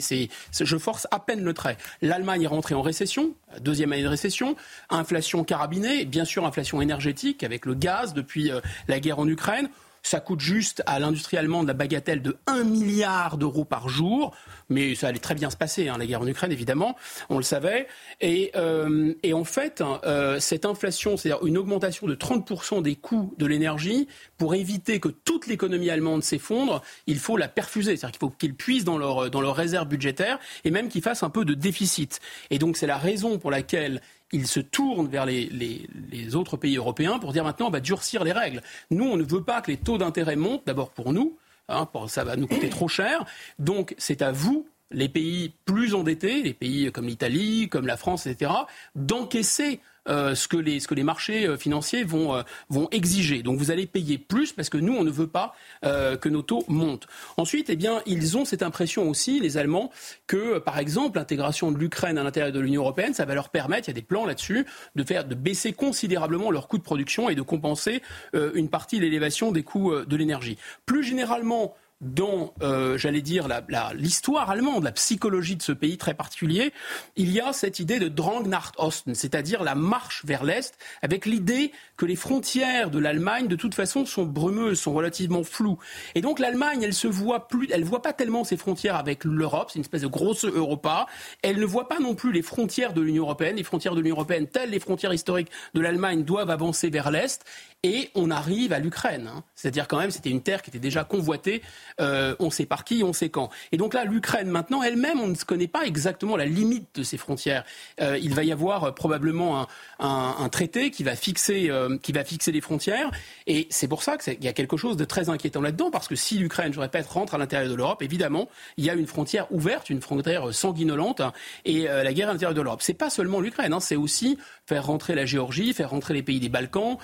je 0.51 0.77
force 0.77 1.07
à 1.11 1.19
peine 1.19 1.43
le 1.43 1.53
trait. 1.53 1.77
L'Allemagne 2.01 2.43
est 2.43 2.47
rentrée 2.47 2.75
en 2.75 2.81
récession, 2.81 3.33
deuxième 3.59 3.91
année 3.93 4.03
de 4.03 4.07
récession, 4.07 4.55
inflation 4.89 5.43
carabinée, 5.43 6.05
bien 6.05 6.25
sûr 6.25 6.45
inflation 6.45 6.81
énergétique 6.81 7.43
avec 7.43 7.65
le 7.65 7.73
gaz 7.73 8.13
depuis 8.13 8.51
euh, 8.51 8.61
la 8.87 8.99
guerre 8.99 9.19
en 9.19 9.27
Ukraine. 9.27 9.69
Ça 10.03 10.19
coûte 10.19 10.39
juste 10.39 10.81
à 10.87 10.99
l'industrie 10.99 11.37
allemande 11.37 11.67
la 11.67 11.73
bagatelle 11.73 12.21
de 12.21 12.37
1 12.47 12.63
milliard 12.63 13.37
d'euros 13.37 13.65
par 13.65 13.87
jour, 13.87 14.35
mais 14.69 14.95
ça 14.95 15.07
allait 15.07 15.19
très 15.19 15.35
bien 15.35 15.49
se 15.49 15.57
passer, 15.57 15.89
hein, 15.89 15.97
la 15.97 16.05
guerre 16.05 16.21
en 16.21 16.27
Ukraine 16.27 16.51
évidemment, 16.51 16.95
on 17.29 17.37
le 17.37 17.43
savait. 17.43 17.87
Et, 18.19 18.51
euh, 18.55 19.13
en 19.31 19.43
fait, 19.43 19.83
euh, 20.03 20.39
cette 20.39 20.65
inflation, 20.65 21.17
c'est-à-dire 21.17 21.45
une 21.45 21.57
augmentation 21.57 22.07
de 22.07 22.15
30% 22.15 22.81
des 22.81 22.95
coûts 22.95 23.33
de 23.37 23.45
l'énergie, 23.45 24.07
pour 24.37 24.55
éviter 24.55 24.99
que 24.99 25.09
toute 25.09 25.47
l'économie 25.47 25.89
allemande 25.89 26.23
s'effondre, 26.23 26.81
il 27.07 27.19
faut 27.19 27.37
la 27.37 27.47
perfuser, 27.47 27.95
c'est-à-dire 27.95 28.11
qu'il 28.11 28.19
faut 28.19 28.35
qu'ils 28.35 28.55
puissent 28.55 28.85
dans 28.85 28.97
leur, 28.97 29.29
dans 29.29 29.41
leur 29.41 29.55
réserve 29.55 29.87
budgétaire 29.87 30.39
et 30.63 30.71
même 30.71 30.89
qu'ils 30.89 31.01
fassent 31.01 31.23
un 31.23 31.29
peu 31.29 31.45
de 31.45 31.53
déficit. 31.53 32.19
Et 32.49 32.59
donc 32.59 32.77
c'est 32.77 32.87
la 32.87 32.97
raison 32.97 33.37
pour 33.37 33.51
laquelle 33.51 34.01
il 34.31 34.47
se 34.47 34.59
tourne 34.59 35.07
vers 35.07 35.25
les, 35.25 35.87
autres 36.35 36.57
pays 36.57 36.77
européens 36.77 37.19
pour 37.19 37.33
dire 37.33 37.43
maintenant 37.43 37.67
on 37.67 37.71
va 37.71 37.79
durcir 37.79 38.23
les 38.23 38.31
règles. 38.31 38.61
Nous, 38.89 39.05
on 39.05 39.17
ne 39.17 39.23
veut 39.23 39.43
pas 39.43 39.61
que 39.61 39.71
les 39.71 39.77
taux 39.77 39.97
d'intérêt 39.97 40.35
montent, 40.35 40.65
d'abord 40.65 40.91
pour 40.91 41.13
nous, 41.13 41.37
hein, 41.67 41.87
ça 42.07 42.23
va 42.23 42.35
nous 42.35 42.47
coûter 42.47 42.69
trop 42.69 42.87
cher. 42.87 43.25
Donc 43.59 43.95
c'est 43.97 44.21
à 44.21 44.31
vous, 44.31 44.67
les 44.91 45.09
pays 45.09 45.53
plus 45.65 45.93
endettés, 45.93 46.41
les 46.41 46.53
pays 46.53 46.91
comme 46.91 47.07
l'Italie, 47.07 47.69
comme 47.69 47.87
la 47.87 47.97
France, 47.97 48.27
etc., 48.27 48.51
d'encaisser 48.95 49.79
euh, 50.07 50.33
ce, 50.33 50.47
que 50.47 50.57
les, 50.57 50.79
ce 50.79 50.87
que 50.87 50.95
les 50.95 51.03
marchés 51.03 51.45
euh, 51.45 51.57
financiers 51.57 52.03
vont, 52.03 52.35
euh, 52.35 52.41
vont 52.69 52.87
exiger. 52.91 53.43
Donc 53.43 53.59
vous 53.59 53.69
allez 53.69 53.85
payer 53.85 54.17
plus 54.17 54.51
parce 54.51 54.69
que 54.69 54.77
nous, 54.77 54.93
on 54.93 55.03
ne 55.03 55.11
veut 55.11 55.27
pas 55.27 55.55
que 55.83 56.29
nos 56.29 56.41
taux 56.41 56.63
montent. 56.67 57.07
Ensuite, 57.37 57.69
eh 57.69 57.75
bien, 57.75 58.01
ils 58.05 58.37
ont 58.37 58.45
cette 58.45 58.63
impression 58.63 59.09
aussi, 59.09 59.39
les 59.39 59.57
Allemands, 59.57 59.91
que 60.27 60.59
par 60.59 60.77
exemple 60.77 61.17
l'intégration 61.17 61.71
de 61.71 61.77
l'Ukraine 61.77 62.17
à 62.17 62.23
l'intérieur 62.23 62.51
de 62.51 62.59
l'Union 62.59 62.81
européenne, 62.81 63.13
ça 63.13 63.25
va 63.25 63.33
leur 63.33 63.49
permettre, 63.49 63.87
il 63.87 63.91
y 63.91 63.95
a 63.97 63.99
des 63.99 64.01
plans 64.01 64.25
là-dessus, 64.25 64.65
de 64.95 65.03
faire 65.03 65.25
de 65.25 65.35
baisser 65.35 65.73
considérablement 65.73 66.51
leurs 66.51 66.67
coûts 66.67 66.77
de 66.77 66.83
production 66.83 67.29
et 67.29 67.35
de 67.35 67.41
compenser 67.41 68.01
une 68.33 68.69
partie 68.69 68.97
de 68.97 69.03
l'élévation 69.03 69.51
des 69.51 69.63
coûts 69.63 69.93
de 69.95 70.15
l'énergie. 70.15 70.57
Plus 70.85 71.03
généralement, 71.03 71.75
dans, 72.01 72.53
euh, 72.61 72.97
j'allais 72.97 73.21
dire, 73.21 73.47
l'histoire 73.93 74.49
allemande, 74.49 74.83
la 74.83 74.91
psychologie 74.91 75.55
de 75.55 75.61
ce 75.61 75.71
pays 75.71 75.97
très 75.97 76.13
particulier, 76.13 76.73
il 77.15 77.31
y 77.31 77.39
a 77.39 77.53
cette 77.53 77.79
idée 77.79 77.99
de 77.99 78.07
Drang 78.07 78.43
nach 78.47 78.71
Osten, 78.77 79.15
c'est-à-dire 79.15 79.63
la 79.63 79.75
marche 79.75 80.25
vers 80.25 80.43
l'Est, 80.43 80.77
avec 81.01 81.25
l'idée 81.25 81.71
que 81.97 82.05
les 82.05 82.15
frontières 82.15 82.89
de 82.89 82.99
l'Allemagne, 82.99 83.47
de 83.47 83.55
toute 83.55 83.75
façon, 83.75 84.05
sont 84.05 84.25
brumeuses, 84.25 84.79
sont 84.79 84.93
relativement 84.93 85.43
floues. 85.43 85.77
Et 86.15 86.21
donc 86.21 86.39
l'Allemagne, 86.39 86.81
elle 86.83 86.93
se 86.93 87.07
voit 87.07 87.47
plus, 87.47 87.67
elle 87.71 87.83
voit 87.83 88.01
pas 88.01 88.13
tellement 88.13 88.43
ses 88.43 88.57
frontières 88.57 88.95
avec 88.95 89.23
l'Europe, 89.23 89.69
c'est 89.71 89.77
une 89.77 89.81
espèce 89.81 90.01
de 90.01 90.07
grosse 90.07 90.45
Europa. 90.45 91.05
Elle 91.41 91.59
ne 91.59 91.65
voit 91.65 91.87
pas 91.87 91.99
non 91.99 92.15
plus 92.15 92.31
les 92.31 92.41
frontières 92.41 92.93
de 92.93 93.01
l'Union 93.01 93.23
européenne. 93.23 93.55
Les 93.55 93.63
frontières 93.63 93.95
de 93.95 94.01
l'Union 94.01 94.15
européenne, 94.15 94.47
telles 94.47 94.69
les 94.69 94.79
frontières 94.79 95.13
historiques 95.13 95.49
de 95.73 95.81
l'Allemagne, 95.81 96.23
doivent 96.23 96.49
avancer 96.49 96.89
vers 96.89 97.11
l'Est. 97.11 97.43
Et 97.83 98.11
on 98.13 98.29
arrive 98.29 98.73
à 98.73 98.79
l'Ukraine. 98.79 99.27
Hein. 99.27 99.43
C'est-à-dire 99.55 99.87
quand 99.87 99.97
même, 99.97 100.11
c'était 100.11 100.29
une 100.29 100.43
terre 100.43 100.61
qui 100.61 100.69
était 100.69 100.79
déjà 100.79 101.03
convoitée, 101.03 101.63
euh, 101.99 102.35
on 102.39 102.49
sait 102.49 102.65
par 102.65 102.83
qui, 102.83 103.03
on 103.03 103.13
sait 103.13 103.29
quand. 103.29 103.49
Et 103.71 103.77
donc 103.77 103.93
là, 103.93 104.05
l'Ukraine, 104.05 104.49
maintenant, 104.49 104.83
elle-même, 104.83 105.19
on 105.19 105.27
ne 105.27 105.35
connaît 105.35 105.67
pas 105.67 105.83
exactement 105.85 106.37
la 106.37 106.45
limite 106.45 106.87
de 106.95 107.03
ses 107.03 107.17
frontières. 107.17 107.63
Euh, 108.01 108.17
il 108.21 108.33
va 108.33 108.43
y 108.43 108.51
avoir 108.51 108.83
euh, 108.83 108.91
probablement 108.91 109.67
un, 109.99 110.49
traité 110.49 110.91
qui 110.91 111.03
va, 111.03 111.15
fixer, 111.15 111.71
qui 112.01 112.11
va 112.11 112.23
fixer 112.23 112.51
les 112.51 112.61
frontières. 112.61 113.09
Et 113.47 113.67
c'est 113.69 113.87
pour 113.87 114.03
ça 114.03 114.17
qu'il 114.17 114.43
y 114.43 114.47
a 114.47 114.53
quelque 114.53 114.75
chose 114.75 114.97
de 114.97 115.05
très 115.05 115.29
inquiétant 115.29 115.61
là-dedans, 115.61 115.91
parce 115.91 116.07
que 116.07 116.15
si 116.15 116.37
l'Ukraine, 116.37 116.73
je 116.73 116.79
répète, 116.79 117.07
rentre 117.07 117.35
à 117.35 117.37
l'intérieur 117.37 117.69
de 117.69 117.75
l'Europe, 117.75 118.01
évidemment, 118.01 118.49
il 118.77 118.85
y 118.85 118.89
a 118.89 118.93
une 118.93 119.07
frontière 119.07 119.47
ouverte, 119.51 119.89
une 119.89 120.01
frontière 120.01 120.53
sanguinolente, 120.53 121.21
hein, 121.21 121.31
et 121.63 121.83
la 121.83 122.13
guerre 122.13 122.29
à 122.29 122.33
l'intérieur 122.33 122.53
de 122.53 122.61
l'Europe. 122.61 122.81
C'est 122.81 122.93
pas 122.93 123.09
seulement 123.09 123.39
l'Ukraine, 123.39 123.73
hein, 123.73 123.79
c'est 123.79 123.95
aussi 123.95 124.37
faire 124.71 124.85
rentrer 124.85 125.15
la 125.15 125.25
Géorgie, 125.25 125.73
faire 125.73 125.89
rentrer 125.89 126.13
les 126.13 126.23
pays 126.23 126.39
des 126.39 126.49
Balkans, 126.49 126.97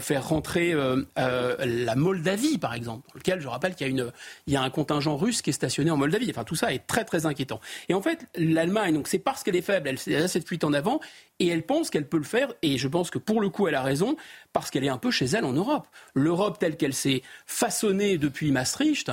faire 0.00 0.28
rentrer 0.28 0.72
euh, 0.72 1.02
euh, 1.18 1.56
la 1.64 1.94
Moldavie, 1.94 2.58
par 2.58 2.74
exemple, 2.74 3.06
dans 3.08 3.18
lequel 3.18 3.40
je 3.40 3.48
rappelle 3.48 3.74
qu'il 3.74 4.04
y 4.46 4.56
a, 4.56 4.62
un 4.62 4.70
contingent 4.70 5.16
russe 5.16 5.42
qui 5.42 5.50
est 5.50 5.54
stationné 5.54 5.90
en 5.90 5.96
Moldavie. 5.96 6.30
Enfin, 6.30 6.44
tout 6.44 6.54
ça 6.54 6.72
est 6.72 6.86
très, 6.86 7.04
très 7.04 7.26
inquiétant. 7.26 7.60
Et 7.88 7.94
en 7.94 8.02
fait, 8.02 8.26
l'Allemagne, 8.36 9.00
c'est 9.04 9.18
parce 9.18 9.42
qu'elle 9.42 9.56
est 9.56 9.62
faible, 9.62 9.90
elle 10.06 10.22
a 10.22 10.28
cette 10.28 10.46
fuite 10.46 10.64
en 10.64 10.72
avant, 10.72 11.00
et 11.40 11.48
elle 11.48 11.62
pense 11.62 11.90
qu'elle 11.90 12.06
peut 12.06 12.18
le 12.18 12.24
faire, 12.24 12.52
et 12.62 12.78
je 12.78 12.86
pense 12.86 13.10
que 13.10 13.18
pour 13.18 13.40
le 13.40 13.48
coup, 13.48 13.66
elle 13.66 13.74
a 13.74 13.82
raison, 13.82 14.16
parce 14.52 14.70
qu'elle 14.70 14.84
est 14.84 14.90
un 14.90 14.98
peu 14.98 15.10
chez 15.10 15.24
elle 15.24 15.44
en 15.44 15.52
Europe. 15.52 15.86
L'Europe 16.14 16.58
telle 16.58 16.76
qu'elle 16.76 16.94
s'est 16.94 17.22
façonnée 17.46 18.18
depuis 18.18 18.52
Maastricht, 18.52 19.10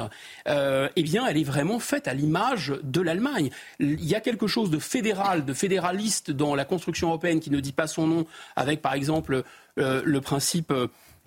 euh, 0.48 0.90
eh 0.96 1.04
bien, 1.04 1.26
elle 1.26 1.38
est 1.38 1.44
vraiment 1.44 1.80
faite 1.80 2.08
à 2.08 2.14
l'image 2.14 2.74
de 2.84 3.02
l'Allemagne. 3.02 3.50
Il 3.80 4.04
y 4.04 4.14
a 4.14 4.20
quelque 4.20 4.46
chose 4.46 4.70
de 4.70 4.80
fédéral, 4.80 5.46
de 5.46 5.54
fédéraliste 5.54 6.32
dans 6.32 6.54
la 6.54 6.66
construction 6.66 7.08
européenne 7.08 7.40
qui 7.40 7.50
ne 7.50 7.60
dit 7.60 7.72
pas 7.72 7.88
son 7.88 8.06
nom, 8.06 8.26
avec 8.56 8.82
par 8.82 8.94
exemple 8.94 9.44
euh, 9.80 10.02
le 10.04 10.22
principe 10.22 10.74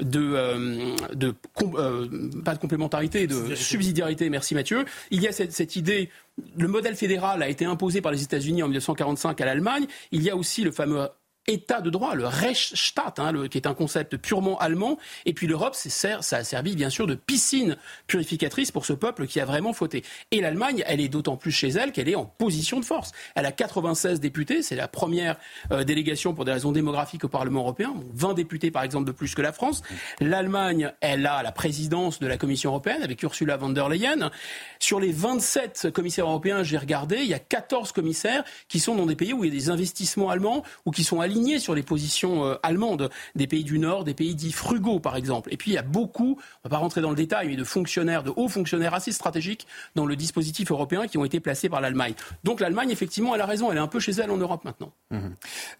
de, 0.00 0.20
euh, 0.20 0.96
de 1.14 1.34
euh, 1.62 2.30
pas 2.44 2.54
de 2.54 2.60
complémentarité, 2.60 3.26
de 3.26 3.54
subsidiarité. 3.54 4.30
Merci 4.30 4.54
Mathieu. 4.54 4.84
Il 5.10 5.22
y 5.22 5.28
a 5.28 5.32
cette, 5.32 5.52
cette 5.52 5.76
idée. 5.76 6.10
Le 6.56 6.68
modèle 6.68 6.96
fédéral 6.96 7.42
a 7.42 7.48
été 7.48 7.64
imposé 7.64 8.00
par 8.00 8.12
les 8.12 8.22
États-Unis 8.22 8.62
en 8.62 8.68
1945 8.68 9.40
à 9.40 9.44
l'Allemagne. 9.44 9.86
Il 10.12 10.22
y 10.22 10.30
a 10.30 10.36
aussi 10.36 10.62
le 10.62 10.72
fameux 10.72 11.08
État 11.46 11.80
de 11.80 11.90
droit, 11.90 12.14
le 12.14 12.26
Rechtsstaat, 12.26 13.14
hein, 13.18 13.48
qui 13.48 13.58
est 13.58 13.66
un 13.66 13.74
concept 13.74 14.16
purement 14.16 14.58
allemand. 14.58 14.98
Et 15.26 15.32
puis 15.32 15.46
l'Europe, 15.46 15.74
ça 15.74 16.18
a 16.18 16.44
servi 16.44 16.76
bien 16.76 16.90
sûr 16.90 17.06
de 17.06 17.14
piscine 17.14 17.76
purificatrice 18.06 18.70
pour 18.70 18.86
ce 18.86 18.92
peuple 18.92 19.26
qui 19.26 19.40
a 19.40 19.44
vraiment 19.44 19.72
fauté. 19.72 20.04
Et 20.30 20.40
l'Allemagne, 20.40 20.84
elle 20.86 21.00
est 21.00 21.08
d'autant 21.08 21.36
plus 21.36 21.50
chez 21.50 21.68
elle 21.68 21.92
qu'elle 21.92 22.08
est 22.08 22.14
en 22.14 22.24
position 22.24 22.78
de 22.78 22.84
force. 22.84 23.12
Elle 23.34 23.46
a 23.46 23.52
96 23.52 24.20
députés, 24.20 24.62
c'est 24.62 24.76
la 24.76 24.88
première 24.88 25.36
euh, 25.72 25.84
délégation 25.84 26.34
pour 26.34 26.44
des 26.44 26.52
raisons 26.52 26.72
démographiques 26.72 27.24
au 27.24 27.28
Parlement 27.28 27.60
européen, 27.60 27.94
20 28.14 28.34
députés 28.34 28.70
par 28.70 28.82
exemple 28.82 29.06
de 29.06 29.12
plus 29.12 29.34
que 29.34 29.42
la 29.42 29.52
France. 29.52 29.82
L'Allemagne, 30.20 30.92
elle 31.00 31.26
a 31.26 31.42
la 31.42 31.52
présidence 31.52 32.20
de 32.20 32.26
la 32.26 32.36
Commission 32.36 32.70
européenne 32.70 33.02
avec 33.02 33.22
Ursula 33.22 33.56
von 33.56 33.70
der 33.70 33.88
Leyen. 33.88 34.30
Sur 34.78 35.00
les 35.00 35.12
27 35.12 35.90
commissaires 35.92 36.26
européens, 36.26 36.62
j'ai 36.62 36.78
regardé, 36.78 37.16
il 37.16 37.28
y 37.28 37.34
a 37.34 37.38
14 37.38 37.92
commissaires 37.92 38.44
qui 38.68 38.78
sont 38.78 38.94
dans 38.94 39.06
des 39.06 39.16
pays 39.16 39.32
où 39.32 39.44
il 39.44 39.52
y 39.52 39.56
a 39.56 39.58
des 39.58 39.70
investissements 39.70 40.30
allemands 40.30 40.62
ou 40.84 40.90
qui 40.90 41.04
sont 41.04 41.20
alignés 41.30 41.60
sur 41.60 41.74
les 41.74 41.82
positions 41.82 42.44
euh, 42.44 42.54
allemandes 42.62 43.08
des 43.36 43.46
pays 43.46 43.64
du 43.64 43.78
Nord, 43.78 44.04
des 44.04 44.14
pays 44.14 44.34
dits 44.34 44.52
frugaux 44.52 44.98
par 44.98 45.16
exemple. 45.16 45.52
Et 45.52 45.56
puis 45.56 45.70
il 45.70 45.74
y 45.74 45.78
a 45.78 45.82
beaucoup, 45.82 46.38
on 46.64 46.68
ne 46.68 46.70
va 46.70 46.70
pas 46.70 46.78
rentrer 46.78 47.00
dans 47.00 47.10
le 47.10 47.16
détail, 47.16 47.48
mais 47.48 47.56
de 47.56 47.64
fonctionnaires, 47.64 48.22
de 48.22 48.32
hauts 48.34 48.48
fonctionnaires 48.48 48.94
assez 48.94 49.12
stratégiques 49.12 49.66
dans 49.94 50.06
le 50.06 50.16
dispositif 50.16 50.70
européen 50.70 51.06
qui 51.06 51.18
ont 51.18 51.24
été 51.24 51.40
placés 51.40 51.68
par 51.68 51.80
l'Allemagne. 51.80 52.14
Donc 52.42 52.60
l'Allemagne, 52.60 52.90
effectivement, 52.90 53.34
elle 53.34 53.40
a 53.40 53.46
raison, 53.46 53.70
elle 53.70 53.78
est 53.78 53.80
un 53.80 53.86
peu 53.86 54.00
chez 54.00 54.12
elle 54.12 54.30
en 54.30 54.36
Europe 54.36 54.64
maintenant. 54.64 54.92
Mmh. 55.10 55.18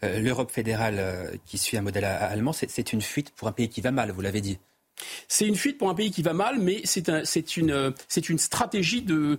Euh, 0.05 0.21
L'Europe 0.21 0.51
fédérale 0.51 0.97
euh, 0.99 1.31
qui 1.47 1.59
suit 1.59 1.77
un 1.77 1.83
modèle 1.83 2.05
allemand, 2.05 2.53
c'est 2.53 2.93
une 2.93 3.03
fuite 3.03 3.31
pour 3.31 3.49
un 3.49 3.53
pays 3.53 3.69
qui 3.69 3.81
va 3.81 3.91
mal, 3.91 4.13
vous 4.13 4.21
l'avez 4.21 4.41
dit. 4.41 4.59
C'est 5.29 5.47
une 5.47 5.57
fuite 5.57 5.79
pour 5.79 5.89
un 5.89 5.95
pays 5.95 6.11
qui 6.11 6.23
va 6.23 6.33
mal, 6.33 6.59
mais 6.59 6.83
c'est 6.85 7.57
une, 7.57 7.95
une, 8.29 8.39
stratégie 8.39 9.03
de, 9.03 9.39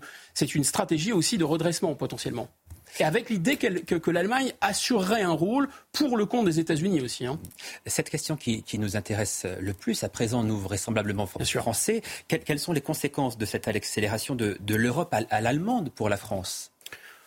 une 0.56 0.64
stratégie 0.64 1.14
aussi 1.14 1.38
de 1.38 1.44
redressement 1.44 1.94
potentiellement 1.96 2.50
et 3.00 3.04
avec 3.04 3.30
l'idée 3.30 3.58
que, 3.58 4.12
l'Allemagne 4.12 4.54
assurerait 4.62 5.22
un 5.22 5.32
rôle 5.32 5.70
pour 5.92 6.18
le 6.18 6.26
compte 6.26 6.46
des 6.46 6.60
États-Unis 6.60 7.02
aussi. 7.02 7.26
Hein. 7.26 7.40
Cette 7.86 8.10
question 8.10 8.36
qui, 8.36 8.64
nous 8.78 8.96
intéresse 8.96 9.46
le 9.60 9.74
plus, 9.74 10.04
à 10.04 10.10
présent 10.10 10.44
nous 10.44 10.58
vraisemblablement 10.58 11.26
français, 11.26 12.02
quelles, 12.28 12.44
quelles, 12.44 12.60
sont 12.60 12.74
les 12.74 12.82
conséquences 12.82 13.38
de 13.38 13.46
cette 13.46 13.68
accélération 13.68 14.36
de, 14.36 14.58
l'Europe 14.76 15.14
à 15.14 15.42
l'allemande 15.42 15.92
pour 15.92 16.10
la 16.10 16.18
France? 16.18 16.71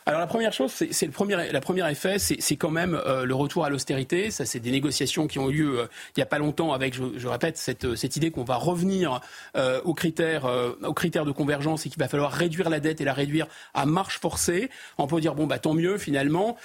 Alors 0.07 0.21
la 0.21 0.27
première 0.27 0.53
chose, 0.53 0.71
c'est 0.71 1.07
le 1.07 1.13
premier, 1.13 1.51
la 1.51 1.61
première 1.63 1.89
effet, 1.89 2.19
c'est 2.19 2.57
quand 2.57 2.71
même 2.71 2.95
euh, 3.07 3.25
le 3.25 3.35
retour 3.35 3.65
à 3.65 3.71
l'austérité. 3.71 4.31
Ça, 4.31 4.45
c'est 4.45 4.61
des 4.61 4.71
négociations 4.71 5.27
qui 5.27 5.39
ont 5.39 5.49
eu 5.49 5.55
lieu 5.55 5.81
euh, 5.81 5.87
il 6.15 6.21
n'y 6.21 6.23
a 6.23 6.27
pas 6.27 6.39
longtemps 6.39 6.75
avec, 6.75 6.95
je, 6.95 7.27
répète, 7.27 7.57
cette, 7.57 7.95
cette 7.95 8.17
idée 8.17 8.31
qu'on 8.31 8.45
va 8.45 8.57
revenir 8.57 9.23
euh, 9.57 9.81
aux 9.85 9.95
critères, 9.95 10.47
aux 10.83 10.93
critères 10.93 11.25
de 11.25 11.33
convergence 11.33 11.87
et 11.87 11.89
qu'il 11.89 11.99
va 11.99 12.09
falloir 12.09 12.33
réduire 12.33 12.69
la 12.69 12.81
dette 12.81 13.01
et 13.01 13.05
la 13.05 13.15
réduire 13.15 13.47
à 13.73 13.87
marche 13.87 14.19
forcée. 14.19 14.69
On 14.99 15.07
peut 15.07 15.21
dire 15.21 15.35
bon 15.35 15.47
bah 15.47 15.59
tant 15.59 15.73
mieux 15.75 15.97
finalement. 15.97 16.57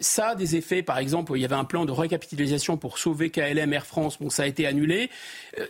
ça 0.00 0.28
a 0.28 0.34
des 0.34 0.56
effets. 0.56 0.82
Par 0.82 0.98
exemple, 0.98 1.32
il 1.36 1.40
y 1.40 1.44
avait 1.44 1.54
un 1.54 1.64
plan 1.64 1.84
de 1.86 1.92
recapitalisation 1.92 2.76
pour 2.76 2.98
sauver 2.98 3.30
KLM 3.30 3.72
Air 3.72 3.86
France. 3.86 4.18
Bon, 4.20 4.28
ça 4.28 4.42
a 4.42 4.46
été 4.46 4.66
annulé. 4.66 5.10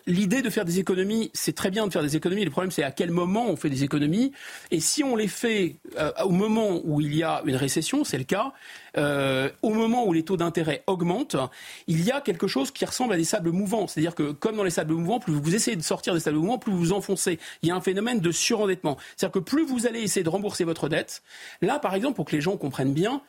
L'idée 0.07 0.42
de 0.42 0.51
faire 0.51 0.64
des 0.64 0.79
économies, 0.81 1.31
c'est 1.35 1.55
très 1.55 1.71
bien 1.71 1.87
de 1.87 1.92
faire 1.92 2.03
des 2.03 2.16
économies. 2.16 2.45
Le 2.45 2.51
problème, 2.51 2.71
c'est 2.71 2.83
à 2.83 2.90
quel 2.90 3.11
moment 3.11 3.47
on 3.49 3.57
fait 3.57 3.71
des 3.71 3.85
économies. 3.85 4.33
Et 4.71 4.81
si 4.81 5.05
on 5.05 5.14
les 5.14 5.29
fait 5.29 5.77
au 6.25 6.31
moment 6.31 6.81
où 6.85 6.95
où 6.96 7.00
il 7.02 7.14
y 7.14 7.22
a 7.22 7.42
une 7.44 7.56
récession, 7.56 8.04
c'est 8.04 8.16
le 8.16 8.24
cas, 8.24 8.52
euh, 8.96 9.50
au 9.61 9.70
moment 9.70 10.06
où 10.06 10.14
les 10.14 10.22
taux 10.22 10.38
d'intérêt 10.38 10.82
augmentent, 10.87 11.37
il 11.87 12.02
y 12.02 12.11
a 12.11 12.22
quelque 12.22 12.46
chose 12.46 12.70
qui 12.70 12.87
ressemble 12.87 13.12
à 13.12 13.16
des 13.18 13.24
sables 13.24 13.50
mouvants. 13.50 13.87
C'est-à-dire 13.87 14.14
que, 14.14 14.32
comme 14.32 14.56
dans 14.56 14.64
les 14.64 14.70
sables 14.70 14.94
mouvants, 14.94 15.20
plus 15.20 15.35
vous 15.35 15.54
essayez 15.54 15.76
de 15.76 15.82
sortir 15.82 16.14
des 16.14 16.20
sables 16.20 16.38
mouvants, 16.38 16.59
plus 16.59 16.72
vous 16.72 16.78
vous 16.78 16.92
enfoncez. 16.92 17.38
Il 17.61 17.68
y 17.68 17.72
a 17.72 17.76
un 17.76 17.82
phénomène 17.82 18.20
de 18.20 18.32
surendettement. 18.32 18.96
C'est-à-dire 19.14 19.32
que 19.32 19.38
plus 19.40 19.66
vous 19.66 19.87
allez 19.87 20.00
essayer 20.00 20.24
de 20.24 20.30
rembourser 20.30 20.64
votre 20.64 20.88
dette, 20.88 21.22
là, 21.61 21.78
par 21.78 21.94
exemple, 21.94 22.16
pour 22.16 22.24
que 22.24 22.35
les 22.35 22.40
gens 22.40 22.56
comprennent 22.56 22.94
bien, 22.94 23.20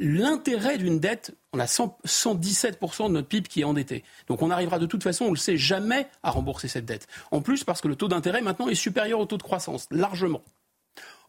l'intérêt 0.00 0.76
d'une 0.76 0.98
dette, 0.98 1.36
on 1.52 1.60
a 1.60 1.66
117% 1.66 3.06
de 3.06 3.12
notre 3.12 3.28
PIB 3.28 3.48
qui 3.48 3.60
est 3.60 3.64
endetté. 3.64 4.02
Donc 4.26 4.42
on 4.42 4.50
arrivera 4.50 4.80
de 4.80 4.86
toute 4.86 5.04
façon, 5.04 5.26
on 5.26 5.30
le 5.30 5.36
sait, 5.36 5.56
jamais 5.56 6.08
à 6.24 6.32
rembourser 6.32 6.66
cette 6.66 6.84
dette. 6.84 7.06
En 7.30 7.42
plus, 7.42 7.62
parce 7.62 7.80
que 7.80 7.86
le 7.86 7.94
taux 7.94 8.08
d'intérêt 8.08 8.40
maintenant 8.40 8.68
est 8.68 8.74
supérieur 8.74 9.20
au 9.20 9.26
taux 9.26 9.38
de 9.38 9.44
croissance, 9.44 9.86
largement. 9.92 10.42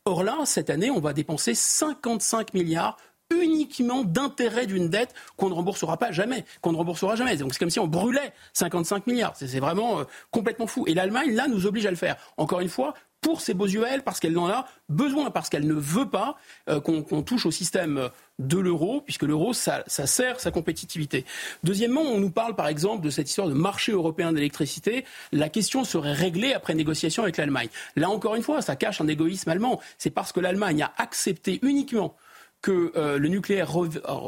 Or 0.08 0.24
là, 0.24 0.38
cette 0.46 0.70
année, 0.70 0.92
on 0.92 1.00
va 1.00 1.14
dépenser 1.14 1.56
55 1.56 2.54
milliards 2.54 2.96
uniquement 3.32 4.04
d'intérêt 4.04 4.68
d'une 4.68 4.88
dette 4.88 5.16
qu'on 5.36 5.50
ne 5.50 5.56
remboursera 5.56 5.98
pas 5.98 6.12
jamais, 6.12 6.46
qu'on 6.62 6.72
ne 6.72 6.78
remboursera 6.78 7.16
jamais. 7.16 7.38
Donc 7.38 7.54
c'est 7.54 7.60
comme 7.60 7.72
si 7.72 7.80
on 7.80 7.88
brûlait 7.88 8.32
55 8.54 9.08
milliards. 9.08 9.34
C'est 9.36 9.60
vraiment 9.60 10.02
euh, 10.02 10.04
complètement 10.30 10.68
fou. 10.68 10.86
Et 10.86 10.94
l'Allemagne, 10.94 11.34
là, 11.34 11.48
nous 11.48 11.66
oblige 11.66 11.88
à 11.88 11.90
le 11.90 11.98
faire. 11.98 12.18
Encore 12.38 12.60
une 12.60 12.70
fois, 12.70 12.94
pour 13.26 13.42
ses 13.42 13.56
beaux 13.56 13.66
yeux, 13.66 13.84
parce 14.06 14.20
qu'elle 14.20 14.38
en 14.38 14.48
a 14.48 14.68
besoin, 14.88 15.32
parce 15.32 15.50
qu'elle 15.50 15.66
ne 15.66 15.74
veut 15.74 16.08
pas 16.08 16.38
euh, 16.70 16.80
qu'on 16.80 17.24
touche 17.24 17.48
au 17.48 17.52
système 17.52 18.12
de 18.38 18.60
l'euro, 18.60 19.02
puisque 19.02 19.24
l'euro, 19.24 19.52
ça, 19.52 19.84
sert 19.88 20.40
sa 20.40 20.52
compétitivité. 20.52 21.26
Deuxièmement, 21.64 22.04
on 22.04 22.20
nous 22.20 22.30
parle 22.30 22.56
par 22.56 22.68
exemple 22.68 23.04
de 23.04 23.10
cette 23.10 23.28
histoire 23.28 23.48
de 23.48 23.56
marché 23.56 23.94
européen 23.94 24.32
d'électricité. 24.32 25.06
La 25.32 25.50
question 25.50 25.84
serait 25.86 26.14
réglée 26.14 26.54
après 26.54 26.76
négociation 26.76 27.24
avec 27.24 27.38
l'Allemagne. 27.38 27.70
Là 27.96 28.12
encore 28.12 28.36
une 28.36 28.44
fois, 28.44 28.62
ça 28.62 28.76
cache 28.76 29.02
un 29.02 29.08
égoïsme 29.08 29.50
allemand. 29.50 29.82
C'est 29.98 30.12
parce 30.12 30.32
que 30.32 30.40
l'Allemagne 30.40 30.84
a 30.84 30.94
accepté 31.00 31.60
uniquement 31.64 32.16
que 32.62 32.92
euh, 32.96 33.18
le 33.18 33.28
nucléaire 33.28 33.72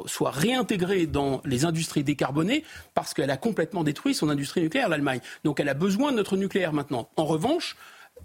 soit 0.07 0.31
réintégré 0.31 1.05
dans 1.05 1.41
les 1.45 1.65
industries 1.65 2.03
décarbonées 2.03 2.63
parce 2.95 3.13
qu'elle 3.13 3.29
a 3.29 3.37
complètement 3.37 3.83
détruit 3.83 4.15
son 4.15 4.29
industrie 4.29 4.61
nucléaire, 4.61 4.89
l'Allemagne. 4.89 5.19
Donc 5.43 5.59
elle 5.59 5.69
a 5.69 5.75
besoin 5.75 6.11
de 6.11 6.17
notre 6.17 6.35
nucléaire 6.35 6.73
maintenant. 6.73 7.09
En 7.15 7.25
revanche, 7.25 7.75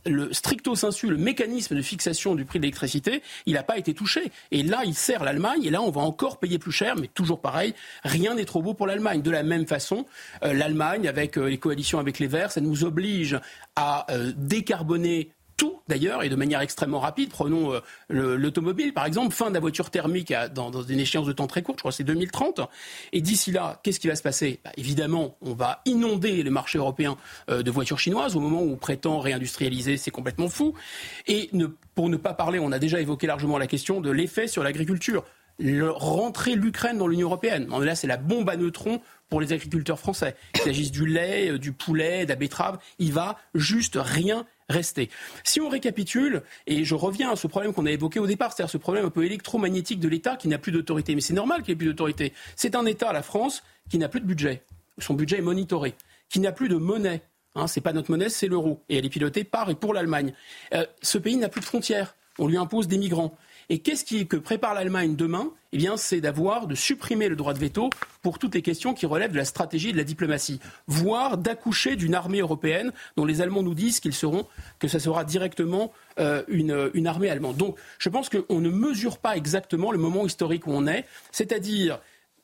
le 0.06 0.32
stricto 0.32 0.74
sensu, 0.74 1.08
le 1.08 1.16
mécanisme 1.16 1.76
de 1.76 1.82
fixation 1.82 2.34
du 2.34 2.44
prix 2.44 2.58
de 2.58 2.64
l'électricité, 2.64 3.22
il 3.46 3.54
n'a 3.54 3.62
pas 3.62 3.78
été 3.78 3.94
touché. 3.94 4.32
Et 4.50 4.62
là, 4.62 4.82
il 4.84 4.94
sert 4.94 5.24
l'Allemagne, 5.24 5.64
et 5.64 5.70
là, 5.70 5.82
on 5.82 5.90
va 5.90 6.00
encore 6.00 6.38
payer 6.38 6.58
plus 6.58 6.72
cher, 6.72 6.96
mais 6.96 7.08
toujours 7.08 7.40
pareil, 7.40 7.74
rien 8.04 8.34
n'est 8.34 8.44
trop 8.44 8.62
beau 8.62 8.74
pour 8.74 8.86
l'Allemagne. 8.86 9.22
De 9.22 9.30
la 9.30 9.42
même 9.42 9.66
façon, 9.66 10.06
euh, 10.42 10.52
l'Allemagne, 10.52 11.08
avec 11.08 11.38
euh, 11.38 11.48
les 11.48 11.58
coalitions 11.58 11.98
avec 11.98 12.18
les 12.18 12.26
Verts, 12.26 12.52
ça 12.52 12.60
nous 12.60 12.84
oblige 12.84 13.38
à 13.76 14.10
euh, 14.12 14.32
décarboner 14.36 15.30
tout 15.62 15.80
d'ailleurs 15.86 16.24
et 16.24 16.28
de 16.28 16.34
manière 16.34 16.60
extrêmement 16.60 16.98
rapide. 16.98 17.30
Prenons 17.30 17.72
euh, 17.72 17.80
l'automobile 18.08 18.92
par 18.92 19.06
exemple, 19.06 19.32
fin 19.32 19.48
de 19.48 19.54
la 19.54 19.60
voiture 19.60 19.90
thermique 19.90 20.34
dans, 20.52 20.82
une 20.82 20.98
échéance 20.98 21.24
de 21.24 21.32
temps 21.32 21.46
très 21.46 21.62
courte, 21.62 21.78
je 21.78 21.82
crois 21.82 21.92
que 21.92 21.96
c'est 21.96 22.02
2030. 22.02 22.62
Et 23.12 23.20
d'ici 23.20 23.52
là, 23.52 23.78
qu'est-ce 23.84 24.00
qui 24.00 24.08
va 24.08 24.16
se 24.16 24.24
passer? 24.24 24.58
Bah, 24.64 24.72
Évidemment, 24.76 25.36
on 25.40 25.54
va 25.54 25.80
inonder 25.84 26.42
le 26.42 26.50
marché 26.50 26.78
européen 26.78 27.16
euh, 27.48 27.62
de 27.62 27.70
voitures 27.70 28.00
chinoises 28.00 28.34
au 28.34 28.40
moment 28.40 28.60
où 28.60 28.72
on 28.72 28.76
prétend 28.76 29.20
réindustrialiser, 29.20 29.98
c'est 29.98 30.10
complètement 30.10 30.48
fou. 30.48 30.74
Et 31.28 31.48
pour 31.94 32.08
ne 32.08 32.16
pas 32.16 32.34
parler, 32.34 32.58
on 32.58 32.72
a 32.72 32.80
déjà 32.80 33.00
évoqué 33.00 33.28
largement 33.28 33.56
la 33.56 33.68
question 33.68 34.00
de 34.00 34.10
l'effet 34.10 34.48
sur 34.48 34.64
l'agriculture. 34.64 35.22
rentrer 35.60 36.56
l'Ukraine 36.56 36.98
dans 36.98 37.06
l'Union 37.06 37.28
européenne. 37.28 37.68
Là, 37.80 37.94
c'est 37.94 38.08
la 38.08 38.16
bombe 38.16 38.50
à 38.50 38.56
neutrons 38.56 39.00
pour 39.28 39.40
les 39.40 39.52
agriculteurs 39.52 39.98
français. 39.98 40.34
Qu'il 40.52 40.64
s'agisse 40.64 40.90
du 40.90 41.06
lait, 41.06 41.52
euh, 41.52 41.58
du 41.58 41.72
poulet, 41.72 42.24
de 42.24 42.30
la 42.30 42.36
betterave, 42.36 42.78
il 42.98 43.12
va 43.12 43.38
juste 43.54 43.96
rien 44.00 44.44
rester. 44.72 45.10
Si 45.44 45.60
on 45.60 45.68
récapitule, 45.68 46.42
et 46.66 46.84
je 46.84 46.94
reviens 46.94 47.30
à 47.30 47.36
ce 47.36 47.46
problème 47.46 47.72
qu'on 47.72 47.86
a 47.86 47.90
évoqué 47.90 48.18
au 48.18 48.26
départ, 48.26 48.52
c'est-à-dire 48.52 48.70
ce 48.70 48.78
problème 48.78 49.04
un 49.04 49.10
peu 49.10 49.24
électromagnétique 49.24 50.00
de 50.00 50.08
l'État 50.08 50.36
qui 50.36 50.48
n'a 50.48 50.58
plus 50.58 50.72
d'autorité. 50.72 51.14
Mais 51.14 51.20
c'est 51.20 51.34
normal 51.34 51.62
qu'il 51.62 51.72
ait 51.72 51.76
plus 51.76 51.86
d'autorité. 51.86 52.32
C'est 52.56 52.74
un 52.74 52.84
État, 52.86 53.12
la 53.12 53.22
France, 53.22 53.62
qui 53.90 53.98
n'a 53.98 54.08
plus 54.08 54.20
de 54.20 54.26
budget. 54.26 54.62
Son 54.98 55.14
budget 55.14 55.38
est 55.38 55.42
monitoré, 55.42 55.94
qui 56.28 56.40
n'a 56.40 56.52
plus 56.52 56.68
de 56.68 56.76
monnaie. 56.76 57.22
Hein, 57.54 57.66
c'est 57.66 57.80
pas 57.80 57.92
notre 57.92 58.10
monnaie, 58.10 58.28
c'est 58.28 58.48
l'euro. 58.48 58.82
Et 58.88 58.96
elle 58.96 59.04
est 59.04 59.10
pilotée 59.10 59.44
par 59.44 59.70
et 59.70 59.74
pour 59.74 59.94
l'Allemagne. 59.94 60.34
Euh, 60.74 60.86
ce 61.02 61.18
pays 61.18 61.36
n'a 61.36 61.48
plus 61.48 61.60
de 61.60 61.66
frontières. 61.66 62.16
On 62.38 62.46
lui 62.46 62.56
impose 62.56 62.88
des 62.88 62.98
migrants. 62.98 63.36
Et 63.68 63.78
qu'est-ce 63.78 64.04
qui, 64.04 64.26
que 64.26 64.36
prépare 64.36 64.74
l'Allemagne 64.74 65.16
demain? 65.16 65.50
Eh 65.72 65.78
bien, 65.78 65.96
c'est 65.96 66.20
d'avoir, 66.20 66.66
de 66.66 66.74
supprimer 66.74 67.28
le 67.28 67.36
droit 67.36 67.54
de 67.54 67.58
veto 67.58 67.88
pour 68.20 68.38
toutes 68.38 68.54
les 68.54 68.62
questions 68.62 68.92
qui 68.92 69.06
relèvent 69.06 69.32
de 69.32 69.38
la 69.38 69.44
stratégie 69.44 69.88
et 69.88 69.92
de 69.92 69.96
la 69.96 70.04
diplomatie, 70.04 70.60
voire 70.86 71.38
d'accoucher 71.38 71.96
d'une 71.96 72.14
armée 72.14 72.40
européenne 72.40 72.92
dont 73.16 73.24
les 73.24 73.40
Allemands 73.40 73.62
nous 73.62 73.74
disent 73.74 73.98
qu'ils 74.00 74.12
seront, 74.12 74.46
que 74.78 74.88
ça 74.88 74.98
sera 74.98 75.24
directement 75.24 75.92
euh, 76.18 76.42
une, 76.48 77.06
armée 77.06 77.30
allemande. 77.30 77.56
Donc, 77.56 77.76
je 77.98 78.10
pense 78.10 78.28
qu'on 78.28 78.60
ne 78.60 78.68
mesure 78.68 79.16
pas 79.18 79.36
exactement 79.36 79.92
le 79.92 79.98
moment 79.98 80.26
historique 80.26 80.66
où 80.66 80.72
on 80.72 80.86
est, 80.86 81.06
c'est-à-dire 81.30 82.00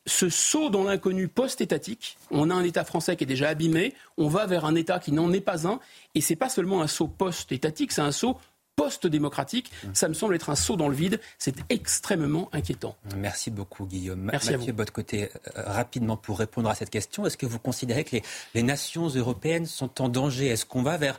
ce 0.06 0.30
saut 0.30 0.70
dans 0.70 0.84
l'inconnu 0.84 1.28
post-étatique. 1.28 2.16
On 2.30 2.48
a 2.48 2.54
un 2.54 2.64
État 2.64 2.84
français 2.84 3.14
qui 3.16 3.24
est 3.24 3.26
déjà 3.26 3.50
abîmé, 3.50 3.92
on 4.16 4.28
va 4.28 4.46
vers 4.46 4.64
un 4.64 4.74
État 4.74 4.98
qui 4.98 5.12
n'en 5.12 5.32
est 5.32 5.42
pas 5.42 5.68
un, 5.68 5.80
et 6.14 6.22
c'est 6.22 6.36
pas 6.36 6.48
seulement 6.48 6.80
un 6.80 6.86
saut 6.86 7.08
post-étatique, 7.08 7.92
c'est 7.92 8.00
un 8.00 8.12
saut 8.12 8.38
post-démocratique. 8.78 9.72
Ça 9.92 10.08
me 10.08 10.14
semble 10.14 10.36
être 10.36 10.50
un 10.50 10.54
saut 10.54 10.76
dans 10.76 10.88
le 10.88 10.94
vide. 10.94 11.20
C'est 11.36 11.56
extrêmement 11.68 12.48
inquiétant. 12.52 12.96
Merci 13.16 13.50
beaucoup, 13.50 13.86
Guillaume. 13.86 14.20
Merci 14.20 14.52
Mathieu, 14.52 14.72
à 14.72 14.76
votre 14.76 14.92
côté, 14.92 15.24
euh, 15.24 15.62
rapidement 15.66 16.16
pour 16.16 16.38
répondre 16.38 16.70
à 16.70 16.76
cette 16.76 16.90
question, 16.90 17.26
est-ce 17.26 17.36
que 17.36 17.46
vous 17.46 17.58
considérez 17.58 18.04
que 18.04 18.16
les, 18.54 18.62
nations 18.62 19.08
européennes 19.08 19.66
sont 19.66 20.00
en 20.00 20.08
danger? 20.08 20.46
Est-ce 20.46 20.64
qu'on 20.64 20.82
va 20.82 20.96
vers 20.96 21.18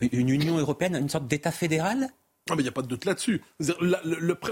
une 0.00 0.28
Union 0.28 0.56
européenne, 0.58 0.94
une 0.96 1.08
sorte 1.08 1.26
d'État 1.26 1.50
fédéral? 1.50 2.08
Ah, 2.50 2.54
il 2.56 2.62
n'y 2.62 2.68
a 2.68 2.72
pas 2.72 2.82
de 2.82 2.86
doute 2.86 3.04
là-dessus. 3.04 3.42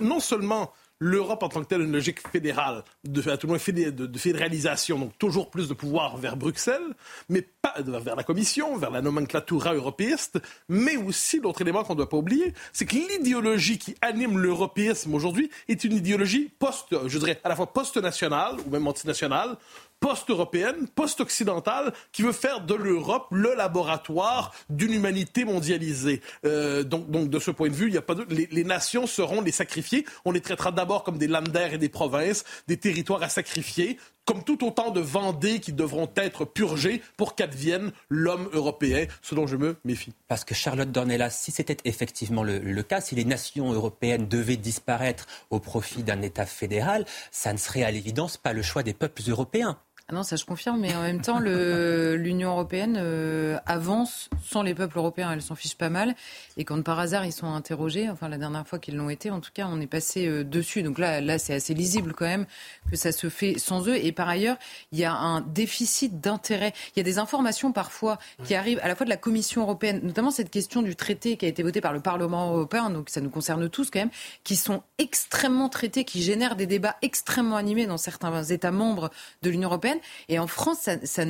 non 0.01 0.21
seulement 0.21 0.73
l'Europe 0.99 1.43
en 1.43 1.49
tant 1.49 1.63
que 1.63 1.69
telle 1.69 1.83
une 1.83 1.93
logique 1.93 2.27
fédérale, 2.29 2.83
de, 3.05 3.21
tout 3.37 3.47
le 3.47 3.91
de, 3.91 4.19
fédéralisation, 4.19 4.99
donc 4.99 5.19
toujours 5.19 5.51
plus 5.51 5.69
de 5.69 5.75
pouvoir 5.75 6.17
vers 6.17 6.37
Bruxelles, 6.37 6.95
mais 7.29 7.43
pas 7.43 7.75
vers 7.81 8.17
la 8.17 8.23
Commission, 8.23 8.77
vers 8.77 8.91
la 8.91 9.03
nomenclatura 9.03 9.75
européiste, 9.75 10.41
mais 10.69 10.97
aussi 10.97 11.41
l'autre 11.41 11.61
élément 11.63 11.85
qu'on 11.85 11.93
ne 11.93 11.99
doit 11.99 12.09
pas 12.09 12.17
oublier, 12.17 12.55
c'est 12.73 12.87
que 12.87 12.95
l'idéologie 12.95 13.79
qui 13.79 13.95
anime 14.01 14.39
l'européisme 14.39 15.15
aujourd'hui 15.15 15.51
est 15.69 15.85
une 15.85 15.93
idéologie 15.93 16.51
post, 16.59 16.87
je 17.07 17.19
dirais, 17.19 17.41
à 17.45 17.49
la 17.49 17.57
fois 17.57 17.73
post-nationale 17.73 18.57
ou 18.67 18.71
même 18.71 18.87
antinationale, 18.87 19.57
post-européenne, 20.01 20.87
post-occidentale, 20.95 21.93
qui 22.13 22.23
veut 22.23 22.33
faire 22.33 22.61
de 22.61 22.75
l'Europe 22.75 23.29
le 23.31 23.55
laboratoire 23.55 24.53
d'une 24.71 24.93
humanité 24.93 25.45
mondialisée. 25.45 26.21
Euh, 26.45 26.83
donc, 26.83 27.11
donc, 27.11 27.31
de 27.31 27.39
ce 27.39 27.51
point 27.51 27.69
de 27.69 27.75
vue, 27.75 27.89
il 27.89 27.95
y 27.95 27.99
a 27.99 28.03
pas 28.03 28.15
de... 28.15 28.27
les, 28.29 28.49
les, 28.51 28.65
nations 28.65 29.07
seront 29.07 29.41
les 29.41 29.53
sacrifiées. 29.53 30.05
On 30.25 30.33
les 30.33 30.41
traitera 30.41 30.73
d'abord 30.73 31.03
comme 31.03 31.19
des 31.19 31.29
landers 31.29 31.75
et 31.75 31.79
des 31.79 31.89
provinces, 31.89 32.45
des 32.69 32.77
territoires 32.77 33.23
à 33.23 33.29
sacrifier, 33.29 33.99
comme 34.27 34.43
tout 34.43 34.67
autant 34.67 34.91
de 34.91 35.01
Vendées 35.01 35.61
qui 35.61 35.73
devront 35.73 36.11
être 36.17 36.45
purgées 36.45 37.01
pour 37.17 37.35
qu'advienne 37.35 37.93
l'homme 38.11 38.51
européen, 38.53 39.07
ce 39.23 39.35
dont 39.35 39.47
je 39.47 39.57
me 39.57 39.77
méfie. 39.85 40.13
Parce 40.29 40.45
que 40.45 40.55
Charlotte 40.55 40.91
Dornelas, 40.91 41.31
si 41.31 41.53
c'était 41.53 41.77
effectivement 41.85 42.43
le, 42.43 42.59
le, 42.59 42.83
cas, 42.83 43.01
si 43.01 43.15
les 43.15 43.25
nations 43.25 43.73
européennes 43.73 44.29
devaient 44.29 44.57
disparaître 44.57 45.27
au 45.51 45.61
profit 45.61 46.03
d'un 46.03 46.21
État 46.23 46.45
fédéral, 46.45 47.07
ça 47.31 47.53
ne 47.53 47.59
serait 47.59 47.85
à 47.85 47.91
l'évidence 47.91 48.37
pas 48.37 48.53
le 48.53 48.63
choix 48.63 48.83
des 48.83 48.95
peuples 48.95 49.23
européens. 49.29 49.79
Ah 50.09 50.15
non, 50.15 50.23
ça 50.23 50.37
je 50.37 50.45
confirme, 50.45 50.79
mais 50.79 50.95
en 50.95 51.03
même 51.03 51.21
temps, 51.21 51.41
l'Union 51.41 52.51
européenne 52.53 52.97
euh, 52.97 53.59
avance 53.67 54.31
sans 54.45 54.63
les 54.63 54.73
peuples 54.73 54.99
européens. 54.99 55.33
Elle 55.33 55.43
s'en 55.43 55.57
fiche 55.57 55.77
pas 55.77 55.89
mal. 55.89 56.15
Et 56.57 56.65
quand 56.65 56.81
par 56.83 57.01
hasard 57.01 57.27
ils 57.27 57.33
sont 57.33 57.53
interrogés, 57.53 58.09
enfin 58.09 58.29
la 58.29 58.39
dernière 58.39 58.65
fois 58.69 58.79
qu'ils 58.79 58.95
l'ont 58.95 59.11
été, 59.11 59.33
en 59.33 59.41
tout 59.41 59.51
cas, 59.53 59.67
on 59.69 59.81
est 59.81 59.89
passé 59.89 60.29
euh, 60.29 60.45
dessus. 60.45 60.85
Donc 60.85 61.01
là, 61.01 61.21
là 61.21 61.39
c'est 61.39 61.55
assez 61.55 61.75
lisible 61.75 62.13
quand 62.13 62.25
même 62.25 62.47
que 62.89 62.95
ça 62.95 63.11
se 63.11 63.29
fait 63.29 63.59
sans 63.59 63.89
eux. 63.89 63.97
Et 63.97 64.13
par 64.13 64.29
ailleurs, 64.29 64.59
il 64.93 64.99
y 65.01 65.05
a 65.05 65.13
un 65.13 65.41
déficit 65.41 66.21
d'intérêt. 66.21 66.73
Il 66.95 67.01
y 67.01 67.03
a 67.03 67.05
des 67.05 67.19
informations 67.19 67.73
parfois 67.73 68.19
qui 68.45 68.55
arrivent 68.55 68.79
à 68.85 68.89
la 68.89 68.95
fois 68.95 69.07
de 69.07 69.11
la 69.11 69.17
Commission 69.17 69.63
européenne, 69.63 70.03
notamment 70.05 70.31
cette 70.31 70.51
question 70.51 70.83
du 70.83 70.95
traité 70.95 71.37
qui 71.37 71.47
a 71.47 71.49
été 71.49 71.65
voté 71.65 71.81
par 71.81 71.93
le 71.93 72.01
Parlement 72.01 72.53
européen, 72.53 72.91
donc 72.91 73.11
ça 73.11 73.21
nous 73.21 73.31
concerne 73.31 73.69
tous 73.69 73.91
quand 73.91 73.99
même, 73.99 74.11
qui 74.45 74.55
sont 74.55 74.85
extrêmement 74.99 75.69
traités, 75.69 76.05
qui 76.05 76.23
génèrent 76.23 76.55
des 76.55 76.67
débats 76.67 76.95
extrêmement 77.03 77.57
animés 77.57 77.87
dans 77.87 77.99
certains 77.99 78.45
États 78.45 78.71
membres 78.71 79.11
de 79.43 79.51
l'Union 79.51 79.69
européenne. 79.69 79.96
Et 80.29 80.39
en 80.39 80.47
France, 80.47 80.79
ça, 80.81 80.97
ça, 81.05 81.25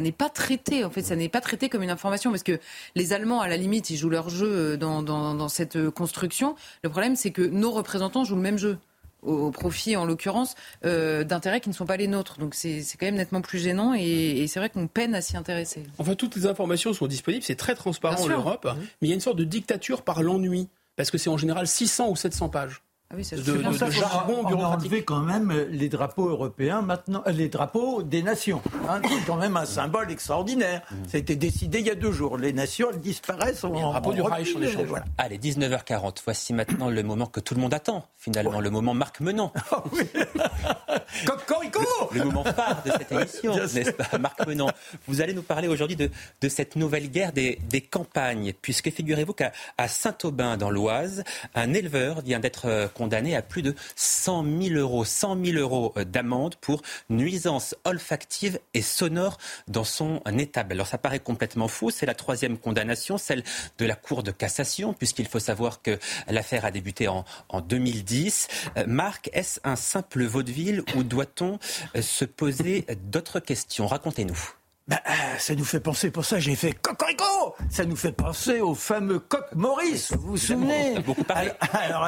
n'est 0.00 0.12
pas 0.12 0.28
traité. 0.28 0.84
En 0.84 0.90
fait, 0.90 1.02
ça 1.02 1.16
n'est 1.16 1.28
pas 1.28 1.40
traité 1.40 1.68
comme 1.68 1.82
une 1.82 1.90
information 1.90 2.30
parce 2.30 2.42
que 2.42 2.58
les 2.94 3.12
Allemands, 3.12 3.40
à 3.40 3.48
la 3.48 3.56
limite, 3.56 3.90
ils 3.90 3.96
jouent 3.96 4.10
leur 4.10 4.28
jeu 4.28 4.50
euh, 4.50 4.76
dans, 4.76 5.02
dans, 5.02 5.48
cette 5.48 5.76
euh, 5.76 5.90
construction. 5.90 6.56
Le 6.82 6.90
problème, 6.90 7.16
c'est 7.16 7.30
que 7.30 7.42
nos 7.42 7.70
représentants 7.70 8.24
jouent 8.24 8.36
le 8.36 8.42
même 8.42 8.58
jeu 8.58 8.78
au 9.22 9.50
profit, 9.50 9.96
en 9.96 10.04
l'occurrence, 10.04 10.54
euh, 10.84 11.24
d'intérêts 11.24 11.60
qui 11.60 11.68
ne 11.68 11.74
sont 11.74 11.86
pas 11.86 11.96
les 11.96 12.08
nôtres. 12.08 12.38
Donc 12.38 12.54
c'est 12.54 12.82
quand 12.98 13.06
même 13.06 13.14
nettement 13.14 13.40
plus 13.40 13.58
gênant 13.58 13.94
et, 13.94 14.44
c'est 14.48 14.60
vrai 14.60 14.68
qu'on 14.68 14.86
peine 14.86 15.14
à 15.14 15.22
s'y 15.22 15.36
intéresser. 15.36 15.82
Enfin, 15.98 16.14
toutes 16.14 16.36
les 16.36 16.46
informations 16.46 16.92
sont 16.92 17.06
disponibles, 17.06 17.42
c'est 17.42 17.54
très 17.54 17.74
transparent 17.74 18.22
en 18.22 18.28
Europe, 18.28 18.66
mmh. 18.66 18.78
mais 18.78 18.86
il 19.02 19.08
y 19.08 19.12
a 19.12 19.14
une 19.14 19.20
sorte 19.20 19.38
de 19.38 19.44
dictature 19.44 20.02
par 20.02 20.22
l'ennui, 20.22 20.68
parce 20.96 21.10
que 21.10 21.18
c'est 21.18 21.30
en 21.30 21.38
général 21.38 21.66
600 21.66 22.10
ou 22.10 22.16
700 22.16 22.50
pages. 22.50 22.83
Ah 23.10 23.16
oui, 23.16 23.24
ça, 23.24 23.36
de, 23.36 23.42
de, 23.42 23.58
de 23.58 23.90
jargon 23.90 24.42
on 24.44 24.64
a 24.64 24.66
enlevé 24.66 25.04
quand 25.04 25.20
même 25.20 25.52
les 25.68 25.90
drapeaux 25.90 26.28
européens 26.30 26.80
maintenant, 26.80 27.22
euh, 27.26 27.32
les 27.32 27.48
drapeaux 27.48 28.02
des 28.02 28.22
nations. 28.22 28.62
Hein, 28.88 29.00
c'est 29.06 29.26
quand 29.26 29.36
même 29.36 29.58
un 29.58 29.66
symbole 29.66 30.10
extraordinaire. 30.10 30.82
Ça 31.06 31.18
a 31.18 31.20
été 31.20 31.36
décidé 31.36 31.80
il 31.80 31.86
y 31.86 31.90
a 31.90 31.94
deux 31.94 32.12
jours. 32.12 32.38
Les 32.38 32.52
nations, 32.54 32.88
elles 32.90 33.00
disparaissent. 33.00 33.62
En, 33.62 33.68
drapeau 33.68 34.14
du 34.14 34.22
Reich, 34.22 34.54
on 34.56 34.84
voilà. 34.84 35.04
Allez, 35.18 35.38
19h40. 35.38 36.16
Voici 36.24 36.54
maintenant 36.54 36.88
le 36.88 37.02
moment 37.02 37.26
que 37.26 37.40
tout 37.40 37.54
le 37.54 37.60
monde 37.60 37.74
attend, 37.74 38.06
finalement, 38.16 38.60
le 38.60 38.70
moment 38.70 38.94
Marc 38.94 39.20
Menant. 39.20 39.52
Oh, 39.72 39.82
oui. 39.92 40.04
Cocorico 41.26 41.80
Le 42.12 42.24
moment 42.24 42.44
phare 42.44 42.82
de 42.84 42.90
cette 42.90 43.10
émission, 43.10 43.56
n'est-ce 43.56 43.90
pas, 43.90 44.18
Marc 44.18 44.46
Menant 44.46 44.70
Vous 45.08 45.20
allez 45.20 45.32
nous 45.34 45.42
parler 45.42 45.68
aujourd'hui 45.68 45.96
de, 45.96 46.10
de, 46.40 46.48
cette 46.48 46.76
nouvelle 46.76 47.10
guerre 47.10 47.32
des, 47.32 47.58
des 47.68 47.80
campagnes, 47.80 48.52
puisque 48.60 48.90
figurez-vous 48.90 49.32
qu'à 49.32 49.52
Saint-Aubin, 49.88 50.56
dans 50.56 50.70
l'Oise, 50.70 51.24
un 51.54 51.72
éleveur 51.72 52.20
vient 52.20 52.40
d'être 52.40 52.66
euh, 52.66 52.88
condamné 52.94 53.36
à 53.36 53.42
plus 53.42 53.62
de 53.62 53.74
100 53.96 54.44
000 54.62 54.74
euros, 54.76 55.04
100 55.04 55.44
000 55.44 55.58
euros 55.58 55.94
d'amende 56.06 56.56
pour 56.56 56.82
nuisance 57.10 57.74
olfactive 57.84 58.58
et 58.72 58.82
sonore 58.82 59.38
dans 59.68 59.84
son 59.84 60.20
étable. 60.38 60.72
Alors 60.72 60.86
ça 60.86 60.98
paraît 60.98 61.20
complètement 61.20 61.68
fou, 61.68 61.90
c'est 61.90 62.06
la 62.06 62.14
troisième 62.14 62.58
condamnation, 62.58 63.18
celle 63.18 63.44
de 63.78 63.84
la 63.86 63.96
Cour 63.96 64.22
de 64.22 64.30
cassation, 64.30 64.92
puisqu'il 64.94 65.26
faut 65.26 65.38
savoir 65.38 65.82
que 65.82 65.98
l'affaire 66.28 66.64
a 66.64 66.70
débuté 66.70 67.08
en, 67.08 67.24
en 67.48 67.60
2010. 67.60 68.48
Euh, 68.76 68.84
Marc, 68.86 69.30
est-ce 69.32 69.60
un 69.64 69.76
simple 69.76 70.24
vaudeville 70.24 70.82
ou 70.96 71.02
doit-on 71.02 71.58
euh, 71.96 72.02
se 72.02 72.24
poser 72.24 72.86
d'autres 73.10 73.40
questions? 73.40 73.86
Racontez-nous. 73.86 74.63
Bah, 74.86 75.00
euh, 75.08 75.38
ça 75.38 75.54
nous 75.54 75.64
fait 75.64 75.80
penser, 75.80 76.10
pour 76.10 76.26
ça 76.26 76.38
j'ai 76.38 76.54
fait 76.54 76.74
Cocorico 76.74 77.56
Ça 77.70 77.86
nous 77.86 77.96
fait 77.96 78.12
penser 78.12 78.60
au 78.60 78.74
fameux 78.74 79.18
coq 79.18 79.46
Maurice, 79.54 80.12
vous 80.12 80.32
vous 80.32 80.36
souvenez 80.36 80.96
Alors, 81.72 82.06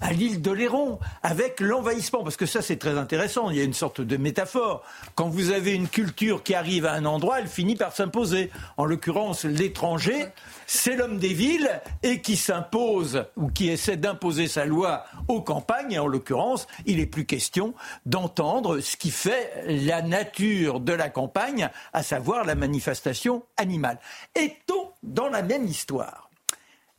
à 0.00 0.12
l'île 0.14 0.40
de 0.40 0.50
Léron, 0.50 0.98
avec 1.22 1.60
l'envahissement, 1.60 2.24
parce 2.24 2.38
que 2.38 2.46
ça 2.46 2.62
c'est 2.62 2.78
très 2.78 2.96
intéressant, 2.96 3.50
il 3.50 3.58
y 3.58 3.60
a 3.60 3.64
une 3.64 3.74
sorte 3.74 4.00
de 4.00 4.16
métaphore. 4.16 4.82
Quand 5.16 5.28
vous 5.28 5.50
avez 5.50 5.74
une 5.74 5.86
culture 5.86 6.42
qui 6.42 6.54
arrive 6.54 6.86
à 6.86 6.94
un 6.94 7.04
endroit, 7.04 7.40
elle 7.40 7.46
finit 7.46 7.76
par 7.76 7.94
s'imposer. 7.94 8.50
En 8.78 8.86
l'occurrence, 8.86 9.44
l'étranger, 9.44 10.24
c'est 10.66 10.96
l'homme 10.96 11.18
des 11.18 11.34
villes 11.34 11.78
et 12.02 12.22
qui 12.22 12.36
s'impose 12.36 13.26
ou 13.36 13.48
qui 13.48 13.68
essaie 13.68 13.98
d'imposer 13.98 14.48
sa 14.48 14.64
loi 14.64 15.04
aux 15.28 15.42
campagnes. 15.42 15.92
Et 15.92 15.98
en 15.98 16.06
l'occurrence, 16.06 16.68
il 16.86 16.96
n'est 16.96 17.06
plus 17.06 17.26
question 17.26 17.74
d'entendre 18.06 18.80
ce 18.80 18.96
qui 18.96 19.10
fait 19.10 19.52
la 19.66 20.00
nature 20.00 20.80
de 20.80 20.94
la 20.94 21.10
campagne, 21.10 21.68
à 21.92 22.02
savoir 22.14 22.44
la 22.44 22.54
manifestation 22.54 23.42
animale. 23.56 23.98
Est-on 24.36 24.92
dans 25.02 25.28
la 25.28 25.42
même 25.42 25.66
histoire? 25.66 26.30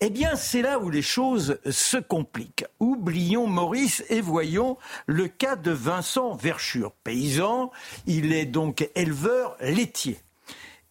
Eh 0.01 0.09
bien, 0.09 0.35
c'est 0.35 0.61
là 0.61 0.77
où 0.77 0.89
les 0.89 1.01
choses 1.01 1.57
se 1.71 1.95
compliquent. 1.95 2.65
Oublions 2.81 3.47
Maurice 3.47 4.03
et 4.09 4.19
voyons 4.19 4.77
le 5.05 5.29
cas 5.29 5.55
de 5.55 5.71
Vincent 5.71 6.35
Verschure, 6.35 6.91
paysan. 7.05 7.71
Il 8.07 8.33
est 8.33 8.45
donc 8.45 8.89
éleveur 8.93 9.55
laitier. 9.61 10.19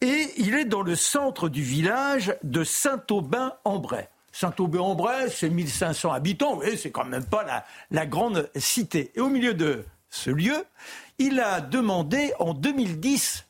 Et 0.01 0.31
il 0.37 0.55
est 0.55 0.65
dans 0.65 0.81
le 0.81 0.95
centre 0.95 1.47
du 1.47 1.61
village 1.61 2.35
de 2.41 2.63
Saint-Aubin-en-Bray. 2.63 4.07
Saint-Aubin-en-Bray, 4.31 5.29
c'est 5.29 5.51
1500 5.51 6.11
habitants, 6.13 6.63
et 6.63 6.77
c'est 6.77 6.89
quand 6.89 7.05
même 7.05 7.25
pas 7.25 7.43
la, 7.43 7.63
la 7.91 8.07
grande 8.07 8.49
cité. 8.55 9.11
Et 9.13 9.19
au 9.19 9.29
milieu 9.29 9.53
de 9.53 9.85
ce 10.09 10.31
lieu, 10.31 10.65
il 11.19 11.39
a 11.39 11.61
demandé 11.61 12.33
en 12.39 12.55
2010 12.55 13.45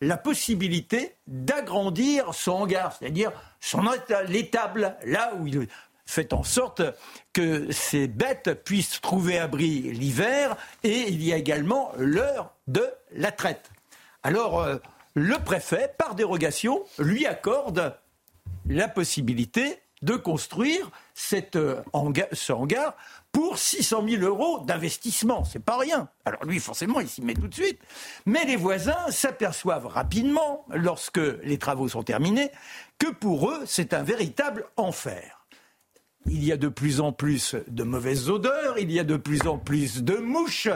la 0.00 0.16
possibilité 0.16 1.14
d'agrandir 1.26 2.34
son 2.34 2.52
hangar, 2.52 2.96
c'est-à-dire 2.96 3.32
son 3.60 3.82
l'étable, 4.28 4.96
là 5.04 5.32
où 5.38 5.46
il 5.46 5.68
fait 6.04 6.32
en 6.32 6.42
sorte 6.42 6.82
que 7.32 7.70
ces 7.72 8.06
bêtes 8.06 8.62
puissent 8.64 9.00
trouver 9.00 9.38
abri 9.38 9.80
l'hiver, 9.82 10.56
et 10.84 11.08
il 11.08 11.22
y 11.24 11.32
a 11.32 11.36
également 11.36 11.92
l'heure 11.98 12.54
de 12.68 12.86
la 13.12 13.32
traite. 13.32 13.70
Alors, 14.22 14.60
euh, 14.60 14.76
le 15.14 15.36
préfet, 15.38 15.92
par 15.98 16.14
dérogation, 16.14 16.84
lui 16.98 17.26
accorde 17.26 17.96
la 18.68 18.88
possibilité 18.88 19.80
de 20.02 20.14
construire 20.14 20.90
euh, 21.56 21.82
ce 22.32 22.52
hangar 22.52 22.94
pour 23.36 23.58
600 23.58 24.02
000 24.08 24.22
euros 24.22 24.64
d'investissement. 24.64 25.44
C'est 25.44 25.62
pas 25.62 25.76
rien. 25.76 26.08
Alors 26.24 26.42
lui, 26.46 26.58
forcément, 26.58 27.00
il 27.00 27.08
s'y 27.08 27.20
met 27.20 27.34
tout 27.34 27.48
de 27.48 27.54
suite. 27.54 27.78
Mais 28.24 28.46
les 28.46 28.56
voisins 28.56 29.10
s'aperçoivent 29.10 29.86
rapidement, 29.86 30.64
lorsque 30.70 31.20
les 31.42 31.58
travaux 31.58 31.86
sont 31.86 32.02
terminés, 32.02 32.50
que 32.98 33.08
pour 33.08 33.50
eux, 33.50 33.62
c'est 33.66 33.92
un 33.92 34.02
véritable 34.02 34.64
enfer. 34.78 35.44
Il 36.24 36.42
y 36.44 36.50
a 36.50 36.56
de 36.56 36.68
plus 36.68 37.02
en 37.02 37.12
plus 37.12 37.56
de 37.68 37.82
mauvaises 37.82 38.30
odeurs, 38.30 38.78
il 38.78 38.90
y 38.90 38.98
a 38.98 39.04
de 39.04 39.18
plus 39.18 39.46
en 39.46 39.58
plus 39.58 40.02
de 40.02 40.16
mouches, 40.16 40.70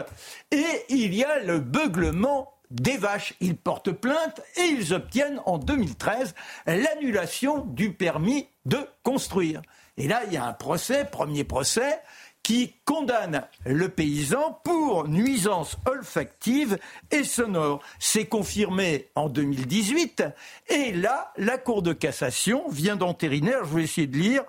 et 0.51 0.85
il 0.89 1.15
y 1.15 1.23
a 1.23 1.39
le 1.39 1.59
beuglement 1.61 2.53
des 2.69 2.97
vaches. 2.97 3.33
Ils 3.39 3.57
portent 3.57 3.91
plainte 3.91 4.39
et 4.57 4.67
ils 4.67 4.93
obtiennent 4.93 5.41
en 5.47 5.57
2013 5.57 6.35
l'annulation 6.67 7.65
du 7.65 7.93
permis 7.93 8.49
de 8.65 8.77
construire. 9.01 9.63
Et 9.97 10.07
là, 10.07 10.21
il 10.27 10.33
y 10.33 10.37
a 10.37 10.45
un 10.45 10.53
procès, 10.53 11.05
premier 11.05 11.43
procès, 11.43 11.99
qui 12.43 12.73
condamne 12.85 13.43
le 13.65 13.89
paysan 13.89 14.59
pour 14.63 15.07
nuisance 15.07 15.77
olfactive 15.85 16.77
et 17.11 17.23
sonore. 17.23 17.81
C'est 17.99 18.25
confirmé 18.25 19.07
en 19.15 19.29
2018 19.29 20.23
et 20.67 20.91
là, 20.91 21.31
la 21.37 21.57
Cour 21.57 21.81
de 21.81 21.93
cassation 21.93 22.67
vient 22.69 22.95
d'entériner, 22.95 23.53
je 23.63 23.75
vais 23.75 23.83
essayer 23.83 24.07
de 24.07 24.17
lire, 24.17 24.43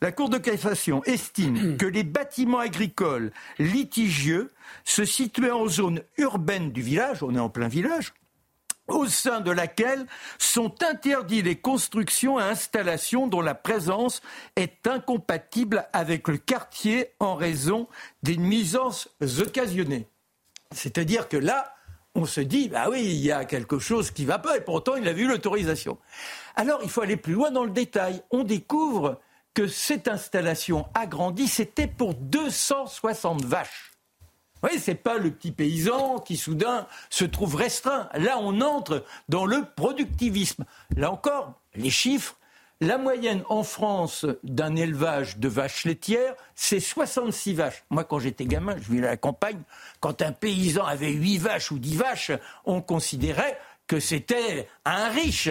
la 0.00 0.12
Cour 0.12 0.28
de 0.28 0.38
cassation 0.38 1.02
estime 1.04 1.76
que 1.78 1.86
les 1.86 2.04
bâtiments 2.04 2.58
agricoles 2.58 3.32
litigieux 3.58 4.52
se 4.84 5.04
situant 5.04 5.62
en 5.62 5.68
zone 5.68 6.02
urbaine 6.18 6.70
du 6.70 6.82
village, 6.82 7.22
on 7.22 7.34
est 7.34 7.40
en 7.40 7.48
plein 7.48 7.68
village, 7.68 8.12
au 8.88 9.06
sein 9.06 9.40
de 9.40 9.50
laquelle 9.50 10.06
sont 10.38 10.82
interdits 10.82 11.42
les 11.42 11.56
constructions 11.56 12.40
et 12.40 12.42
installations 12.42 13.26
dont 13.26 13.40
la 13.40 13.54
présence 13.54 14.22
est 14.56 14.86
incompatible 14.86 15.86
avec 15.92 16.28
le 16.28 16.38
quartier 16.38 17.12
en 17.20 17.34
raison 17.34 17.86
des 18.22 18.36
nuisances 18.36 19.08
occasionnées. 19.40 20.08
C'est-à-dire 20.72 21.28
que 21.28 21.36
là, 21.36 21.74
on 22.14 22.24
se 22.24 22.40
dit, 22.40 22.68
bah 22.68 22.88
oui, 22.90 23.02
il 23.02 23.24
y 23.24 23.30
a 23.30 23.44
quelque 23.44 23.78
chose 23.78 24.10
qui 24.10 24.22
ne 24.22 24.28
va 24.28 24.38
pas, 24.38 24.56
et 24.56 24.60
pourtant 24.60 24.96
il 24.96 25.06
a 25.06 25.12
vu 25.12 25.28
l'autorisation. 25.28 25.98
Alors 26.56 26.80
il 26.82 26.90
faut 26.90 27.02
aller 27.02 27.16
plus 27.16 27.34
loin 27.34 27.50
dans 27.50 27.64
le 27.64 27.70
détail. 27.70 28.22
On 28.30 28.42
découvre 28.42 29.20
que 29.54 29.66
cette 29.66 30.08
installation 30.08 30.86
agrandie, 30.94 31.48
c'était 31.48 31.86
pour 31.86 32.14
260 32.14 33.44
vaches. 33.44 33.92
Oui, 34.62 34.78
c'est 34.78 34.94
pas 34.94 35.18
le 35.18 35.30
petit 35.30 35.52
paysan 35.52 36.18
qui 36.18 36.36
soudain 36.36 36.86
se 37.10 37.24
trouve 37.24 37.54
restreint. 37.54 38.08
Là, 38.14 38.38
on 38.40 38.60
entre 38.60 39.04
dans 39.28 39.46
le 39.46 39.64
productivisme. 39.76 40.64
Là 40.96 41.12
encore, 41.12 41.54
les 41.74 41.90
chiffres. 41.90 42.36
La 42.80 42.96
moyenne 42.96 43.42
en 43.48 43.64
France 43.64 44.24
d'un 44.44 44.76
élevage 44.76 45.38
de 45.38 45.48
vaches 45.48 45.84
laitières, 45.84 46.34
c'est 46.54 46.78
66 46.78 47.54
vaches. 47.54 47.84
Moi, 47.90 48.04
quand 48.04 48.20
j'étais 48.20 48.44
gamin, 48.44 48.76
je 48.80 48.92
vivais 48.92 49.08
à 49.08 49.10
la 49.10 49.16
campagne, 49.16 49.60
quand 49.98 50.22
un 50.22 50.30
paysan 50.30 50.84
avait 50.84 51.10
8 51.10 51.38
vaches 51.38 51.72
ou 51.72 51.80
10 51.80 51.96
vaches, 51.96 52.30
on 52.64 52.80
considérait 52.80 53.58
que 53.88 53.98
c'était 53.98 54.68
un 54.84 55.08
riche. 55.08 55.50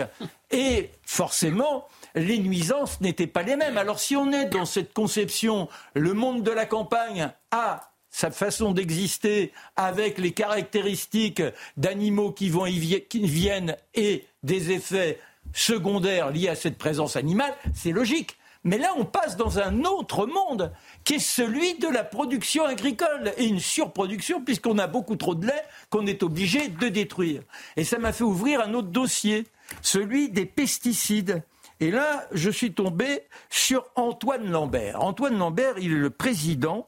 Et 0.52 0.92
forcément, 1.04 1.90
les 2.16 2.40
nuisances 2.40 3.02
n'étaient 3.02 3.28
pas 3.28 3.42
les 3.42 3.58
mêmes. 3.58 3.78
Alors 3.78 4.00
si 4.00 4.16
on 4.16 4.32
est 4.32 4.46
dans 4.46 4.66
cette 4.66 4.94
conception, 4.94 5.68
le 5.96 6.14
monde 6.14 6.44
de 6.44 6.52
la 6.52 6.66
campagne 6.66 7.30
a 7.52 7.87
sa 8.10 8.32
façon 8.32 8.72
d'exister 8.72 9.52
avec 9.76 10.18
les 10.18 10.32
caractéristiques 10.32 11.44
d'animaux 11.76 12.32
qui, 12.32 12.50
vont 12.50 12.66
qui 12.66 13.28
viennent 13.28 13.76
et 13.94 14.26
des 14.44 14.72
effets 14.72 15.20
secondaires 15.54 16.32
liés 16.32 16.50
à 16.50 16.56
cette 16.56 16.78
présence 16.78 17.16
animale, 17.16 17.54
c'est 17.74 17.92
logique. 17.92 18.38
Mais 18.64 18.78
là, 18.78 18.94
on 18.98 19.06
passe 19.06 19.38
dans 19.38 19.60
un 19.60 19.86
autre 19.86 20.26
monde 20.26 20.74
qui 21.04 21.16
est 21.16 21.20
celui 21.20 21.76
de 21.76 21.88
la 21.88 22.04
production 22.04 22.66
agricole 22.66 23.32
et 23.38 23.46
une 23.46 23.60
surproduction 23.60 24.42
puisqu'on 24.42 24.78
a 24.78 24.88
beaucoup 24.88 25.16
trop 25.16 25.36
de 25.36 25.48
lait 25.48 25.64
qu'on 25.90 26.06
est 26.06 26.24
obligé 26.24 26.68
de 26.68 26.90
détruire. 26.90 27.44
Et 27.78 27.84
ça 27.84 27.98
m'a 27.98 28.12
fait 28.12 28.26
ouvrir 28.26 28.62
un 28.62 28.74
autre 28.74 28.90
dossier, 28.90 29.46
celui 29.82 30.30
des 30.30 30.46
pesticides. 30.46 31.44
Et 31.80 31.92
là, 31.92 32.26
je 32.32 32.50
suis 32.50 32.74
tombé 32.74 33.22
sur 33.50 33.86
Antoine 33.96 34.50
Lambert. 34.50 35.02
Antoine 35.02 35.38
Lambert, 35.38 35.76
il 35.78 35.94
est 35.94 35.96
le 35.96 36.10
président 36.10 36.88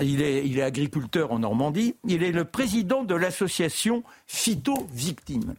il 0.00 0.22
est, 0.22 0.62
agriculteur 0.62 1.32
en 1.32 1.38
Normandie. 1.40 1.96
Il 2.04 2.22
est 2.22 2.32
le 2.32 2.44
président 2.44 3.04
de 3.04 3.14
l'association 3.14 4.02
Phyto 4.26 4.86
Victimes. 4.92 5.54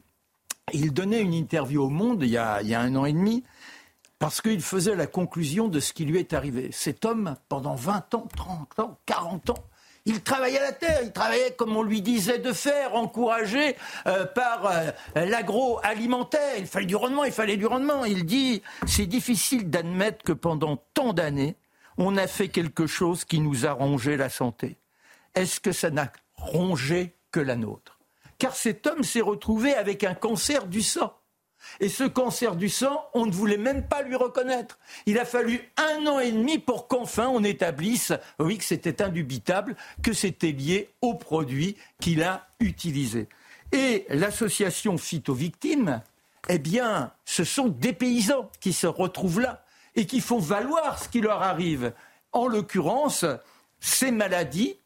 Il 0.74 0.94
donnait 0.94 1.22
une 1.22 1.34
interview 1.34 1.84
au 1.84 1.90
Monde 1.90 2.24
il 2.24 2.30
y 2.30 2.38
a, 2.38 2.58
un 2.58 2.96
an 2.96 3.06
et 3.06 3.14
demi 3.14 3.44
parce 4.20 4.42
qu'il 4.42 4.62
faisait 4.62 4.96
la 4.96 5.08
conclusion 5.08 5.68
de 5.68 5.80
ce 5.80 5.94
qui 5.94 6.06
lui 6.06 6.20
est 6.20 6.34
arrivé. 6.34 6.70
Cet 6.72 7.06
homme, 7.06 7.36
pendant 7.50 7.76
20 7.76 8.16
ans, 8.16 8.28
30 8.36 8.80
ans, 8.80 9.00
40 9.06 9.52
ans, 9.52 9.64
il 10.06 10.22
travaillait 10.22 10.60
à 10.60 10.64
la 10.64 10.72
terre, 10.72 11.02
il 11.04 11.12
travaillait 11.12 11.52
comme 11.52 11.76
on 11.76 11.84
lui 11.84 12.02
disait 12.02 12.40
de 12.40 12.54
faire, 12.54 12.96
encouragé 12.96 13.76
euh, 14.08 14.26
par 14.26 14.66
euh, 14.66 14.92
l'agroalimentaire. 15.16 16.58
Il 16.58 16.66
fallait 16.66 16.86
du 16.86 16.96
rendement, 16.96 17.26
il 17.26 17.34
fallait 17.34 17.58
du 17.58 17.66
rendement. 17.66 18.06
Il 18.06 18.26
dit, 18.26 18.62
c'est 18.88 19.06
difficile 19.06 19.70
d'admettre 19.70 20.24
que 20.24 20.32
pendant 20.32 20.78
tant 20.94 21.12
d'années, 21.12 21.58
on 21.98 22.18
a 22.18 22.28
fait 22.28 22.50
quelque 22.50 22.88
chose 22.88 23.26
qui 23.26 23.40
nous 23.40 23.66
a 23.66 23.72
rongé 23.72 24.18
la 24.18 24.30
santé. 24.30 24.78
Est-ce 25.36 25.60
que 25.60 25.72
ça 25.72 25.90
n'a 25.90 26.12
rongé 26.36 27.14
que 27.32 27.40
la 27.40 27.56
nôtre? 27.56 27.98
Car 28.38 28.56
cet 28.56 28.86
homme 28.88 29.04
s'est 29.04 29.22
retrouvé 29.22 29.74
avec 29.74 30.04
un 30.04 30.14
cancer 30.14 30.68
du 30.68 30.82
sang. 30.82 31.14
Et 31.80 31.90
ce 31.90 32.04
cancer 32.04 32.56
du 32.56 32.70
sang, 32.70 33.04
on 33.14 33.26
ne 33.26 33.32
voulait 33.32 33.58
même 33.58 33.88
pas 33.88 34.04
lui 34.04 34.16
reconnaître. 34.16 34.78
Il 35.08 35.18
a 35.18 35.26
fallu 35.26 35.60
un 35.76 36.06
an 36.06 36.20
et 36.20 36.32
demi 36.32 36.60
pour 36.60 36.88
qu'enfin 36.88 37.28
on 37.28 37.44
établisse, 37.44 38.14
oui, 38.40 38.60
que 38.60 38.64
c'était 38.64 39.02
indubitable, 39.02 39.76
que 40.04 40.14
c'était 40.14 40.52
lié 40.52 40.92
au 41.02 41.16
produit 41.16 41.76
qu'il 42.00 42.24
a 42.24 42.48
utilisé. 42.60 43.28
Et 43.72 44.06
l'association 44.10 44.98
Phyto-Victimes, 44.98 46.02
eh 46.48 46.60
bien, 46.60 47.12
ce 47.26 47.44
sont 47.44 47.68
des 47.68 47.92
paysans 47.92 48.50
qui 48.62 48.72
se 48.72 48.88
retrouvent 48.88 49.42
là 49.42 49.66
et 49.98 50.06
qui 50.06 50.22
font 50.22 50.40
valoir 50.40 51.00
ce 51.00 51.10
qui 51.10 51.20
leur 51.20 51.42
arrive. 51.42 51.92
En 52.32 52.48
l'occurrence, 52.48 53.26
ces 53.82 54.12
maladies 54.12 54.78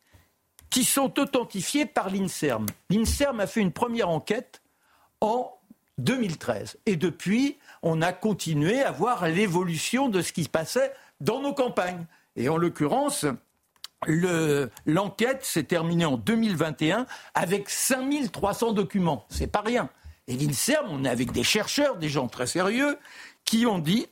qui 0.72 0.86
sont 0.86 1.20
authentifiées 1.20 1.86
par 1.86 2.09
l'INSERM. 2.09 2.66
L'INSERM 2.89 3.41
a 3.41 3.45
fait 3.45 3.59
une 3.59 3.74
première 3.74 4.09
enquête 4.09 4.62
en 5.20 5.51
2013. 5.97 6.78
Et 6.86 6.95
depuis, 6.95 7.59
on 7.84 8.01
a 8.01 8.14
continué 8.14 8.82
à 8.82 8.91
voir 8.91 9.28
l'évolution 9.28 10.07
de 10.07 10.22
ce 10.22 10.32
qui 10.32 10.45
se 10.45 10.49
passait 10.49 10.93
dans 11.20 11.41
nos 11.41 11.53
campagnes. 11.53 12.05
Et 12.38 12.47
en 12.47 12.55
l'occurrence, 12.55 13.26
l'enquête 14.07 15.43
s'est 15.43 15.66
terminée 15.66 16.05
en 16.05 16.16
2021 16.16 17.05
avec 17.36 17.70
5300 17.70 18.72
documents. 18.72 19.26
C'est 19.30 19.51
pas 19.51 19.62
rien. 19.62 19.89
Et 20.28 20.38
l'INSERM, 20.38 20.88
on 20.89 21.03
est 21.03 21.09
avec 21.09 21.34
des 21.34 21.43
chercheurs, 21.43 21.97
des 21.97 22.07
gens 22.07 22.28
très 22.28 22.47
sérieux, 22.47 22.97
qui 23.43 23.66
ont 23.66 23.80
dit 23.80 24.07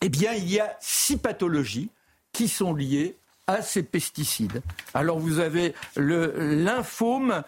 eh 0.00 0.08
bien, 0.08 0.32
il 0.32 0.50
y 0.50 0.60
a 0.60 0.76
six 0.80 1.16
pathologies 1.16 1.90
qui 2.32 2.48
sont 2.48 2.74
liées 2.74 3.16
à 3.46 3.62
ces 3.62 3.82
pesticides. 3.82 4.62
Alors, 4.94 5.18
vous 5.18 5.40
avez 5.40 5.74
le 5.96 6.54
lymphome 6.62 7.42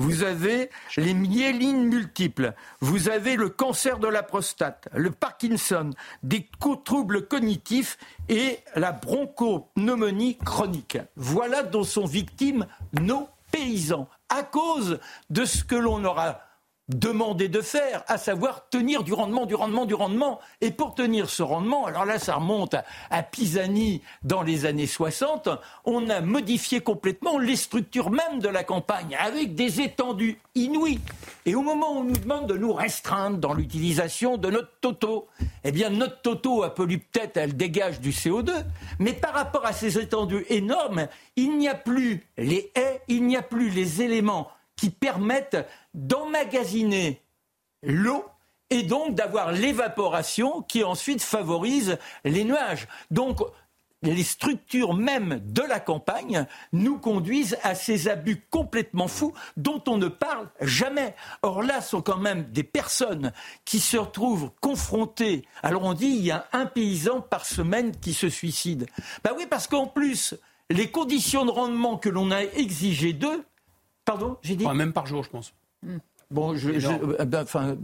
vous 0.00 0.24
avez 0.24 0.70
les 0.96 1.14
myélines 1.14 1.84
multiples, 1.84 2.52
vous 2.80 3.08
avez 3.08 3.36
le 3.36 3.48
cancer 3.48 3.98
de 3.98 4.08
la 4.08 4.24
prostate, 4.24 4.88
le 4.92 5.10
Parkinson, 5.10 5.90
des 6.24 6.48
troubles 6.84 7.28
cognitifs 7.28 7.96
et 8.28 8.58
la 8.74 8.90
bronchopneumonie 8.90 10.36
chronique. 10.38 10.98
Voilà 11.16 11.62
dont 11.62 11.84
sont 11.84 12.06
victimes 12.06 12.66
nos 13.00 13.28
paysans 13.52 14.08
à 14.28 14.42
cause 14.42 14.98
de 15.30 15.44
ce 15.44 15.62
que 15.62 15.76
l'on 15.76 16.04
aura 16.04 16.40
demandé 16.88 17.48
de 17.48 17.62
faire, 17.62 18.04
à 18.08 18.18
savoir 18.18 18.68
tenir 18.68 19.04
du 19.04 19.12
rendement, 19.12 19.46
du 19.46 19.54
rendement, 19.54 19.86
du 19.86 19.94
rendement. 19.94 20.40
Et 20.60 20.70
pour 20.70 20.94
tenir 20.94 21.30
ce 21.30 21.42
rendement, 21.42 21.86
alors 21.86 22.04
là, 22.04 22.18
ça 22.18 22.36
remonte 22.36 22.74
à, 23.10 23.22
Pisani 23.22 24.02
dans 24.22 24.42
les 24.42 24.66
années 24.66 24.86
60, 24.86 25.48
on 25.84 26.10
a 26.10 26.20
modifié 26.20 26.80
complètement 26.80 27.38
les 27.38 27.56
structures 27.56 28.10
même 28.10 28.40
de 28.40 28.48
la 28.48 28.64
campagne, 28.64 29.16
avec 29.18 29.54
des 29.54 29.80
étendues 29.80 30.38
inouïes. 30.54 31.00
Et 31.46 31.54
au 31.54 31.62
moment 31.62 31.94
où 31.94 32.00
on 32.00 32.04
nous 32.04 32.16
demande 32.16 32.46
de 32.46 32.56
nous 32.56 32.72
restreindre 32.72 33.38
dans 33.38 33.54
l'utilisation 33.54 34.36
de 34.36 34.50
notre 34.50 34.70
toto, 34.80 35.28
eh 35.64 35.72
bien, 35.72 35.90
notre 35.90 36.20
toto 36.20 36.62
a 36.62 36.74
pollu 36.74 36.98
peut-être, 36.98 37.38
elle 37.38 37.56
dégage 37.56 38.00
du 38.00 38.10
CO2, 38.10 38.52
mais 38.98 39.14
par 39.14 39.32
rapport 39.32 39.64
à 39.64 39.72
ces 39.72 39.98
étendues 39.98 40.44
énormes, 40.50 41.08
il 41.36 41.56
n'y 41.56 41.68
a 41.68 41.74
plus 41.74 42.26
les 42.36 42.70
haies, 42.74 43.00
il 43.08 43.26
n'y 43.26 43.36
a 43.36 43.42
plus 43.42 43.70
les 43.70 44.02
éléments 44.02 44.48
qui 44.76 44.90
permettent 44.90 45.66
d'emmagasiner 45.94 47.22
l'eau 47.82 48.24
et 48.70 48.82
donc 48.82 49.14
d'avoir 49.14 49.52
l'évaporation 49.52 50.62
qui 50.62 50.82
ensuite 50.84 51.22
favorise 51.22 51.98
les 52.24 52.44
nuages. 52.44 52.88
Donc 53.10 53.40
les 54.02 54.22
structures 54.22 54.94
même 54.94 55.40
de 55.44 55.62
la 55.62 55.80
campagne 55.80 56.46
nous 56.72 56.98
conduisent 56.98 57.56
à 57.62 57.74
ces 57.74 58.08
abus 58.08 58.44
complètement 58.50 59.08
fous 59.08 59.32
dont 59.56 59.82
on 59.86 59.96
ne 59.96 60.08
parle 60.08 60.50
jamais. 60.60 61.14
Or 61.42 61.62
là 61.62 61.80
sont 61.80 62.02
quand 62.02 62.18
même 62.18 62.44
des 62.44 62.64
personnes 62.64 63.32
qui 63.64 63.80
se 63.80 63.96
retrouvent 63.96 64.50
confrontées. 64.60 65.46
Alors 65.62 65.84
on 65.84 65.94
dit 65.94 66.06
il 66.06 66.24
y 66.24 66.30
a 66.30 66.46
un 66.52 66.66
paysan 66.66 67.20
par 67.20 67.46
semaine 67.46 67.96
qui 67.96 68.12
se 68.12 68.28
suicide. 68.28 68.86
Ben 69.22 69.32
oui, 69.36 69.46
parce 69.48 69.66
qu'en 69.66 69.86
plus, 69.86 70.34
les 70.70 70.90
conditions 70.90 71.44
de 71.44 71.50
rendement 71.50 71.96
que 71.96 72.08
l'on 72.08 72.30
a 72.30 72.42
exigées 72.42 73.12
d'eux 73.12 73.44
Pardon, 74.04 74.36
j'ai 74.42 74.56
dit 74.56 74.66
Même 74.66 74.92
par 74.92 75.06
jour, 75.06 75.24
je 75.24 75.30
pense. 75.30 75.54
Hmm. 75.82 75.98
Bon, 76.30 76.56
je, 76.56 76.70
euh, 76.70 77.24
ben, 77.24 77.42
enfin, 77.42 77.76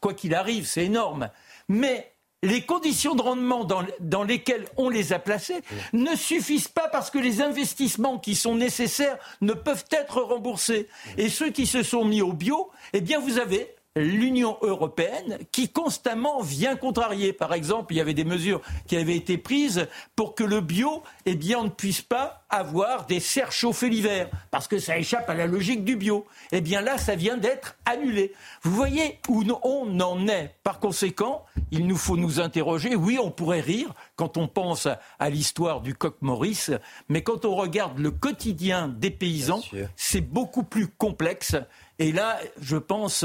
quoi 0.00 0.14
qu'il 0.14 0.34
arrive, 0.34 0.66
c'est 0.66 0.84
énorme. 0.84 1.30
Mais 1.68 2.12
les 2.42 2.62
conditions 2.62 3.14
de 3.14 3.22
rendement 3.22 3.64
dans, 3.64 3.82
dans, 4.00 4.22
lesquelles 4.22 4.66
on 4.76 4.88
les 4.88 5.12
a 5.12 5.18
placés 5.18 5.62
ne 5.92 6.14
suffisent 6.14 6.68
pas 6.68 6.88
parce 6.88 7.10
que 7.10 7.18
les 7.18 7.40
investissements 7.40 8.18
qui 8.18 8.34
sont 8.34 8.54
nécessaires 8.54 9.16
ne 9.40 9.54
peuvent 9.54 9.84
être 9.90 10.20
remboursés. 10.20 10.88
Et 11.16 11.28
ceux 11.28 11.50
qui 11.50 11.66
se 11.66 11.82
sont 11.82 12.04
mis 12.04 12.20
au 12.20 12.32
bio, 12.32 12.70
eh 12.92 13.00
bien, 13.00 13.18
vous 13.18 13.38
avez 13.38 13.74
l'Union 13.96 14.56
européenne 14.62 15.38
qui 15.52 15.68
constamment 15.68 16.42
vient 16.42 16.74
contrarier. 16.74 17.32
Par 17.32 17.54
exemple, 17.54 17.92
il 17.92 17.98
y 17.98 18.00
avait 18.00 18.14
des 18.14 18.24
mesures 18.24 18.60
qui 18.88 18.96
avaient 18.96 19.16
été 19.16 19.38
prises 19.38 19.86
pour 20.16 20.34
que 20.34 20.42
le 20.42 20.60
bio, 20.60 21.02
eh 21.26 21.36
bien, 21.36 21.60
on 21.60 21.64
ne 21.64 21.68
puisse 21.68 22.02
pas 22.02 22.44
avoir 22.50 23.06
des 23.06 23.20
serres 23.20 23.52
chauffées 23.52 23.88
l'hiver, 23.88 24.28
parce 24.50 24.68
que 24.68 24.78
ça 24.78 24.98
échappe 24.98 25.28
à 25.28 25.34
la 25.34 25.46
logique 25.46 25.84
du 25.84 25.96
bio. 25.96 26.26
Eh 26.52 26.60
bien 26.60 26.80
là, 26.80 26.98
ça 26.98 27.16
vient 27.16 27.36
d'être 27.36 27.76
annulé. 27.84 28.32
Vous 28.62 28.72
voyez 28.72 29.18
où 29.28 29.44
on 29.62 30.00
en 30.00 30.28
est. 30.28 30.54
Par 30.62 30.80
conséquent, 30.80 31.44
il 31.70 31.86
nous 31.86 31.96
faut 31.96 32.16
nous 32.16 32.40
interroger. 32.40 32.96
Oui, 32.96 33.18
on 33.22 33.30
pourrait 33.30 33.60
rire 33.60 33.92
quand 34.16 34.36
on 34.36 34.48
pense 34.48 34.88
à 35.18 35.30
l'histoire 35.30 35.80
du 35.80 35.94
coq 35.94 36.16
Maurice, 36.20 36.70
mais 37.08 37.22
quand 37.22 37.44
on 37.44 37.54
regarde 37.54 37.98
le 37.98 38.10
quotidien 38.10 38.88
des 38.88 39.10
paysans, 39.10 39.62
c'est 39.96 40.20
beaucoup 40.20 40.62
plus 40.62 40.88
complexe. 40.88 41.56
Et 41.98 42.12
là, 42.12 42.38
je 42.60 42.76
pense 42.76 43.24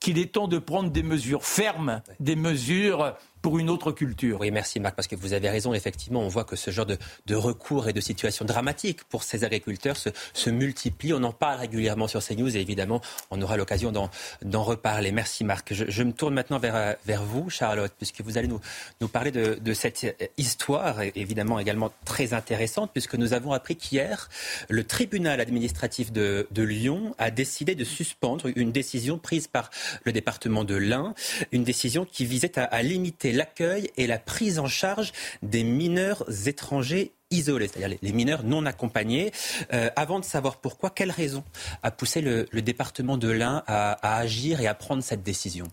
qu'il 0.00 0.18
est 0.18 0.34
temps 0.34 0.48
de 0.48 0.58
prendre 0.58 0.90
des 0.90 1.02
mesures 1.02 1.44
fermes, 1.44 2.02
des 2.20 2.36
mesures 2.36 3.16
pour 3.44 3.58
une 3.58 3.68
autre 3.68 3.92
culture. 3.92 4.40
Oui, 4.40 4.50
merci 4.50 4.80
Marc, 4.80 4.96
parce 4.96 5.06
que 5.06 5.16
vous 5.16 5.34
avez 5.34 5.50
raison. 5.50 5.74
Effectivement, 5.74 6.20
on 6.20 6.28
voit 6.28 6.44
que 6.44 6.56
ce 6.56 6.70
genre 6.70 6.86
de, 6.86 7.34
recours 7.34 7.90
et 7.90 7.92
de 7.92 8.00
situations 8.00 8.46
dramatiques 8.46 9.04
pour 9.04 9.22
ces 9.22 9.44
agriculteurs 9.44 9.98
se, 9.98 10.08
se 10.32 10.48
multiplient. 10.48 11.12
On 11.12 11.22
en 11.24 11.32
parle 11.34 11.60
régulièrement 11.60 12.08
sur 12.08 12.24
CNews 12.24 12.56
et 12.56 12.60
évidemment, 12.60 13.02
on 13.30 13.42
aura 13.42 13.58
l'occasion 13.58 13.92
d'en 13.92 14.62
reparler. 14.62 15.12
Merci 15.12 15.44
Marc. 15.44 15.74
Je, 15.74 16.02
me 16.02 16.12
tourne 16.12 16.32
maintenant 16.32 16.58
vers, 16.58 16.96
vous, 17.22 17.50
Charlotte, 17.50 17.92
puisque 17.98 18.22
vous 18.22 18.38
allez 18.38 18.48
nous, 18.48 19.08
parler 19.08 19.30
de, 19.30 19.74
cette 19.74 20.32
histoire, 20.38 21.02
évidemment 21.14 21.58
également 21.58 21.92
très 22.06 22.32
intéressante, 22.32 22.92
puisque 22.94 23.14
nous 23.14 23.34
avons 23.34 23.52
appris 23.52 23.76
qu'hier, 23.76 24.30
le 24.70 24.84
tribunal 24.84 25.42
administratif 25.42 26.12
de, 26.12 26.48
de 26.50 26.62
Lyon 26.62 27.14
a 27.18 27.30
décidé 27.30 27.74
de 27.74 27.84
suspendre 27.84 28.46
une 28.56 28.72
décision 28.72 29.18
prise 29.18 29.48
par 29.48 29.68
le 30.04 30.12
département 30.12 30.64
de 30.64 30.76
l'Ain, 30.76 31.12
une 31.52 31.64
décision 31.64 32.06
qui 32.06 32.24
visait 32.24 32.58
à, 32.58 32.64
à 32.64 32.80
limiter 32.80 33.33
l'accueil 33.34 33.90
et 33.96 34.06
la 34.06 34.18
prise 34.18 34.58
en 34.58 34.68
charge 34.68 35.12
des 35.42 35.64
mineurs 35.64 36.24
étrangers 36.46 37.12
isolés, 37.34 37.68
c'est-à-dire 37.68 37.98
les 38.00 38.12
mineurs 38.12 38.42
non 38.42 38.66
accompagnés. 38.66 39.32
Euh, 39.72 39.90
avant 39.96 40.20
de 40.20 40.24
savoir 40.24 40.56
pourquoi, 40.56 40.90
quelle 40.90 41.10
raison 41.10 41.44
a 41.82 41.90
poussé 41.90 42.20
le, 42.20 42.46
département 42.62 43.18
de 43.18 43.28
l'Ain 43.28 43.62
à, 43.66 44.18
agir 44.18 44.60
et 44.60 44.66
à 44.66 44.74
prendre 44.74 45.02
cette 45.02 45.22
décision 45.22 45.68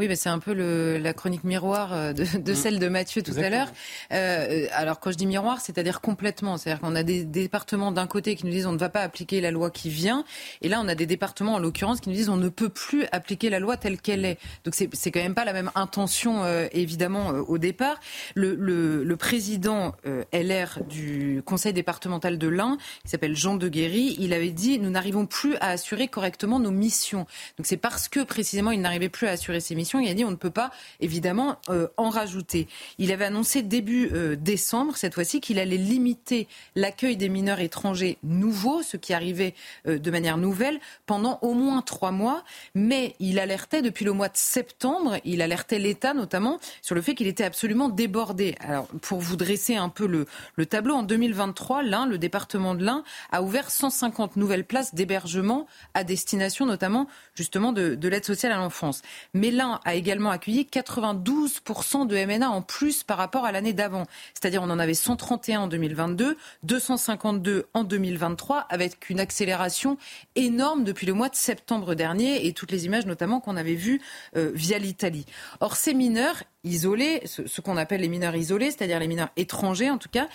oui, 0.00 0.08
mais 0.08 0.16
c'est 0.16 0.28
un 0.28 0.40
peu 0.40 0.54
le, 0.54 0.98
la 0.98 1.12
chronique 1.12 1.44
miroir 1.44 1.92
euh, 1.92 2.12
de, 2.12 2.24
de 2.38 2.52
mm. 2.52 2.56
celle 2.56 2.78
de 2.80 2.88
Mathieu 2.88 3.22
tout 3.22 3.34
à 3.36 3.48
l'heure. 3.48 3.68
Euh, 4.12 4.66
alors 4.72 4.98
quand 4.98 5.12
je 5.12 5.16
dis 5.16 5.26
miroir, 5.26 5.60
c'est-à-dire 5.60 6.00
complètement. 6.00 6.56
C'est-à-dire 6.56 6.80
qu'on 6.80 6.96
a 6.96 7.04
des 7.04 7.24
départements 7.24 7.92
d'un 7.92 8.08
côté 8.08 8.34
qui 8.34 8.44
nous 8.46 8.52
disent 8.52 8.66
on 8.66 8.72
ne 8.72 8.78
va 8.78 8.88
pas 8.88 9.02
appliquer 9.02 9.40
la 9.40 9.52
loi 9.52 9.70
qui 9.70 9.90
vient, 9.90 10.24
et 10.62 10.68
là 10.68 10.80
on 10.82 10.88
a 10.88 10.96
des 10.96 11.06
départements 11.06 11.54
en 11.54 11.58
l'occurrence 11.60 12.00
qui 12.00 12.08
nous 12.08 12.16
disent 12.16 12.28
on 12.28 12.36
ne 12.36 12.48
peut 12.48 12.70
plus 12.70 13.04
appliquer 13.12 13.50
la 13.50 13.60
loi 13.60 13.76
telle 13.76 14.00
qu'elle 14.00 14.24
est. 14.24 14.38
Donc 14.64 14.74
c'est, 14.74 14.90
c'est 14.94 15.12
quand 15.12 15.22
même 15.22 15.34
pas 15.34 15.44
la 15.44 15.52
même 15.52 15.70
intention 15.76 16.42
euh, 16.42 16.66
évidemment 16.72 17.30
euh, 17.30 17.40
au 17.42 17.58
départ. 17.58 18.00
Le, 18.34 18.56
le, 18.56 19.04
le 19.04 19.16
président 19.16 19.94
LR 20.32 20.80
du 20.88 21.03
conseil 21.44 21.72
départemental 21.72 22.38
de 22.38 22.48
l'Ain, 22.48 22.78
qui 23.02 23.10
s'appelle 23.10 23.36
Jean 23.36 23.56
de 23.56 23.68
Guéry, 23.68 24.16
il 24.18 24.32
avait 24.32 24.50
dit 24.50 24.78
nous 24.78 24.90
n'arrivons 24.90 25.26
plus 25.26 25.56
à 25.56 25.70
assurer 25.70 26.08
correctement 26.08 26.58
nos 26.58 26.70
missions. 26.70 27.26
Donc 27.58 27.66
c'est 27.66 27.76
parce 27.76 28.08
que 28.08 28.20
précisément 28.20 28.70
il 28.70 28.80
n'arrivait 28.80 29.08
plus 29.08 29.26
à 29.26 29.30
assurer 29.30 29.60
ses 29.60 29.74
missions 29.74 29.94
il 30.00 30.10
a 30.10 30.14
dit 30.14 30.24
on 30.24 30.30
ne 30.30 30.36
peut 30.36 30.50
pas 30.50 30.70
évidemment 31.00 31.56
euh, 31.68 31.88
en 31.96 32.10
rajouter. 32.10 32.68
Il 32.98 33.12
avait 33.12 33.24
annoncé 33.24 33.62
début 33.62 34.10
euh, 34.12 34.36
décembre, 34.36 34.96
cette 34.96 35.14
fois-ci, 35.14 35.40
qu'il 35.40 35.58
allait 35.58 35.76
limiter 35.76 36.48
l'accueil 36.74 37.16
des 37.16 37.28
mineurs 37.28 37.60
étrangers 37.60 38.18
nouveaux, 38.22 38.82
ceux 38.82 38.98
qui 38.98 39.12
arrivaient 39.12 39.54
euh, 39.86 39.98
de 39.98 40.10
manière 40.10 40.36
nouvelle, 40.36 40.78
pendant 41.06 41.38
au 41.42 41.54
moins 41.54 41.82
trois 41.82 42.10
mois. 42.10 42.44
Mais 42.74 43.14
il 43.18 43.38
alertait 43.38 43.82
depuis 43.82 44.04
le 44.04 44.12
mois 44.12 44.28
de 44.28 44.36
septembre, 44.36 45.18
il 45.24 45.42
alertait 45.42 45.78
l'État 45.78 46.14
notamment 46.14 46.58
sur 46.82 46.94
le 46.94 47.02
fait 47.02 47.14
qu'il 47.14 47.26
était 47.26 47.44
absolument 47.44 47.88
débordé. 47.88 48.54
Alors 48.60 48.86
pour 49.02 49.20
vous 49.20 49.36
dresser 49.36 49.76
un 49.76 49.88
peu 49.88 50.06
le 50.06 50.66
tableau, 50.66 50.93
en 50.94 51.02
2023, 51.02 51.82
l'Ain, 51.82 52.06
le 52.06 52.18
département 52.18 52.74
de 52.74 52.84
l'Ain, 52.84 53.04
a 53.32 53.42
ouvert 53.42 53.70
150 53.70 54.36
nouvelles 54.36 54.64
places 54.64 54.94
d'hébergement 54.94 55.66
à 55.94 56.04
destination 56.04 56.66
notamment 56.66 57.06
justement 57.34 57.72
de, 57.72 57.94
de 57.94 58.08
l'aide 58.08 58.24
sociale 58.24 58.52
à 58.52 58.56
l'enfance. 58.56 59.02
Mais 59.34 59.50
l'Ain 59.50 59.80
a 59.84 59.94
également 59.94 60.30
accueilli 60.30 60.68
92% 60.70 62.06
de 62.06 62.16
MNA 62.16 62.48
en 62.48 62.62
plus 62.62 63.02
par 63.02 63.18
rapport 63.18 63.44
à 63.44 63.52
l'année 63.52 63.72
d'avant. 63.72 64.04
C'est-à-dire 64.32 64.62
on 64.62 64.70
en 64.70 64.78
avait 64.78 64.94
131 64.94 65.60
en 65.60 65.66
2022, 65.68 66.36
252 66.62 67.66
en 67.74 67.84
2023, 67.84 68.66
avec 68.68 69.10
une 69.10 69.20
accélération 69.20 69.98
énorme 70.36 70.84
depuis 70.84 71.06
le 71.06 71.12
mois 71.12 71.28
de 71.28 71.36
septembre 71.36 71.94
dernier 71.94 72.46
et 72.46 72.52
toutes 72.52 72.70
les 72.70 72.86
images 72.86 73.06
notamment 73.06 73.40
qu'on 73.40 73.56
avait 73.56 73.74
vues 73.74 74.00
euh, 74.36 74.50
via 74.54 74.78
l'Italie. 74.78 75.26
Or 75.60 75.76
ces 75.76 75.94
mineurs, 75.94 76.42
isolés, 76.64 77.22
ce, 77.26 77.60
qu'on 77.60 77.76
appelle 77.76 78.00
les 78.00 78.08
mineurs 78.08 78.34
isolés, 78.34 78.70
c'est-à-dire 78.70 78.98
les 78.98 79.08
mineurs 79.08 79.30
étrangers 79.36 79.90
en 79.90 79.98
tout 79.98 80.08
cas, 80.08 80.28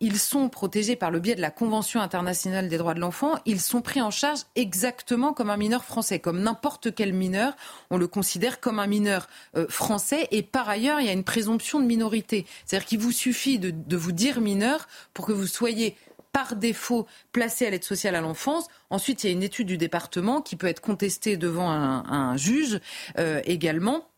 ils 0.00 0.18
sont 0.18 0.48
protégés 0.48 0.96
par 0.96 1.10
le 1.10 1.20
biais 1.20 1.34
de 1.34 1.40
la 1.40 1.50
Convention 1.50 2.00
internationale 2.00 2.68
des 2.68 2.78
droits 2.78 2.94
de 2.94 3.00
l'enfant. 3.00 3.34
Ils 3.46 3.60
sont 3.60 3.82
pris 3.82 4.00
en 4.00 4.10
charge 4.10 4.40
exactement 4.54 5.32
comme 5.32 5.50
un 5.50 5.56
mineur 5.56 5.84
français, 5.84 6.18
comme 6.18 6.40
n'importe 6.40 6.94
quel 6.94 7.12
mineur. 7.12 7.54
On 7.90 7.96
le 7.96 8.06
considère 8.06 8.60
comme 8.60 8.78
un 8.78 8.86
mineur 8.86 9.28
euh, 9.56 9.66
français 9.68 10.28
et 10.30 10.42
par 10.42 10.68
ailleurs, 10.68 11.00
il 11.00 11.06
y 11.06 11.10
a 11.10 11.12
une 11.12 11.24
présomption 11.24 11.80
de 11.80 11.86
minorité. 11.86 12.46
C'est-à-dire 12.64 12.86
qu'il 12.86 12.98
vous 12.98 13.12
suffit 13.12 13.58
de, 13.58 13.96
vous 13.96 14.12
dire 14.12 14.40
mineur 14.40 14.88
pour 15.14 15.26
que 15.26 15.32
vous 15.32 15.46
soyez 15.46 15.96
par 16.32 16.56
défaut 16.56 17.06
placé 17.32 17.66
à 17.66 17.70
l'aide 17.70 17.84
sociale 17.84 18.14
à 18.14 18.20
l'enfance. 18.20 18.66
Ensuite, 18.88 19.22
il 19.22 19.26
y 19.26 19.30
a 19.30 19.32
une 19.32 19.42
étude 19.42 19.66
du 19.66 19.76
département 19.76 20.40
qui 20.40 20.56
peut 20.56 20.66
être 20.66 20.80
contestée 20.80 21.36
devant 21.36 21.70
un, 21.70 22.36
juge 22.36 22.80
euh, 23.18 23.40
également. 23.44 24.08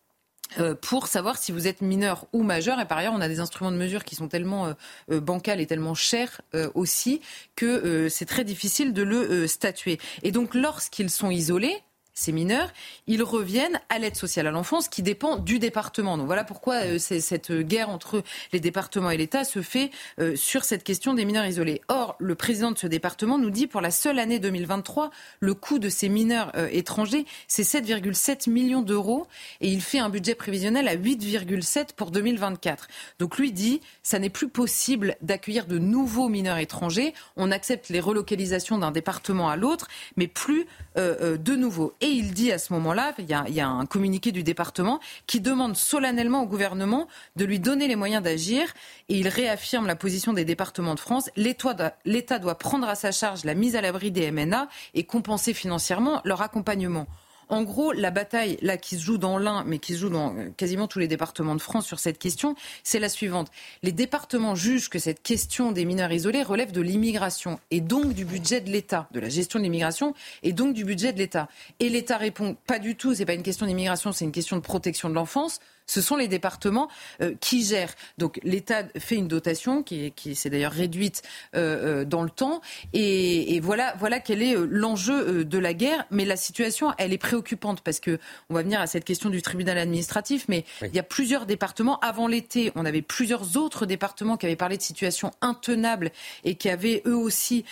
Euh, 0.59 0.74
pour 0.74 1.09
savoir 1.09 1.36
si 1.36 1.53
vous 1.53 1.66
êtes 1.66 1.80
mineur 1.80 2.26
ou 2.32 2.42
majeur. 2.42 2.78
Et 2.80 2.84
par 2.84 2.99
ailleurs, 2.99 3.14
on 3.14 3.20
a 3.20 3.28
des 3.28 3.40
instruments 3.40 3.72
de 3.72 3.76
mesure 3.76 4.05
qui 4.05 4.14
sont 4.14 4.28
tellement 4.28 4.66
euh, 4.66 4.74
euh 5.11 5.20
bancals 5.20 5.61
et 5.61 5.66
tellement 5.66 5.95
chers 5.95 6.42
euh, 6.55 6.70
aussi 6.74 7.20
que 7.57 8.09
c'est 8.09 8.26
très 8.26 8.45
difficile 8.45 8.92
de 8.92 9.03
le 9.03 9.47
statuer. 9.47 9.99
Et 10.22 10.30
donc, 10.30 10.55
lorsqu'ils 10.55 11.11
sont 11.11 11.30
isolés, 11.30 11.82
ces 12.15 12.31
mineurs, 12.31 12.73
ils 13.09 13.25
reviennent 13.25 13.81
à 13.89 13.99
l'aide 13.99 14.15
sociale 14.15 14.47
à 14.47 14.53
l'enfance 14.53 14.89
qui 14.89 15.03
dépend 15.03 15.37
du 15.37 15.59
département. 15.59 16.17
Donc 16.17 16.27
voilà 16.27 16.45
pourquoi 16.45 16.77
euh, 16.85 16.99
cette 16.99 17.53
guerre 17.53 17.89
entre 17.89 18.23
les 18.53 18.61
départements 18.61 19.11
et 19.11 19.17
l'État 19.17 19.43
se 19.43 19.62
fait 19.62 19.91
euh, 20.21 20.37
sur 20.37 20.65
cette 20.65 20.85
question 20.85 21.15
des 21.15 21.25
mineurs 21.25 21.45
isolés. 21.45 21.81
Or, 21.89 22.15
le 22.21 22.37
président 22.37 22.71
de 22.71 22.79
ce 22.79 22.87
département 22.87 23.37
nous 23.37 23.51
dit 23.51 23.67
pour 23.67 23.81
la 23.81 23.91
seule 23.91 24.21
année 24.21 24.39
2023, 24.39 25.11
le 25.41 25.55
coût 25.55 25.81
de 25.81 25.89
ces 25.89 26.09
mineurs 26.09 26.53
euh, 26.55 26.69
étrangers, 26.71 27.27
c'est 27.49 27.65
7,7 27.65 28.49
millions 28.49 28.83
d'euros 28.83 29.27
et 29.61 29.69
il 29.69 29.81
fait 29.81 29.99
un 29.99 30.09
budget 30.09 30.37
prévisionnel 30.37 30.87
à 30.87 30.95
8,7 30.95 31.95
pour 31.97 32.12
2024. 32.12 32.87
Donc 33.19 33.39
lui 33.39 33.51
dit, 33.51 33.81
ça 34.05 34.21
n'est 34.21 34.31
plus 34.31 34.49
possible 34.49 35.17
d'accueillir 35.21 35.67
de 35.67 35.79
nouveaux 35.79 36.29
mineurs 36.29 36.59
étrangers. 36.59 37.12
On 37.37 37.51
accepte 37.51 37.89
les 37.89 38.01
relocalisations 38.01 38.79
d'un 38.79 38.93
département 38.93 39.49
à 39.49 39.57
l'autre, 39.57 39.89
mais 40.17 40.29
plus 40.29 40.67
de 40.97 41.57
nouveaux. 41.57 41.93
Et 42.05 42.09
il 42.09 42.35
dit 42.35 42.53
à 42.53 42.59
ce 42.59 42.71
moment-là, 42.75 43.15
il 43.17 43.25
y, 43.25 43.61
a, 43.61 43.67
un 43.67 43.87
communiqué 43.87 44.31
du 44.31 44.43
département 44.43 45.01
qui 45.27 45.41
demande 45.41 45.75
solennellement 45.75 46.43
au 46.43 46.47
gouvernement 46.47 47.09
de 47.37 47.47
lui 47.47 47.59
donner 47.59 47.89
les 47.89 47.97
moyens 47.97 48.23
d'agir. 48.23 48.75
Et 49.09 49.17
il 49.17 49.27
réaffirme 49.27 49.87
la 49.87 49.97
position 49.97 50.35
des 50.35 50.45
départements 50.45 50.95
de 50.95 51.01
France. 51.01 51.31
L'État 51.35 52.39
doit 52.39 52.59
prendre 52.59 52.87
à 52.87 52.95
sa 52.95 53.11
charge 53.11 53.47
la 53.47 53.55
mise 53.55 53.75
à 53.75 53.81
l'abri 53.81 54.11
des 54.11 54.31
MNA 54.31 54.69
et 54.93 55.05
compenser 55.05 55.55
financièrement 55.55 56.21
leur 56.27 56.43
accompagnement. 56.43 57.07
En 57.55 57.63
gros, 57.63 57.93
la 57.93 58.11
bataille 58.11 58.59
là 58.63 58.77
qui 58.77 58.97
se 58.97 59.03
joue 59.05 59.17
dans 59.17 59.39
l'un, 59.39 59.63
mais 59.63 59.79
qui 59.79 59.95
se 59.95 60.01
joue 60.01 60.09
dans 60.09 60.37
euh, 60.37 60.51
quasiment 60.57 60.89
tous 60.89 60.99
les 60.99 61.07
départements 61.07 61.55
de 61.55 61.61
France 61.61 61.87
sur 61.87 62.01
cette 62.01 62.19
question, 62.19 62.57
c'est 62.83 62.99
la 62.99 63.09
suivante. 63.09 63.49
Les 63.85 63.93
départements 63.93 64.57
jugent 64.57 64.89
que 64.89 64.99
cette 64.99 65.23
question 65.23 65.71
des 65.71 65.85
mineurs 65.85 66.11
isolés 66.11 66.43
relève 66.43 66.73
de 66.73 66.81
l'immigration 66.81 67.61
et 67.71 67.81
donc 67.81 68.13
du 68.13 68.25
budget 68.25 68.61
de 68.61 68.71
l'État, 68.71 69.07
de 69.13 69.21
la 69.21 69.29
gestion 69.29 69.61
de 69.61 69.65
l'immigration 69.65 70.15
et 70.43 70.53
donc 70.53 70.75
du 70.75 70.85
budget 70.85 71.13
de 71.13 71.19
l'État. 71.19 71.49
Et 71.79 71.89
l'État 71.89 72.17
répond 72.17 72.57
pas 72.67 72.81
du 72.81 72.97
tout, 72.97 73.15
c'est 73.15 73.25
pas 73.25 73.35
une 73.35 73.45
question 73.45 73.67
d'immigration, 73.67 74.11
c'est 74.11 74.25
une 74.25 74.33
question 74.33 74.57
de 74.57 74.63
protection 74.63 75.09
de 75.09 75.15
l'enfance 75.15 75.61
ce 75.87 76.01
sont 76.01 76.16
les 76.16 76.28
départements 76.28 76.89
euh, 77.20 77.35
qui 77.41 77.64
gèrent. 77.64 77.95
Donc 78.18 78.41
l'État 78.43 78.85
fait 78.99 79.16
une 79.16 79.28
dotation 79.28 79.82
qui, 79.82 80.12
qui 80.12 80.35
s'est 80.35 80.51
d'ailleurs 80.51 80.72
réduite 80.72 81.22
euh, 81.55 82.03
euh, 82.03 82.05
dans 82.05 82.22
le 82.22 82.30
temps. 82.30 82.61
Et, 82.93 83.61
voilà, 83.61 83.95
voilà 83.99 84.20
quel 84.20 84.43
est 84.43 84.55
l'enjeu 84.68 85.45
de 85.45 85.59
la 85.59 85.74
guerre. 85.74 86.07
Mais 86.11 86.24
la 86.24 86.37
situation, 86.37 86.93
elle 86.99 87.12
est 87.12 87.18
préoccupante 87.18 87.80
parce 87.82 88.01
que 88.01 88.18
on 88.51 88.55
va 88.55 88.62
venir 88.62 88.80
à 88.80 88.87
cette 88.87 89.05
question 89.05 89.30
du 89.30 89.43
tribunal 89.43 89.78
administratif. 89.78 90.47
Mais 90.49 90.64
il 90.82 90.95
y 90.95 90.99
a 90.99 91.03
plusieurs 91.05 91.47
départements. 91.47 91.99
Avant 92.01 92.26
l'été, 92.26 92.72
on 92.74 92.85
avait 92.85 93.03
plusieurs 93.03 93.57
autres 93.57 93.87
départements 93.87 94.37
qui 94.37 94.47
avaient 94.47 94.57
parlé 94.57 94.76
de 94.76 94.82
situations 94.82 95.30
intenables 95.41 96.11
et 96.45 96.57
qui 96.57 96.68
avaient 96.68 97.03
eux 97.07 97.16
aussi 97.16 97.64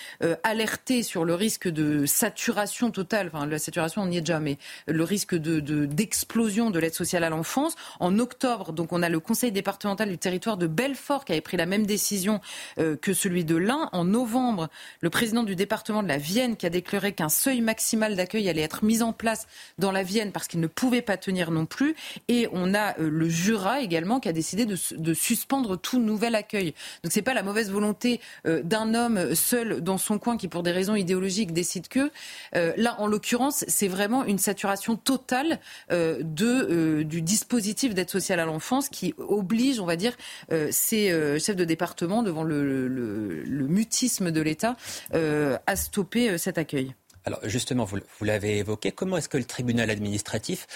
alerté 0.43 1.03
sur 1.03 1.25
le 1.25 1.35
risque 1.35 1.69
de 1.69 2.07
saturation 2.07 2.91
totale. 2.91 3.31
Enfin, 3.33 3.47
la 3.47 3.59
saturation, 3.59 4.03
on 4.03 4.11
y 4.11 4.17
est 4.17 4.21
déjà, 4.21 4.41
mais 4.41 4.59
le 4.87 5.05
risque 5.05 5.35
de 5.35 5.61
d'explosion 5.87 6.71
de 6.71 6.79
l'aide 6.79 6.95
sociale 6.95 7.25
à 7.25 7.31
l'enfance 7.31 7.75
en 8.03 8.19
octobre. 8.19 8.73
Donc 8.73 8.93
on 8.93 9.03
a 9.03 9.09
le 9.09 9.21
conseil 9.21 9.53
départemental 9.53 10.09
du 10.09 10.19
territoire 10.19 10.57
de 10.57 10.67
Belfort 10.67 11.25
qui 11.25 11.33
avait 11.33 11.41
pris 11.41 11.57
la 11.57 11.67
même 11.67 11.87
décision 11.87 12.41
euh, 12.79 12.97
que 12.97 13.15
celui 13.15 13.45
de 13.45 13.55
l'Ain. 13.55 13.89
En 13.93 14.05
novembre, 14.05 14.69
le 15.01 15.09
président 15.09 15.45
du 15.45 15.55
département 15.55 16.03
de 16.03 16.09
la 16.09 16.19
Vienne 16.19 16.57
qui 16.57 16.67
a 16.67 16.71
déclaré 16.71 17.13
qu'un 17.13 17.29
seuil 17.29 17.61
maximal 17.61 18.17
d'accueil 18.17 18.49
allait 18.49 18.63
être 18.63 18.85
mis 18.85 19.03
en 19.03 19.13
place 19.13 19.47
dans 19.79 19.93
la 19.93 20.03
Vienne 20.03 20.33
parce 20.33 20.49
qu'il 20.49 20.59
ne 20.59 20.67
pouvait 20.67 21.01
pas 21.01 21.17
tenir 21.17 21.53
non 21.53 21.65
plus. 21.65 21.95
Et 22.27 22.49
on 22.53 22.75
a 22.75 22.99
euh, 22.99 23.09
le 23.09 23.29
Jura 23.29 23.81
également 23.81 24.19
qui 24.19 24.29
a 24.29 24.33
décidé 24.33 24.67
de, 24.67 25.15
suspendre 25.15 25.79
tout 25.79 26.01
nouvel 26.01 26.35
accueil. 26.35 26.75
Donc 27.05 27.13
c'est 27.13 27.23
pas 27.23 27.35
la 27.35 27.45
mauvaise 27.45 27.71
volonté 27.71 28.21
euh, 28.47 28.63
d'un 28.63 28.95
homme 28.95 29.35
seul 29.37 29.81
dans 29.81 29.99
son 29.99 30.19
coin 30.19 30.37
qui 30.37 30.49
pour 30.49 30.65
des 30.65 30.73
raisons 30.73 30.97
idéologiques 30.97 31.53
décide 31.53 31.87
que. 31.87 32.11
là, 32.53 32.97
en 32.99 33.07
l'occurrence, 33.07 33.65
c'est 33.69 33.89
vraiment 33.89 34.25
une 34.25 34.39
saturation 34.39 34.97
totale 34.97 35.61
du 35.91 37.23
dispositif 37.23 37.92
d'aide 37.95 38.11
sociale 38.11 38.41
à 38.41 38.45
l'enfance 38.45 38.89
qui 38.89 39.15
oblige, 39.19 39.81
on 39.81 39.87
va 39.87 39.97
dire, 39.97 40.17
euh, 40.51 40.69
ces 40.71 41.11
euh, 41.11 41.39
chefs 41.39 41.57
de 41.57 41.65
département 41.65 42.23
devant 42.23 42.45
le, 42.45 43.45
mutisme 43.69 44.31
de 44.31 44.41
l'État 44.41 44.77
euh, 45.15 45.59
à 45.67 45.77
stopper 45.77 46.37
cet 46.39 46.59
accueil. 46.59 46.95
Alors 47.25 47.41
justement, 47.45 47.85
vous, 47.85 47.99
l'avez 48.23 48.59
évoqué, 48.59 48.91
comment 48.91 49.17
est-ce 49.17 49.29
que 49.29 49.39
le 49.39 49.45
tribunal 49.45 49.91
administratif 49.91 50.67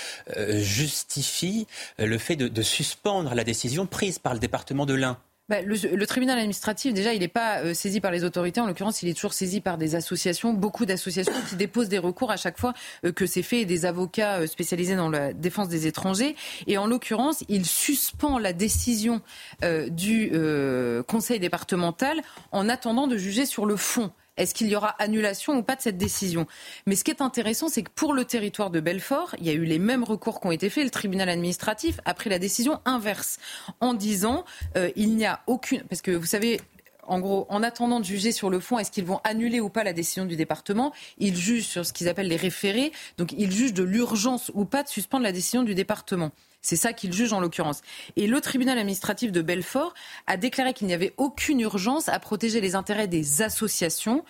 justifie 0.59 1.67
le 1.99 2.19
fait 2.19 2.37
de, 2.37 2.63
suspendre 2.63 3.35
la 3.35 3.43
décision 3.43 3.87
prise 3.87 4.21
par 4.21 4.33
le 4.33 4.39
département 4.39 4.87
de 4.87 4.95
l'Ain? 4.95 5.19
Bah, 5.49 5.63
le, 5.63 6.07
tribunal 6.07 6.39
administratif, 6.39 6.93
déjà, 6.93 7.15
il 7.15 7.21
n'est 7.21 7.29
pas 7.29 7.61
euh, 7.61 7.73
saisi 7.73 8.01
par 8.01 8.11
les 8.11 8.25
autorités. 8.25 8.61
En 8.61 8.67
l'occurrence, 8.67 9.05
il 9.05 9.09
est 9.09 9.15
toujours 9.15 9.33
saisi 9.33 9.61
par 9.61 9.79
des 9.79 9.95
associations, 9.95 10.53
beaucoup 10.53 10.87
d'associations 10.87 11.41
qui 11.49 11.55
déposent 11.55 11.89
des 11.89 11.99
recours 11.99 12.33
à 12.33 12.37
chaque 12.37 12.59
fois 12.59 12.75
euh, 13.05 13.13
que 13.13 13.27
c'est 13.27 13.43
fait 13.43 13.65
des 13.65 13.85
avocats 13.85 14.39
euh, 14.39 14.49
spécialisés 14.49 14.97
dans 14.97 15.09
la 15.09 15.33
défense 15.33 15.69
des 15.69 15.87
étrangers. 15.87 16.35
Et 16.67 16.79
en 16.79 16.87
l'occurrence, 16.89 17.45
il 17.49 17.65
suspend 17.65 18.39
la 18.39 18.53
décision 18.53 19.21
du 19.89 20.33
conseil 21.07 21.39
départemental 21.39 22.21
en 22.53 22.69
attendant 22.69 23.07
de 23.07 23.17
juger 23.17 23.47
sur 23.47 23.67
le 23.67 23.77
fond. 23.77 24.11
Est-ce 24.37 24.55
qu'il 24.55 24.69
y 24.69 24.77
aura 24.77 24.91
annulation 24.99 25.57
ou 25.57 25.63
pas 25.63 25.77
de 25.77 25.81
cette 25.81 25.99
décision? 25.99 26.47
Mais 26.87 26.97
ce 26.97 27.05
qui 27.05 27.11
est 27.11 27.23
intéressant, 27.23 27.69
c'est 27.69 27.83
que 27.83 27.91
pour 27.91 28.13
le 28.13 28.25
territoire 28.25 28.71
de 28.71 28.81
Belfort, 28.81 29.35
il 29.39 29.47
y 29.47 29.51
a 29.51 29.55
eu 29.55 29.65
les 29.65 29.79
mêmes 29.79 30.05
recours 30.05 30.41
qui 30.41 30.47
ont 30.47 30.53
été 30.53 30.71
faits. 30.71 30.85
Le 30.85 30.91
tribunal 30.91 31.29
administratif 31.29 32.01
a 32.05 32.15
pris 32.15 32.31
la 32.31 32.39
décision 32.39 32.81
inverse 32.85 33.39
en 33.81 33.95
disant 33.95 34.45
euh, 34.77 34.91
il 34.97 35.17
n'y 35.17 35.27
a 35.27 35.41
aucune. 35.47 35.83
Parce 35.83 36.03
que 36.03 36.11
vous 36.11 36.27
savez, 36.27 36.61
en 37.09 37.21
gros, 37.21 37.47
en 37.49 37.63
attendant 37.63 38.01
de 38.01 38.05
juger 38.05 38.33
sur 38.33 38.51
le 38.51 38.61
fond, 38.61 38.79
est-ce 38.79 38.91
qu'ils 38.91 39.05
vont 39.05 39.21
annuler 39.25 39.61
ou 39.61 39.69
pas 39.69 39.85
la 39.85 39.93
décision 39.93 40.25
du 40.25 40.37
département 40.37 40.93
Ils 41.19 41.37
jugent 41.37 41.67
sur 41.67 41.87
ce 41.87 41.93
qu'ils 41.93 42.09
appellent 42.09 42.29
les 42.29 42.37
référés. 42.37 42.93
Donc, 43.19 43.33
ils 43.37 43.51
jugent 43.51 43.75
de 43.75 43.83
l'urgence 43.83 44.51
ou 44.55 44.65
pas 44.65 44.83
de 44.83 44.89
suspendre 44.89 45.23
la 45.23 45.33
décision 45.33 45.63
du 45.63 45.75
département. 45.75 46.33
C'est 46.67 46.75
ça 46.75 46.93
qu'il 46.93 47.13
juge 47.13 47.33
en 47.33 47.39
l'occurrence. 47.39 47.81
Et 48.17 48.27
le 48.27 48.41
tribunal 48.41 48.77
administratif 48.77 49.31
de 49.31 49.41
Belfort 49.41 49.95
a 50.27 50.37
déclaré 50.37 50.73
qu'il 50.75 50.89
n'y 50.89 50.95
avait 50.95 51.15
aucune 51.17 51.61
urgence 51.61 52.09
à 52.09 52.19
protéger 52.19 52.61
les 52.61 52.75
intérêts 52.75 53.07
des 53.07 53.41
associations. 53.41 54.25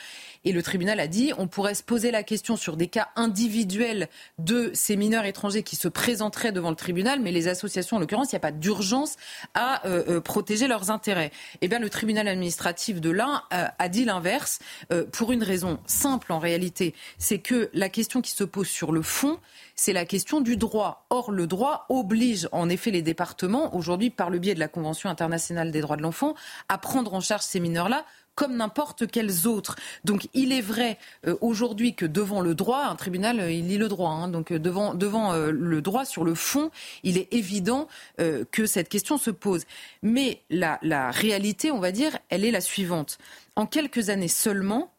Et 0.44 0.52
le 0.52 0.62
tribunal 0.62 1.00
a 1.00 1.06
dit 1.06 1.32
on 1.38 1.48
pourrait 1.48 1.74
se 1.74 1.82
poser 1.82 2.10
la 2.10 2.22
question 2.22 2.56
sur 2.56 2.76
des 2.76 2.88
cas 2.88 3.08
individuels 3.16 4.08
de 4.38 4.70
ces 4.74 4.96
mineurs 4.96 5.24
étrangers 5.24 5.62
qui 5.62 5.76
se 5.76 5.88
présenteraient 5.88 6.52
devant 6.52 6.70
le 6.70 6.76
tribunal, 6.76 7.20
mais 7.20 7.32
les 7.32 7.48
associations, 7.48 7.96
en 7.96 8.00
l'occurrence, 8.00 8.32
il 8.32 8.34
n'y 8.34 8.38
a 8.38 8.40
pas 8.40 8.52
d'urgence 8.52 9.16
à 9.54 9.86
euh, 9.86 10.04
euh, 10.08 10.20
protéger 10.20 10.68
leurs 10.68 10.90
intérêts. 10.90 11.30
Eh 11.60 11.68
bien, 11.68 11.78
le 11.78 11.90
tribunal 11.90 12.28
administratif 12.28 13.00
de 13.00 13.10
l'Ain 13.10 13.42
euh, 13.52 13.66
a 13.78 13.88
dit 13.88 14.04
l'inverse 14.04 14.58
pour 15.12 15.32
une 15.32 15.42
raison 15.42 15.78
simple 15.86 16.32
en 16.32 16.38
réalité, 16.38 16.94
c'est 17.18 17.38
que 17.38 17.70
la 17.72 17.88
question 17.88 18.20
qui 18.20 18.32
se 18.32 18.44
pose 18.44 18.68
sur 18.68 18.92
le 18.92 19.02
fond, 19.02 19.38
c'est 19.74 19.92
la 19.92 20.04
question 20.04 20.40
du 20.40 20.56
droit. 20.56 21.06
Or, 21.10 21.30
le 21.30 21.46
droit 21.46 21.86
oblige 21.88 22.48
en 22.52 22.68
effet 22.68 22.90
les 22.90 23.02
départements, 23.02 23.74
aujourd'hui 23.76 24.10
par 24.10 24.30
le 24.30 24.38
biais 24.38 24.54
de 24.54 24.60
la 24.60 24.68
Convention 24.68 25.10
internationale 25.10 25.70
des 25.70 25.80
droits 25.80 25.96
de 25.96 26.02
l'enfant, 26.02 26.34
à 26.68 26.78
prendre 26.78 27.14
en 27.14 27.20
charge 27.20 27.42
ces 27.42 27.60
mineurs-là 27.60 28.04
comme 28.36 28.54
n'importe 28.56 29.08
quels 29.10 29.48
autres. 29.48 29.74
Donc 30.04 30.28
il 30.34 30.52
est 30.52 30.60
vrai 30.60 30.98
euh, 31.26 31.34
aujourd'hui 31.40 31.94
que 31.94 32.06
devant 32.06 32.40
le 32.40 32.54
droit, 32.54 32.84
un 32.84 32.94
tribunal, 32.94 33.40
euh, 33.40 33.50
il 33.50 33.66
lit 33.66 33.78
le 33.78 33.88
droit, 33.88 34.10
hein, 34.10 34.28
donc 34.28 34.52
euh, 34.52 34.60
devant, 34.60 34.94
devant 34.94 35.34
le 35.34 35.82
droit 35.82 36.04
sur 36.04 36.22
le 36.22 36.34
fond, 36.34 36.70
il 37.02 37.16
est 37.18 37.32
évident 37.32 37.88
que 38.18 38.66
cette 38.66 38.88
question 38.88 39.16
se 39.16 39.30
pose. 39.30 39.64
Mais 40.02 40.42
la, 40.50 40.78
la 40.82 41.10
réalité, 41.10 41.70
on 41.70 41.80
va 41.80 41.90
dire, 41.90 42.18
elle 42.28 42.44
est 42.44 42.50
la 42.50 42.60
suivante. 42.60 43.18
En 43.56 43.66
quelques 43.66 44.10
années 44.10 44.28
seulement, 44.28 44.92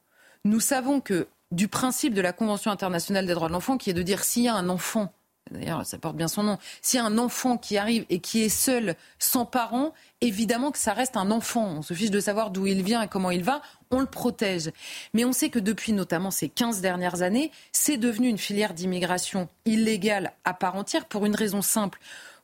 nous 0.43 0.59
savons 0.59 0.99
que 0.99 1.27
du 1.51 1.67
principe 1.67 2.13
de 2.13 2.21
la 2.21 2.33
Convention 2.33 2.71
internationale 2.71 3.25
des 3.27 3.33
droits 3.33 3.47
de 3.47 3.53
l'enfant, 3.53 3.77
qui 3.77 3.91
est 3.91 3.93
de 3.93 4.01
dire 4.01 4.23
s'il 4.23 4.43
y 4.43 4.47
a 4.47 4.55
un 4.55 4.69
enfant, 4.69 5.13
d'ailleurs 5.51 5.85
ça 5.85 5.97
porte 5.97 6.15
bien 6.15 6.27
son 6.27 6.43
nom, 6.43 6.57
a 6.95 7.03
un 7.03 7.17
enfant 7.17 7.57
qui 7.57 7.77
arrive 7.77 8.05
et 8.09 8.19
qui 8.19 8.43
est 8.43 8.49
seul, 8.49 8.95
sans 9.19 9.45
parents, 9.45 9.93
évidemment 10.21 10.71
que 10.71 10.79
ça 10.79 10.93
reste 10.93 11.17
un 11.17 11.31
enfant. 11.31 11.65
On 11.77 11.81
se 11.81 11.93
fiche 11.93 12.11
de 12.11 12.19
savoir 12.19 12.51
d'où 12.51 12.65
il 12.67 12.83
vient 12.83 13.01
et 13.01 13.07
comment 13.07 13.31
il 13.31 13.43
va, 13.43 13.61
on 13.91 13.99
le 13.99 14.05
protège. 14.05 14.71
Mais 15.13 15.25
on 15.25 15.31
sait 15.31 15.49
que 15.49 15.59
depuis 15.59 15.93
notamment 15.93 16.31
ces 16.31 16.49
15 16.49 16.81
dernières 16.81 17.21
années, 17.21 17.51
c'est 17.71 17.97
devenu 17.97 18.27
une 18.27 18.37
filière 18.37 18.73
d'immigration 18.73 19.49
illégale 19.65 20.33
à 20.45 20.53
part 20.53 20.75
entière 20.75 21.05
pour 21.05 21.25
une 21.25 21.35
raison 21.35 21.61
simple. 21.61 21.99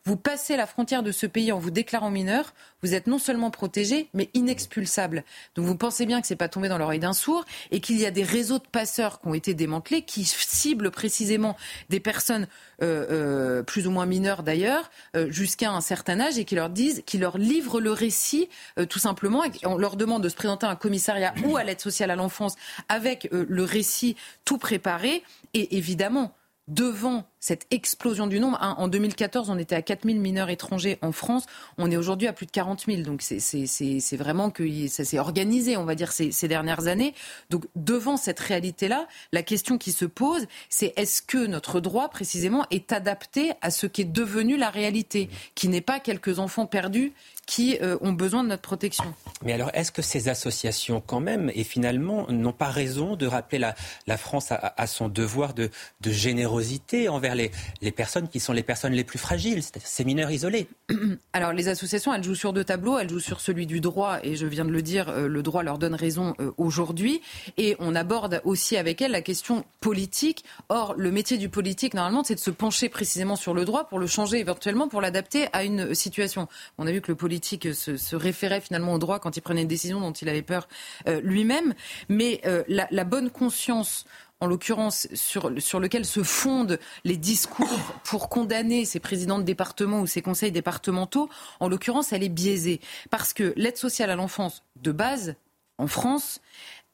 Vous 0.05 0.17
passez 0.17 0.57
la 0.57 0.67
frontière 0.67 1.01
de 1.01 1.13
ce 1.13 1.25
pays 1.25 1.53
en 1.53 1.59
vous 1.59 1.71
déclarant 1.71 2.11
mineur, 2.11 2.53
vous 2.81 2.93
êtes 2.93 3.07
non 3.07 3.19
seulement 3.19 3.51
protégé, 3.51 4.09
mais 4.13 4.29
inexpulsable. 4.33 5.23
Donc 5.55 5.65
vous 5.65 5.77
pensez 5.77 6.05
bien 6.05 6.19
que 6.19 6.27
ce 6.27 6.33
n'est 6.33 6.37
pas 6.37 6.49
tombé 6.49 6.67
dans 6.67 6.77
l'oreille 6.77 6.99
d'un 6.99 7.13
sourd 7.13 7.45
et 7.71 7.79
qu'il 7.79 7.97
y 7.97 8.05
a 8.05 8.11
des 8.11 8.23
réseaux 8.23 8.59
de 8.59 8.67
passeurs 8.69 9.21
qui 9.21 9.27
ont 9.29 9.33
été 9.33 9.53
démantelés, 9.53 10.01
qui 10.01 10.25
ciblent 10.25 10.91
précisément 10.91 11.55
des 11.89 12.01
personnes 12.01 12.47
euh, 12.81 13.05
euh, 13.11 13.63
plus 13.63 13.87
ou 13.87 13.91
moins 13.91 14.05
mineures 14.05 14.43
d'ailleurs, 14.43 14.91
euh, 15.15 15.31
jusqu'à 15.31 15.71
un 15.71 15.79
certain 15.79 16.19
âge, 16.19 16.37
et 16.37 16.43
qui 16.43 16.55
leur 16.55 16.69
disent, 16.69 17.01
qui 17.05 17.17
leur 17.17 17.37
livrent 17.37 17.79
le 17.79 17.91
récit 17.91 18.49
tout 18.89 18.99
simplement. 18.99 19.45
Et 19.45 19.51
on 19.63 19.77
leur 19.77 19.95
demande 19.95 20.21
de 20.21 20.27
se 20.27 20.35
présenter 20.35 20.65
à 20.65 20.69
un 20.69 20.75
commissariat 20.75 21.33
ou 21.45 21.55
à 21.55 21.63
l'aide 21.63 21.79
sociale 21.79 22.11
à 22.11 22.17
l'enfance 22.17 22.55
avec 22.89 23.29
le 23.31 23.63
récit 23.63 24.17
tout 24.43 24.57
préparé. 24.57 25.23
Et 25.53 25.77
évidemment, 25.77 26.35
devant 26.67 27.25
cette 27.43 27.67
explosion 27.71 28.25
du 28.25 28.39
nombre. 28.39 28.57
En 28.61 28.87
2014, 28.87 29.49
on 29.49 29.57
était 29.57 29.75
à 29.75 29.81
4 29.81 30.05
000 30.05 30.17
mineurs 30.19 30.49
étrangers 30.49 30.97
en 31.01 31.11
France. 31.11 31.43
On 31.77 31.91
est 31.91 31.97
aujourd'hui 31.97 32.29
à 32.29 32.31
plus 32.31 32.45
de 32.45 32.51
40 32.51 32.85
000. 32.85 33.01
Donc 33.01 33.21
c'est 33.21 34.15
vraiment 34.15 34.49
que 34.49 34.87
ça 34.87 35.03
s'est 35.03 35.19
organisé, 35.19 35.75
on 35.75 35.83
va 35.83 35.95
dire, 35.95 36.13
ces, 36.13 36.31
ces, 36.31 36.47
dernières 36.47 36.87
années. 36.87 37.13
Donc 37.49 37.65
devant 37.75 38.15
cette 38.15 38.39
réalité-là, 38.39 39.09
la 39.33 39.43
question 39.43 39.77
qui 39.77 39.91
se 39.91 40.05
pose, 40.05 40.47
c'est 40.69 40.93
est-ce 40.95 41.21
que 41.21 41.45
notre 41.45 41.81
droit, 41.81 42.07
précisément, 42.07 42.65
est 42.71 42.93
adapté 42.93 43.51
à 43.61 43.71
ce 43.71 43.87
qui 43.87 44.03
est 44.03 44.05
devenu 44.05 44.55
la 44.55 44.69
réalité, 44.69 45.29
qui 45.53 45.67
n'est 45.67 45.81
pas 45.81 45.99
quelques 45.99 46.39
enfants 46.39 46.65
perdus 46.65 47.11
qui 47.45 47.77
euh, 47.81 47.97
ont 48.01 48.13
besoin 48.13 48.43
de 48.43 48.49
notre 48.49 48.61
protection? 48.61 49.13
Mais 49.43 49.53
alors, 49.53 49.69
est-ce 49.73 49.91
que 49.91 50.01
ces 50.01 50.29
associations, 50.29 51.03
quand 51.05 51.19
même, 51.19 51.51
et 51.53 51.63
finalement, 51.63 52.25
n'ont 52.29 52.53
pas 52.53 52.69
raison 52.69 53.15
de 53.15 53.27
rappeler 53.27 53.59
la, 53.59 53.75
la 54.07 54.17
France 54.17 54.51
à, 54.51 54.73
à, 54.77 54.87
son 54.87 55.09
devoir 55.09 55.53
de, 55.53 55.69
de 56.01 56.11
générosité 56.11 57.09
envers 57.09 57.32
les, 57.35 57.51
personnes 57.91 58.27
qui 58.27 58.39
sont 58.39 58.53
les 58.53 58.63
personnes 58.63 58.93
les 58.93 59.03
plus 59.03 59.19
fragiles, 59.19 59.61
ces 59.83 60.03
mineurs 60.03 60.31
isolés. 60.31 60.67
Alors 61.33 61.53
les 61.53 61.67
associations, 61.67 62.13
elles 62.13 62.23
jouent 62.23 62.35
sur 62.35 62.53
deux 62.53 62.63
tableaux. 62.63 62.97
Elles 62.97 63.09
jouent 63.09 63.19
sur 63.19 63.39
celui 63.41 63.65
du 63.65 63.79
droit, 63.79 64.19
et 64.23 64.35
je 64.35 64.45
viens 64.45 64.65
de 64.65 64.71
le 64.71 64.81
dire, 64.81 65.09
euh, 65.09 65.27
le 65.27 65.43
droit 65.43 65.63
leur 65.63 65.77
donne 65.77 65.95
raison 65.95 66.35
euh, 66.39 66.51
aujourd'hui. 66.57 67.21
Et 67.57 67.75
on 67.79 67.95
aborde 67.95 68.41
aussi 68.43 68.77
avec 68.77 69.01
elles 69.01 69.11
la 69.11 69.21
question 69.21 69.65
politique. 69.79 70.43
Or, 70.69 70.95
le 70.97 71.11
métier 71.11 71.37
du 71.37 71.49
politique, 71.49 71.93
normalement, 71.93 72.23
c'est 72.23 72.35
de 72.35 72.39
se 72.39 72.51
pencher 72.51 72.89
précisément 72.89 73.35
sur 73.35 73.53
le 73.53 73.65
droit 73.65 73.87
pour 73.87 73.99
le 73.99 74.07
changer 74.07 74.39
éventuellement, 74.39 74.87
pour 74.87 75.01
l'adapter 75.01 75.47
à 75.53 75.63
une 75.63 75.93
situation. 75.93 76.47
On 76.77 76.87
a 76.87 76.91
vu 76.91 77.01
que 77.01 77.11
le 77.11 77.15
politique 77.15 77.73
se, 77.73 78.15
référait 78.15 78.61
finalement 78.61 78.93
au 78.93 78.99
droit 78.99 79.19
quand 79.19 79.37
il 79.37 79.41
prenait 79.41 79.63
une 79.63 79.67
décision 79.67 79.99
dont 79.99 80.11
il 80.11 80.29
avait 80.29 80.41
peur 80.41 80.67
euh, 81.07 81.19
lui-même. 81.23 81.73
Mais 82.09 82.41
la 82.67 83.03
bonne 83.03 83.29
conscience 83.29 84.05
en 84.43 84.45
l'occurrence 84.45 85.07
sur, 85.13 85.49
lequel 85.49 86.05
se 86.05 86.21
fondent 86.21 86.77
les 87.05 87.15
discours 87.15 87.79
pour 88.03 88.27
condamner 88.27 88.83
ces 88.83 88.99
présidents 88.99 89.39
de 89.39 89.43
département 89.43 90.01
ou 90.01 90.05
ces 90.05 90.21
conseils 90.21 90.51
départementaux, 90.51 91.29
en 91.61 91.69
l'occurrence, 91.69 92.11
elle 92.11 92.23
est 92.23 92.29
biaisée. 92.29 92.81
Parce 93.09 93.31
que 93.31 93.53
l'aide 93.55 93.77
sociale 93.77 94.09
à 94.09 94.17
l'enfance 94.17 94.61
de 94.75 94.91
base, 94.91 95.35
en 95.77 95.87
France, 95.87 96.41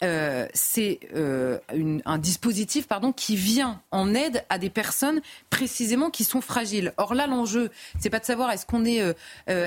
euh, 0.01 0.47
c'est 0.53 0.99
euh, 1.15 1.59
un 2.05 2.17
dispositif 2.17 2.87
qui 3.11 3.35
vient 3.35 3.81
en 3.91 4.13
aide 4.13 4.45
à 4.49 4.57
des 4.57 4.69
personnes 4.69 5.21
précisément 5.49 6.09
qui 6.09 6.23
sont 6.23 6.41
fragiles. 6.41 6.93
Or 6.97 7.13
là, 7.13 7.27
l'enjeu, 7.27 7.69
c'est 7.99 8.09
pas 8.09 8.19
de 8.19 8.25
savoir 8.25 8.51
est-ce 8.51 8.65
euh, 8.71 9.13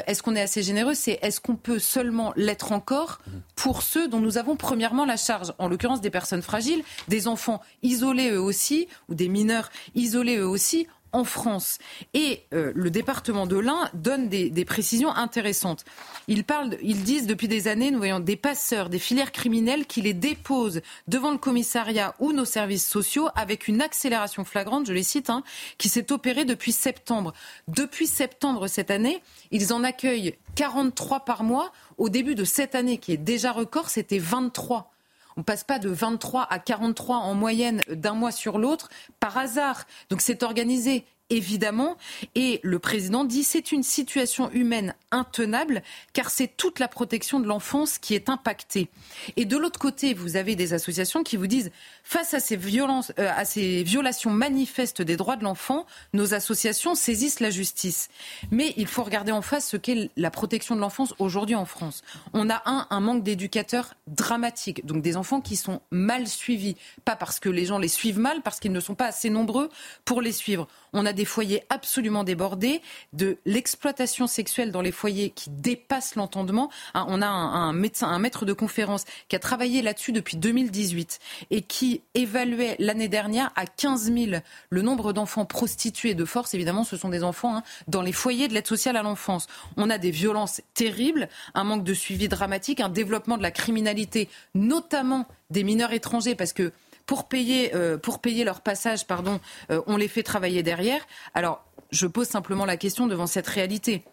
est, 0.07 0.23
qu'on 0.23 0.35
est 0.35 0.41
assez 0.41 0.63
généreux, 0.63 0.95
c'est 0.95 1.19
est-ce 1.23 1.41
qu'on 1.41 1.57
peut 1.57 1.79
seulement 1.79 2.33
l'être 2.37 2.73
encore 2.73 3.21
pour 3.57 3.83
ceux 3.83 4.09
dont 4.09 4.21
nous 4.21 4.39
avons 4.39 4.57
premièrement 4.57 5.05
la 5.05 5.17
charge, 5.17 5.53
en 5.59 5.69
l'occurrence 5.69 6.01
des 6.01 6.11
personnes 6.11 6.43
fragiles, 6.43 6.83
des 7.09 7.29
enfants 7.29 7.61
isolés 7.83 8.31
eux 8.31 8.41
aussi, 8.41 8.89
ou 9.09 9.15
des 9.15 9.29
mineurs 9.29 9.71
isolés 9.95 10.39
eux 10.39 10.49
aussi, 10.49 10.87
en 11.13 11.25
France. 11.25 11.79
Et 12.15 12.43
euh, 12.53 12.73
le 12.75 12.91
département 12.91 13.47
de 13.47 13.57
l'Ain 13.57 13.89
donne 13.95 14.29
des, 14.29 14.65
précisions 14.65 15.11
intéressantes. 15.11 15.85
Ils, 16.29 16.45
parlent, 16.45 16.77
ils 16.83 17.03
disent 17.03 17.27
depuis 17.27 17.49
des 17.49 17.69
années, 17.69 17.91
nous 17.91 17.99
voyons 17.99 18.21
des 18.21 18.37
passeurs, 18.37 18.89
des 18.89 18.99
filières 18.99 19.33
criminelles 19.33 19.87
qui 19.87 20.01
les 20.03 20.15
déposent 20.15 20.81
devant 21.09 21.31
le 21.31 21.39
commissariat 21.39 22.15
ou 22.21 22.33
nos 22.33 22.45
services 22.45 22.87
sociaux 22.87 23.29
avec 23.35 23.69
une 23.69 23.83
accélération 23.83 24.45
flagrante, 24.45 24.87
je 24.87 24.93
les 24.93 25.03
cite, 25.03 25.31
hein, 25.31 25.43
qui 25.79 25.89
s'est 25.89 26.13
opérée 26.13 26.45
depuis 26.45 26.73
septembre. 26.73 27.33
Depuis 27.69 28.07
septembre 28.07 28.67
cette 28.67 28.91
année, 28.91 29.23
ils 29.51 29.73
en 29.73 29.85
accueillent 29.85 30.37
43 30.55 31.25
par 31.25 31.43
mois. 31.43 31.73
Au 31.99 32.09
début 32.09 32.35
de 32.35 32.45
cette 32.45 32.75
année, 32.75 32.99
qui 32.99 33.13
est 33.13 33.17
déjà 33.17 33.53
record, 33.53 33.91
c'était 33.91 34.19
23. 34.19 34.93
On 35.37 35.43
passe 35.43 35.65
pas 35.65 35.79
de 35.79 35.89
23 35.89 36.47
à 36.51 36.59
43 36.59 37.17
en 37.17 37.35
moyenne 37.35 37.81
d'un 37.89 38.15
mois 38.15 38.33
sur 38.33 38.59
l'autre 38.59 38.89
par 39.21 39.37
hasard. 39.39 39.85
Donc 40.11 40.21
c'est 40.21 40.43
organisé 40.43 41.05
évidemment. 41.33 41.97
Et 42.35 42.61
le 42.63 42.79
président 42.79 43.25
dit 43.25 43.43
c'est 43.43 43.73
une 43.73 43.83
situation 43.83 44.51
humaine 44.53 44.95
intenable 45.11 45.83
car 46.13 46.31
c'est 46.31 46.57
toute 46.57 46.79
la 46.79 46.89
protection 46.89 47.41
de 47.41 47.47
l'enfance 47.47 47.99
qui 47.99 48.15
est 48.15 48.29
impactée. 48.29 48.89
Et 49.37 49.45
de 49.45 49.57
l'autre 49.57 49.79
côté, 49.79 50.15
vous 50.15 50.37
avez 50.37 50.55
des 50.57 50.75
associations 50.75 51.23
qui 51.23 51.37
vous 51.37 51.47
disent 51.47 51.71
face 52.05 52.35
à 52.35 52.41
ces 52.41 52.57
violences, 52.57 53.13
euh, 53.19 53.31
à 53.35 53.45
ces 53.45 53.83
violations 53.83 54.31
manifestes 54.31 55.03
des 55.03 55.17
droits 55.17 55.37
de 55.37 55.45
l'enfant, 55.45 55.87
nos 56.13 56.35
associations 56.35 56.95
saisissent 56.95 57.41
la 57.41 57.51
justice. 57.51 58.09
Mais 58.51 58.75
il 58.77 58.87
faut 58.87 59.03
regarder 59.03 59.33
en 59.33 59.43
face 59.43 59.69
ce 59.69 59.77
qu'est 59.77 60.11
la 60.17 60.31
protection 60.31 60.77
de 60.77 60.81
l'enfance 60.81 61.15
aujourd'hui 61.19 61.55
en 61.55 61.65
France. 61.65 62.03
On 62.35 62.51
a 62.51 62.63
un, 62.67 62.87
un 62.91 63.01
manque 63.01 63.23
d'éducateurs 63.23 63.95
dramatique, 64.07 64.85
donc 64.85 65.03
des 65.03 65.17
enfants 65.17 65.41
qui 65.41 65.57
sont 65.57 65.81
mal 65.91 66.27
suivis, 66.27 66.77
pas 67.05 67.17
parce 67.17 67.41
que 67.41 67.49
les 67.49 67.65
gens 67.65 67.79
les 67.79 67.89
suivent 67.89 68.19
mal, 68.19 68.43
parce 68.43 68.61
qu'ils 68.61 68.73
ne 68.73 68.81
sont 68.81 68.95
pas 68.95 69.07
assez 69.07 69.31
nombreux 69.31 69.71
pour 70.05 70.21
les 70.21 70.33
suivre. 70.33 70.69
On 70.93 71.07
a 71.07 71.13
des 71.13 71.25
foyers 71.25 71.63
absolument 71.71 72.25
débordés, 72.25 72.83
de 73.13 73.39
l'exploitation 73.47 74.27
sexuelle 74.27 74.73
dans 74.73 74.83
les 74.83 74.93
foyers 74.93 75.31
qui 75.31 75.51
dépassent 75.51 76.17
l'entendement. 76.17 76.71
Hein, 76.95 77.07
on 77.09 77.23
a 77.23 77.27
un, 77.27 77.73
médecin, 77.73 78.09
un 78.09 78.19
maître 78.19 78.45
de 78.45 78.53
conférence 78.53 79.05
qui 79.29 79.37
a 79.37 79.39
travaillé 79.39 79.83
là-dessus 79.83 80.13
depuis 80.13 80.37
2018 80.37 81.19
et 81.51 81.63
qui 81.63 82.03
évaluait 82.15 82.77
l'année 82.79 83.09
dernière 83.09 83.51
à 83.57 83.67
15 83.67 84.13
000 84.13 84.43
le 84.71 84.83
nombre 84.83 85.13
d'enfants 85.13 85.47
prostitués 85.47 86.15
de 86.15 86.25
force. 86.25 86.55
Évidemment, 86.55 86.85
ce 86.85 86.97
sont 86.97 87.09
des 87.09 87.25
enfants 87.25 87.57
hein, 87.57 87.63
dans 87.89 88.03
les 88.03 88.13
foyers 88.13 88.49
de 88.49 88.55
l'aide 88.55 88.67
sociale 88.67 88.97
à 88.97 89.03
l'enfance. 89.03 89.47
On 89.77 89.89
a 89.89 89.99
des 89.99 90.11
violences 90.11 90.61
terribles, 90.75 91.29
un 91.55 91.65
manque 91.65 91.85
de 91.85 91.95
suivi 91.95 92.29
dramatique, 92.29 92.81
un 92.81 92.89
développement 92.89 93.39
de 93.39 93.43
la 93.43 93.51
criminalité, 93.51 94.29
notamment 94.55 95.27
des 95.51 95.65
mineurs 95.65 95.93
étrangers, 95.93 96.35
parce 96.35 96.53
que 96.53 96.73
pour 97.07 97.29
payer, 97.29 97.75
euh, 97.75 97.99
pour 97.99 98.21
payer 98.21 98.45
leur 98.45 98.61
passage, 98.61 99.07
pardon, 99.07 99.41
euh, 99.71 99.83
on 99.87 99.97
les 99.97 100.09
fait 100.09 100.23
travailler 100.23 100.63
derrière. 100.63 101.07
Alors, 101.35 101.65
je 101.91 102.07
pose 102.07 102.29
simplement 102.29 102.65
la 102.65 102.77
question 102.77 103.07
devant 103.07 103.27
cette 103.27 103.47
réalité. 103.47 104.05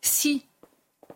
Si 0.00 0.46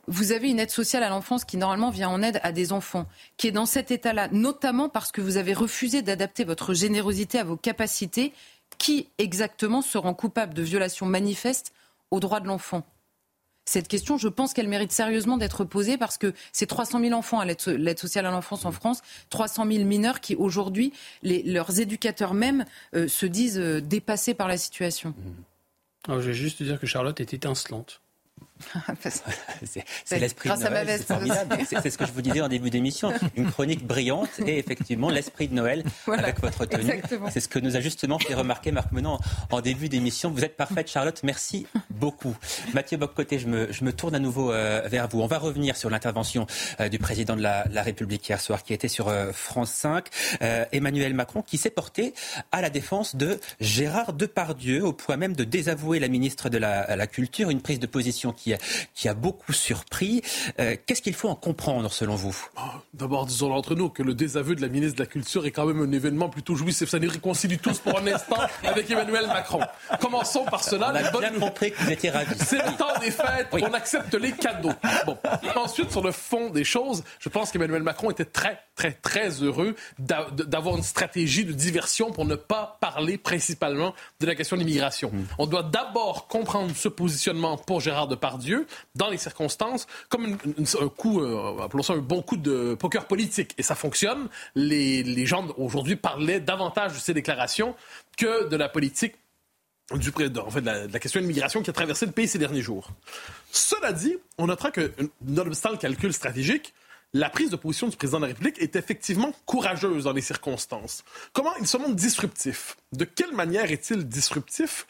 vous 0.08 0.32
avez 0.32 0.50
une 0.50 0.60
aide 0.60 0.70
sociale 0.70 1.02
à 1.02 1.08
l'enfance 1.08 1.44
qui 1.44 1.56
normalement 1.56 1.90
vient 1.90 2.08
en 2.08 2.22
aide 2.22 2.40
à 2.42 2.52
des 2.52 2.72
enfants, 2.72 3.06
qui 3.36 3.48
est 3.48 3.52
dans 3.52 3.66
cet 3.66 3.90
état-là, 3.90 4.28
notamment 4.30 4.88
parce 4.88 5.10
que 5.10 5.20
vous 5.20 5.36
avez 5.36 5.52
refusé 5.52 6.02
d'adapter 6.02 6.44
votre 6.44 6.74
générosité 6.74 7.38
à 7.38 7.44
vos 7.44 7.56
capacités, 7.56 8.32
qui 8.78 9.08
exactement 9.18 9.82
se 9.82 9.98
rend 9.98 10.14
coupable 10.14 10.54
de 10.54 10.62
violations 10.62 11.06
manifestes 11.06 11.72
aux 12.10 12.20
droits 12.20 12.40
de 12.40 12.46
l'enfant? 12.46 12.84
Cette 13.66 13.88
question, 13.88 14.16
je 14.16 14.28
pense 14.28 14.54
qu'elle 14.54 14.68
mérite 14.68 14.92
sérieusement 14.92 15.36
d'être 15.36 15.64
posée 15.64 15.98
parce 15.98 16.18
que 16.18 16.32
c'est 16.52 16.66
300 16.66 17.00
000 17.00 17.12
enfants 17.12 17.40
à 17.40 17.44
l'aide 17.44 17.98
sociale 17.98 18.24
à 18.24 18.30
l'enfance 18.30 18.64
en 18.64 18.72
France, 18.72 19.02
300 19.30 19.66
000 19.70 19.84
mineurs 19.84 20.20
qui 20.20 20.36
aujourd'hui, 20.36 20.92
leurs 21.22 21.80
éducateurs 21.80 22.32
même 22.32 22.64
euh, 22.94 23.08
se 23.08 23.26
disent 23.26 23.58
euh, 23.58 23.80
dépassés 23.80 24.34
par 24.34 24.46
la 24.46 24.56
situation. 24.56 25.14
Alors, 26.06 26.20
je 26.20 26.28
vais 26.28 26.34
juste 26.34 26.62
dire 26.62 26.78
que 26.78 26.86
Charlotte 26.86 27.20
est 27.20 27.34
étincelante. 27.34 28.00
c'est 30.04 30.18
l'esprit 30.18 30.48
de 30.48 30.56
Noël, 30.56 30.88
c'est 31.66 31.90
ce 31.90 31.98
que 31.98 32.06
je 32.06 32.12
vous 32.12 32.22
disais 32.22 32.40
en 32.40 32.48
début 32.48 32.70
d'émission, 32.70 33.12
une 33.36 33.50
chronique 33.50 33.86
brillante 33.86 34.30
et 34.46 34.58
effectivement 34.58 35.10
l'esprit 35.10 35.48
de 35.48 35.54
Noël 35.54 35.84
avec 36.06 36.40
votre 36.40 36.64
tenue. 36.64 37.00
C'est 37.30 37.40
ce 37.40 37.48
que 37.48 37.58
nous 37.58 37.76
a 37.76 37.80
justement 37.80 38.18
fait 38.18 38.34
remarquer 38.34 38.72
Marc 38.72 38.92
Menon 38.92 39.18
en 39.50 39.60
début 39.60 39.88
d'émission. 39.88 40.30
Vous 40.30 40.44
êtes 40.44 40.56
parfaite 40.56 40.90
Charlotte, 40.90 41.20
merci 41.22 41.66
beaucoup. 41.90 42.36
Mathieu 42.74 42.96
Boccoté, 42.96 43.38
je 43.38 43.46
me, 43.46 43.72
je 43.72 43.84
me 43.84 43.92
tourne 43.92 44.14
à 44.14 44.18
nouveau 44.18 44.52
euh, 44.52 44.82
vers 44.86 45.08
vous. 45.08 45.20
On 45.20 45.26
va 45.26 45.38
revenir 45.38 45.76
sur 45.76 45.90
l'intervention 45.90 46.46
euh, 46.80 46.88
du 46.88 46.98
président 46.98 47.36
de 47.36 47.42
la, 47.42 47.64
République 47.82 48.28
hier 48.28 48.40
soir 48.40 48.64
qui 48.64 48.72
était 48.72 48.88
sur 48.88 49.08
euh, 49.08 49.32
France 49.32 49.70
5, 49.70 50.06
Emmanuel 50.72 51.14
Macron, 51.14 51.42
qui 51.42 51.56
s'est 51.56 51.70
porté 51.70 52.14
à 52.50 52.60
la 52.60 52.70
défense 52.70 53.14
de 53.14 53.38
Gérard 53.60 54.12
Depardieu 54.12 54.84
au 54.84 54.92
point 54.92 55.16
même 55.16 55.36
de 55.36 55.44
désavouer 55.44 56.00
la 56.00 56.08
ministre 56.08 56.48
de 56.48 56.58
la, 56.58 56.96
la 56.96 57.06
Culture, 57.06 57.50
une 57.50 57.60
prise 57.60 57.78
de 57.78 57.86
position 57.86 58.32
qui 58.32 58.45
qui 58.94 59.08
a, 59.08 59.14
beaucoup 59.14 59.52
surpris. 59.52 60.22
Euh, 60.60 60.76
qu'est-ce 60.86 61.02
qu'il 61.02 61.14
faut 61.14 61.28
en 61.28 61.34
comprendre 61.34 61.90
selon 61.90 62.14
vous? 62.14 62.36
Ah, 62.56 62.82
D'abord, 62.94 63.26
disons 63.26 63.52
entre 63.52 63.74
nous 63.74 63.88
que 63.88 64.02
le 64.02 64.14
désaveu 64.14 64.54
de 64.54 64.62
la 64.62 64.68
ministre 64.68 64.96
de 64.96 65.02
la 65.02 65.06
Culture 65.06 65.46
est 65.46 65.50
quand 65.50 65.66
même 65.66 65.80
un 65.80 65.92
événement 65.92 66.28
plutôt 66.28 66.54
jouissif. 66.54 66.88
Ça 66.88 66.98
nous 66.98 67.10
réconcilie 67.10 67.58
tous 67.58 67.78
pour 67.78 67.98
un 67.98 68.06
instant 68.06 68.36
avec 68.64 68.90
Emmanuel 68.90 69.26
Macron. 69.26 69.60
Commençons 70.00 70.44
par 70.44 70.62
cela. 70.62 70.92
On 70.92 70.96
a 70.96 71.20
bien 71.20 71.40
compris 71.40 71.72
que 71.72 71.82
vous 71.82 71.90
étiez 71.90 72.10
ravis. 72.10 72.36
C'est 72.38 72.64
le 72.64 72.76
temps 72.76 72.98
des 73.00 73.10
fêtes, 73.10 73.48
on 73.52 73.74
accepte 73.74 74.14
les 74.14 74.32
cadeaux. 74.32 74.72
Bon. 75.04 75.18
Ensuite, 75.56 75.90
sur 75.90 76.02
le 76.02 76.12
fond 76.12 76.50
des 76.50 76.64
choses, 76.64 77.02
je 77.18 77.28
pense 77.28 77.50
qu'Emmanuel 77.50 77.82
Macron 77.82 78.10
était 78.10 78.24
très, 78.24 78.60
très, 78.74 78.92
très 78.92 79.30
heureux 79.42 79.74
d'avoir 79.98 80.76
une 80.76 80.82
stratégie 80.82 81.44
de 81.44 81.52
diversion 81.52 82.10
pour 82.10 82.24
ne 82.24 82.36
pas 82.36 82.78
parler 82.80 83.18
principalement 83.18 83.94
de 84.20 84.26
la 84.26 84.34
question 84.34 84.56
de 84.56 84.62
l'immigration. 84.62 85.10
Mm. 85.12 85.24
On 85.38 85.46
doit 85.46 85.62
d'abord 85.62 86.28
comprendre 86.28 86.72
ce 86.74 86.88
positionnement 86.88 87.56
pour 87.56 87.80
Gérard 87.80 88.08
Depardieu 88.08 88.35
Dieu, 88.38 88.66
dans 88.94 89.08
les 89.08 89.16
circonstances, 89.16 89.86
comme 90.08 90.36
un 90.80 90.88
coup, 90.88 91.20
euh, 91.20 91.62
appelons 91.62 91.82
ça 91.82 91.94
un 91.94 91.98
bon 91.98 92.22
coup 92.22 92.36
de 92.36 92.74
poker 92.74 93.06
politique. 93.06 93.54
Et 93.58 93.62
ça 93.62 93.74
fonctionne. 93.74 94.28
Les, 94.54 95.26
gens 95.26 95.48
aujourd'hui 95.56 95.96
parlaient 95.96 96.40
davantage 96.40 96.94
de 96.94 96.98
ces 96.98 97.14
déclarations 97.14 97.74
que 98.16 98.48
de 98.48 98.56
la 98.56 98.68
politique 98.68 99.14
du, 99.94 100.10
en 100.38 100.50
fait, 100.50 100.60
de 100.60 100.92
la, 100.92 100.98
question 100.98 101.20
de 101.20 101.26
l'immigration 101.26 101.62
qui 101.62 101.70
a 101.70 101.72
traversé 101.72 102.06
le 102.06 102.12
pays 102.12 102.28
ces 102.28 102.38
derniers 102.38 102.62
jours. 102.62 102.90
Cela 103.50 103.92
dit, 103.92 104.16
on 104.38 104.46
notera 104.46 104.70
que, 104.70 104.92
nonobstant 105.22 105.70
le 105.70 105.76
calcul 105.76 106.12
stratégique, 106.12 106.74
la 107.12 107.30
prise 107.30 107.50
de 107.50 107.56
position 107.56 107.88
du 107.88 107.96
président 107.96 108.18
de 108.18 108.24
la 108.24 108.28
République 108.28 108.58
est 108.60 108.76
effectivement 108.76 109.32
courageuse 109.46 110.04
dans 110.04 110.12
les 110.12 110.20
circonstances. 110.20 111.04
Comment 111.32 111.54
il 111.60 111.66
se 111.66 111.76
montre 111.76 111.94
disruptif? 111.94 112.76
De 112.92 113.04
quelle 113.04 113.32
manière 113.32 113.70
est-il 113.70 114.06
disruptif 114.06 114.86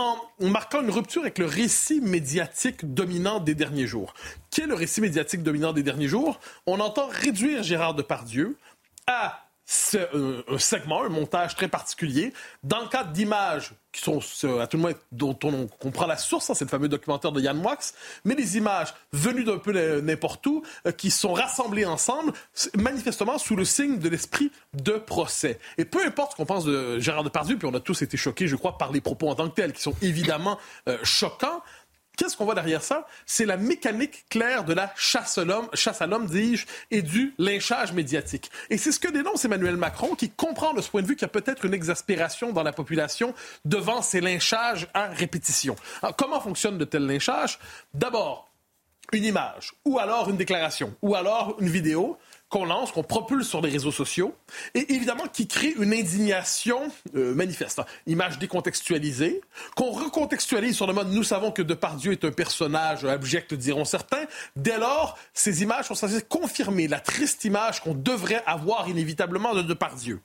en 0.00 0.16
marquant 0.40 0.80
une 0.80 0.90
rupture 0.90 1.22
avec 1.22 1.38
le 1.38 1.44
récit 1.44 2.00
médiatique 2.00 2.94
dominant 2.94 3.38
des 3.38 3.54
derniers 3.54 3.86
jours. 3.86 4.14
Quel 4.50 4.64
est 4.64 4.68
le 4.68 4.74
récit 4.74 5.00
médiatique 5.00 5.42
dominant 5.42 5.72
des 5.72 5.82
derniers 5.82 6.08
jours? 6.08 6.40
On 6.66 6.80
entend 6.80 7.08
réduire 7.08 7.62
Gérard 7.62 7.94
Depardieu 7.94 8.56
à 9.06 9.49
un, 10.48 10.58
segment, 10.58 11.04
un 11.04 11.08
montage 11.08 11.54
très 11.54 11.68
particulier. 11.68 12.32
Dans 12.62 12.80
le 12.80 12.88
cadre 12.88 13.12
d'images 13.12 13.72
qui 13.92 14.02
sont, 14.02 14.20
à 14.60 14.66
tout 14.68 14.76
le 14.76 14.82
moins, 14.82 14.92
dont 15.10 15.36
on 15.42 15.66
comprend 15.66 16.06
la 16.06 16.16
source, 16.16 16.48
hein, 16.48 16.54
c'est 16.54 16.64
le 16.64 16.70
fameux 16.70 16.88
documentaire 16.88 17.32
de 17.32 17.40
Yann 17.40 17.58
Wax, 17.58 17.94
mais 18.24 18.36
des 18.36 18.56
images 18.56 18.94
venues 19.12 19.42
d'un 19.42 19.58
peu 19.58 20.00
n'importe 20.00 20.46
où, 20.46 20.62
euh, 20.86 20.92
qui 20.92 21.10
sont 21.10 21.32
rassemblées 21.32 21.84
ensemble, 21.84 22.32
manifestement 22.76 23.38
sous 23.38 23.56
le 23.56 23.64
signe 23.64 23.98
de 23.98 24.08
l'esprit 24.08 24.52
de 24.74 24.92
procès. 24.92 25.58
Et 25.76 25.84
peu 25.84 26.04
importe 26.06 26.32
ce 26.32 26.36
qu'on 26.36 26.46
pense 26.46 26.64
de 26.64 27.00
Gérard 27.00 27.24
Depardieu, 27.24 27.56
puis 27.58 27.66
on 27.66 27.74
a 27.74 27.80
tous 27.80 28.02
été 28.02 28.16
choqués, 28.16 28.46
je 28.46 28.56
crois, 28.56 28.78
par 28.78 28.92
les 28.92 29.00
propos 29.00 29.28
en 29.28 29.34
tant 29.34 29.48
que 29.48 29.54
tels, 29.54 29.72
qui 29.72 29.82
sont 29.82 29.96
évidemment 30.02 30.58
euh, 30.88 30.98
choquants, 31.02 31.62
Qu'est-ce 32.20 32.36
qu'on 32.36 32.44
voit 32.44 32.54
derrière 32.54 32.82
ça? 32.82 33.06
C'est 33.24 33.46
la 33.46 33.56
mécanique 33.56 34.26
claire 34.28 34.64
de 34.64 34.74
la 34.74 34.92
chasse 34.94 35.38
à 35.38 35.44
l'homme, 35.46 35.70
chasse 35.72 36.02
à 36.02 36.06
l'homme, 36.06 36.26
dis-je, 36.26 36.66
et 36.90 37.00
du 37.00 37.32
lynchage 37.38 37.94
médiatique. 37.94 38.50
Et 38.68 38.76
c'est 38.76 38.92
ce 38.92 39.00
que 39.00 39.08
dénonce 39.08 39.46
Emmanuel 39.46 39.78
Macron, 39.78 40.14
qui 40.14 40.28
comprend 40.28 40.74
de 40.74 40.82
ce 40.82 40.90
point 40.90 41.00
de 41.00 41.06
vue 41.06 41.16
qu'il 41.16 41.22
y 41.22 41.24
a 41.24 41.28
peut-être 41.28 41.64
une 41.64 41.72
exaspération 41.72 42.52
dans 42.52 42.62
la 42.62 42.74
population 42.74 43.32
devant 43.64 44.02
ces 44.02 44.20
lynchages 44.20 44.86
à 44.92 45.06
répétition. 45.06 45.76
Alors, 46.02 46.14
comment 46.14 46.42
fonctionne 46.42 46.76
de 46.76 46.84
tels 46.84 47.06
lynchages? 47.06 47.58
D'abord, 47.94 48.50
une 49.14 49.24
image, 49.24 49.72
ou 49.86 49.98
alors 49.98 50.28
une 50.28 50.36
déclaration, 50.36 50.94
ou 51.00 51.14
alors 51.14 51.56
une 51.58 51.70
vidéo 51.70 52.18
qu'on 52.50 52.64
lance, 52.64 52.92
qu'on 52.92 53.04
propulse 53.04 53.48
sur 53.48 53.62
les 53.62 53.70
réseaux 53.70 53.92
sociaux, 53.92 54.34
et 54.74 54.92
évidemment 54.92 55.24
qui 55.32 55.46
crée 55.46 55.74
une 55.78 55.94
indignation 55.94 56.80
euh, 57.14 57.32
manifeste. 57.34 57.80
Image 58.06 58.38
décontextualisée, 58.38 59.40
qu'on 59.76 59.92
recontextualise 59.92 60.76
sur 60.76 60.86
le 60.86 60.92
mode 60.92 61.12
nous 61.12 61.24
savons 61.24 61.52
que 61.52 61.62
Depardieu 61.62 62.12
est 62.12 62.24
un 62.24 62.32
personnage 62.32 63.04
abject, 63.04 63.54
diront 63.54 63.84
certains. 63.84 64.24
Dès 64.56 64.78
lors, 64.78 65.16
ces 65.32 65.62
images 65.62 65.86
sont 65.86 65.94
censées 65.94 66.22
confirmer 66.22 66.88
la 66.88 66.98
triste 66.98 67.44
image 67.44 67.80
qu'on 67.80 67.94
devrait 67.94 68.42
avoir 68.46 68.88
inévitablement 68.88 69.54
de 69.54 69.62
Depardieu. 69.62 70.20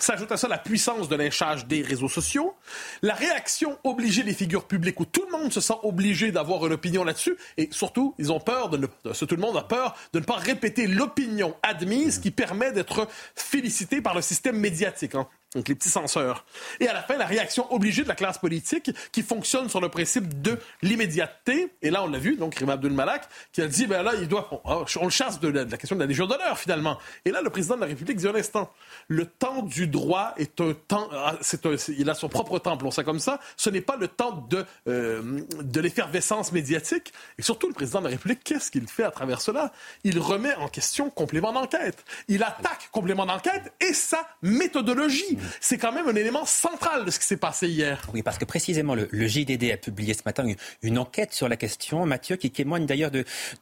S'ajoute 0.00 0.30
à 0.30 0.36
ça 0.36 0.46
la 0.46 0.58
puissance 0.58 1.08
de 1.08 1.16
lynchage 1.16 1.66
des 1.66 1.82
réseaux 1.82 2.08
sociaux, 2.08 2.54
la 3.02 3.14
réaction 3.14 3.76
obligée 3.82 4.22
des 4.22 4.32
figures 4.32 4.64
publiques 4.64 5.00
où 5.00 5.04
tout 5.04 5.24
le 5.28 5.36
monde 5.36 5.52
se 5.52 5.60
sent 5.60 5.74
obligé 5.82 6.30
d'avoir 6.30 6.64
une 6.64 6.72
opinion 6.72 7.02
là-dessus 7.02 7.36
et 7.56 7.68
surtout, 7.72 8.14
ils 8.16 8.30
ont 8.30 8.38
peur 8.38 8.68
de 8.68 8.76
ne, 8.76 8.86
tout 8.86 9.34
le 9.34 9.42
monde 9.42 9.56
a 9.56 9.64
peur 9.64 9.96
de 10.12 10.20
ne 10.20 10.24
pas 10.24 10.36
répéter 10.36 10.86
l'opinion 10.86 11.56
admise 11.64 12.20
qui 12.20 12.30
permet 12.30 12.70
d'être 12.70 13.08
félicité 13.34 14.00
par 14.00 14.14
le 14.14 14.22
système 14.22 14.56
médiatique. 14.56 15.16
Hein 15.16 15.26
donc 15.54 15.68
les 15.68 15.74
petits 15.74 15.88
censeurs. 15.88 16.44
Et 16.78 16.88
à 16.88 16.92
la 16.92 17.02
fin, 17.02 17.16
la 17.16 17.24
réaction 17.24 17.72
obligée 17.72 18.02
de 18.02 18.08
la 18.08 18.14
classe 18.14 18.36
politique 18.36 18.90
qui 19.12 19.22
fonctionne 19.22 19.70
sur 19.70 19.80
le 19.80 19.88
principe 19.88 20.42
de 20.42 20.58
l'immédiateté. 20.82 21.72
Et 21.80 21.90
là, 21.90 22.02
on 22.02 22.06
l'a 22.06 22.18
vu, 22.18 22.36
donc 22.36 22.54
Rima 22.56 22.74
Abdul 22.74 22.92
Malak, 22.92 23.26
qui 23.52 23.62
a 23.62 23.66
dit, 23.66 23.86
ben 23.86 24.02
là, 24.02 24.12
il 24.20 24.28
doit, 24.28 24.60
on, 24.64 25.04
le 25.04 25.10
chasse 25.10 25.40
de 25.40 25.48
la, 25.48 25.64
question 25.64 25.96
de 25.96 26.00
la 26.00 26.06
Légion 26.06 26.26
d'honneur, 26.26 26.58
finalement. 26.58 26.98
Et 27.24 27.30
là, 27.30 27.40
le 27.40 27.48
président 27.48 27.76
de 27.76 27.80
la 27.80 27.86
République 27.86 28.18
dit 28.18 28.28
un 28.28 28.34
instant, 28.34 28.70
le 29.08 29.24
temps 29.24 29.62
du 29.62 29.86
droit 29.86 30.34
est 30.36 30.60
un 30.60 30.74
temps, 30.74 31.08
ah, 31.12 31.36
c'est 31.40 31.64
il 31.88 32.10
a 32.10 32.14
son 32.14 32.28
propre 32.28 32.58
temps, 32.58 32.76
on 32.82 32.90
sait 32.90 33.04
comme 33.04 33.18
ça. 33.18 33.40
Ce 33.56 33.70
n'est 33.70 33.80
pas 33.80 33.96
le 33.96 34.08
temps 34.08 34.46
de, 34.50 34.66
euh, 34.86 35.40
de 35.62 35.80
l'effervescence 35.80 36.52
médiatique. 36.52 37.12
Et 37.38 37.42
surtout, 37.42 37.68
le 37.68 37.74
président 37.74 38.00
de 38.00 38.04
la 38.04 38.10
République, 38.10 38.44
qu'est-ce 38.44 38.70
qu'il 38.70 38.86
fait 38.86 39.04
à 39.04 39.10
travers 39.10 39.40
cela? 39.40 39.72
Il 40.04 40.18
remet 40.18 40.54
en 40.56 40.68
question 40.68 41.08
complément 41.08 41.52
d'enquête. 41.52 42.04
Il 42.28 42.42
attaque 42.42 42.90
complément 42.92 43.24
d'enquête 43.24 43.72
et 43.80 43.94
sa 43.94 44.28
méthodologie 44.42 45.37
c'est 45.60 45.78
quand 45.78 45.92
même 45.92 46.08
un 46.08 46.14
élément 46.14 46.44
central 46.44 47.04
de 47.04 47.10
ce 47.10 47.18
qui 47.18 47.26
s'est 47.26 47.36
passé 47.36 47.68
hier. 47.68 48.00
Oui, 48.14 48.22
parce 48.22 48.38
que 48.38 48.44
précisément, 48.44 48.94
le, 48.94 49.08
JDD 49.12 49.70
a 49.72 49.76
publié 49.76 50.14
ce 50.14 50.22
matin 50.24 50.44
une, 50.82 50.98
enquête 50.98 51.32
sur 51.32 51.48
la 51.48 51.56
question, 51.56 52.06
Mathieu, 52.06 52.36
qui 52.36 52.50
témoigne 52.50 52.86
d'ailleurs 52.86 53.10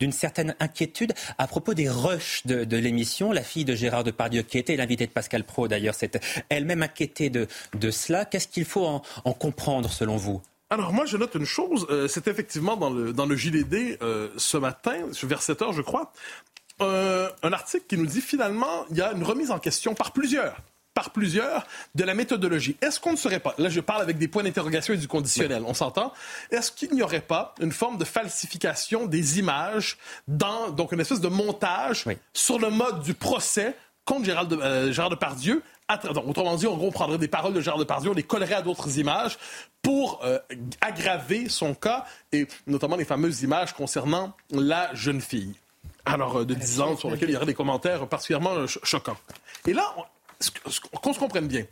d'une 0.01 0.13
certaine 0.13 0.55
inquiétude 0.61 1.13
à 1.39 1.47
propos 1.47 1.75
des 1.75 1.89
rushs 1.89 2.47
de, 2.47 2.77
l'émission. 2.77 3.33
La 3.33 3.43
fille 3.43 3.65
de 3.65 3.75
Gérard 3.75 4.05
Depardieu, 4.05 4.43
qui 4.43 4.59
était 4.59 4.77
l'invité 4.77 5.07
de 5.07 5.13
Pascal 5.13 5.45
Pro 5.45 5.69
d'ailleurs, 5.69 5.95
s'est 5.95 6.11
elle-même 6.49 6.83
inquiétée 6.83 7.31
de, 7.31 7.47
cela. 7.91 8.25
Qu'est-ce 8.25 8.49
qu'il 8.49 8.65
faut 8.65 8.85
en, 8.85 9.33
comprendre 9.33 9.91
selon 9.91 10.17
vous? 10.17 10.43
Alors 10.71 10.93
moi, 10.93 11.07
je 11.07 11.17
note 11.17 11.35
une 11.37 11.45
chose, 11.45 11.87
euh, 11.91 12.09
c'est 12.09 12.27
effectivement 12.27 12.77
dans 12.77 12.91
le, 12.91 13.13
dans 13.13 13.27
le 13.27 13.37
JDD 13.37 13.99
euh, 14.03 14.31
ce 14.37 14.57
matin, 14.57 14.97
vers 15.23 15.41
7 15.41 15.63
heures, 15.63 15.73
je 15.73 15.83
crois, 15.83 16.13
euh, 16.83 17.31
un 17.43 17.53
article 17.53 17.87
qui 17.89 17.97
nous 17.97 18.07
dit 18.07 18.21
finalement, 18.21 18.85
il 18.91 18.97
y 18.97 19.01
a 19.01 19.13
une 19.13 19.23
remise 19.23 19.51
en 19.51 19.59
question 19.59 19.95
par 19.95 20.13
plusieurs 20.13 20.57
par 20.97 21.11
plusieurs 21.11 21.67
de 21.95 22.05
la 22.05 22.15
méthodologie. 22.15 22.75
Est-ce 22.81 22.99
qu'on 22.99 23.13
ne 23.13 23.17
serait 23.17 23.39
pas, 23.39 23.55
là 23.59 23.69
je 23.69 23.81
parle 23.81 24.01
avec 24.01 24.17
des 24.17 24.29
points 24.29 24.43
d'interrogation 24.43 24.95
et 24.95 24.97
du 24.97 25.07
conditionnel, 25.07 25.63
on 25.67 25.75
s'entend, 25.75 26.11
est-ce 26.51 26.73
qu'il 26.73 26.91
n'y 26.93 27.03
aurait 27.03 27.21
pas 27.21 27.55
une 27.61 27.71
forme 27.71 27.99
de 27.99 28.05
falsification 28.07 29.05
des 29.05 29.39
images 29.39 29.99
dans, 30.27 30.71
donc 30.71 30.93
une 30.93 31.01
espèce 31.01 31.21
de 31.21 31.29
montage 31.29 32.07
sur 32.33 32.59
le 32.59 32.71
mode 32.71 33.03
du 33.03 33.13
procès 33.13 33.77
contre 34.07 34.25
Gérald 34.25 34.49
de, 34.49 34.57
euh, 34.57 34.91
Gérard 34.91 35.11
Depardieu 35.11 35.63
autrement 36.27 36.57
dit, 36.57 36.67
en 36.67 36.77
gros, 36.77 36.89
on 36.89 36.93
prendrait 36.93 37.19
des 37.19 37.29
paroles 37.29 37.53
de 37.53 37.61
Gérard 37.61 37.79
Depardieu, 37.79 38.11
on 38.11 38.15
les 38.15 38.23
collerait 38.23 38.55
à 38.55 38.63
d'autres 38.63 38.99
images 38.99 39.39
pour 39.83 40.21
euh, 40.25 40.39
aggraver 40.81 41.49
son 41.49 41.75
cas, 41.75 42.07
et 42.33 42.49
notamment 42.67 42.97
les 42.97 43.05
fameuses 43.05 43.43
images 43.43 43.73
concernant 43.73 44.33
la 44.51 44.93
jeune 44.95 45.21
fille. 45.21 45.55
Alors, 46.07 46.39
euh, 46.39 46.45
de 46.45 46.55
10 46.55 46.81
ans, 46.81 46.97
sur 46.97 47.11
lesquelles 47.11 47.29
il 47.29 47.35
y 47.35 47.37
aurait 47.37 47.47
des 47.47 47.55
commentaires 47.55 48.09
particulièrement 48.09 48.67
choquants. 48.67 49.19
Et 49.67 49.75
là, 49.75 49.95
qu'on 51.03 51.13
se 51.13 51.19
comprenne 51.19 51.49
bien, 51.49 51.65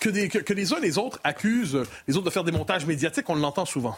que, 0.00 0.08
les 0.52 0.72
uns 0.72 0.78
et 0.78 0.80
les 0.80 0.98
autres 0.98 1.20
accusent 1.24 1.84
les 2.06 2.16
autres 2.16 2.26
de 2.26 2.30
faire 2.30 2.44
des 2.44 2.52
montages 2.52 2.86
médiatiques, 2.86 3.28
on 3.28 3.34
l'entend 3.34 3.64
souvent. 3.64 3.96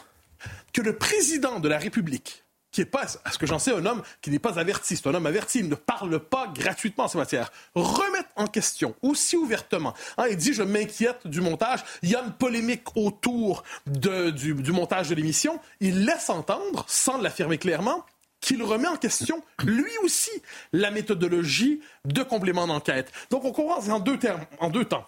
Que 0.73 0.83
le 0.83 0.97
président 0.97 1.61
de 1.61 1.69
la 1.69 1.79
République, 1.79 2.45
qui 2.73 2.83
est 2.83 2.87
pas, 2.87 3.07
à 3.25 3.33
ce 3.33 3.39
que 3.39 3.47
j'en 3.47 3.59
sais, 3.59 3.73
un 3.73 3.85
homme 3.85 4.03
qui 4.23 4.31
n'est 4.31 4.39
pas 4.39 4.59
averti, 4.59 4.97
c'est 4.97 5.07
un 5.09 5.15
homme 5.15 5.27
averti, 5.27 5.59
il 5.59 5.69
ne 5.69 5.75
parle 5.75 6.19
pas 6.21 6.47
gratuitement 6.55 7.05
en 7.05 7.09
ces 7.09 7.19
matières, 7.19 7.53
remette 7.75 8.29
en 8.37 8.47
question 8.47 8.95
aussi 9.03 9.37
ouvertement. 9.37 9.95
Hein, 10.19 10.27
il 10.31 10.37
dit, 10.37 10.55
je 10.55 10.63
m'inquiète 10.63 11.27
du 11.27 11.41
montage, 11.41 11.81
il 12.03 12.11
y 12.11 12.17
a 12.17 12.23
une 12.23 12.33
polémique 12.33 12.97
autour 12.97 13.65
du 13.87 14.73
montage 14.73 15.09
de 15.09 15.15
l'émission, 15.15 15.61
il 15.81 16.05
laisse 16.05 16.31
entendre, 16.31 16.85
sans 16.89 17.19
l'affirmer 17.19 17.59
clairement, 17.59 18.05
qu'il 18.41 18.63
remet 18.63 18.89
en 18.89 18.97
question, 18.97 19.43
lui 19.65 19.93
aussi, 20.03 20.31
la 20.73 20.91
méthodologie 20.91 21.81
de 22.05 22.23
complément 22.23 22.67
d'enquête. 22.67 23.13
Donc 23.31 23.45
on 23.45 23.53
commence 23.53 23.89
en 23.89 24.01
deux 24.01 24.19
termes, 24.19 24.45
en 24.59 24.71
deux 24.71 24.85
temps. 24.85 25.07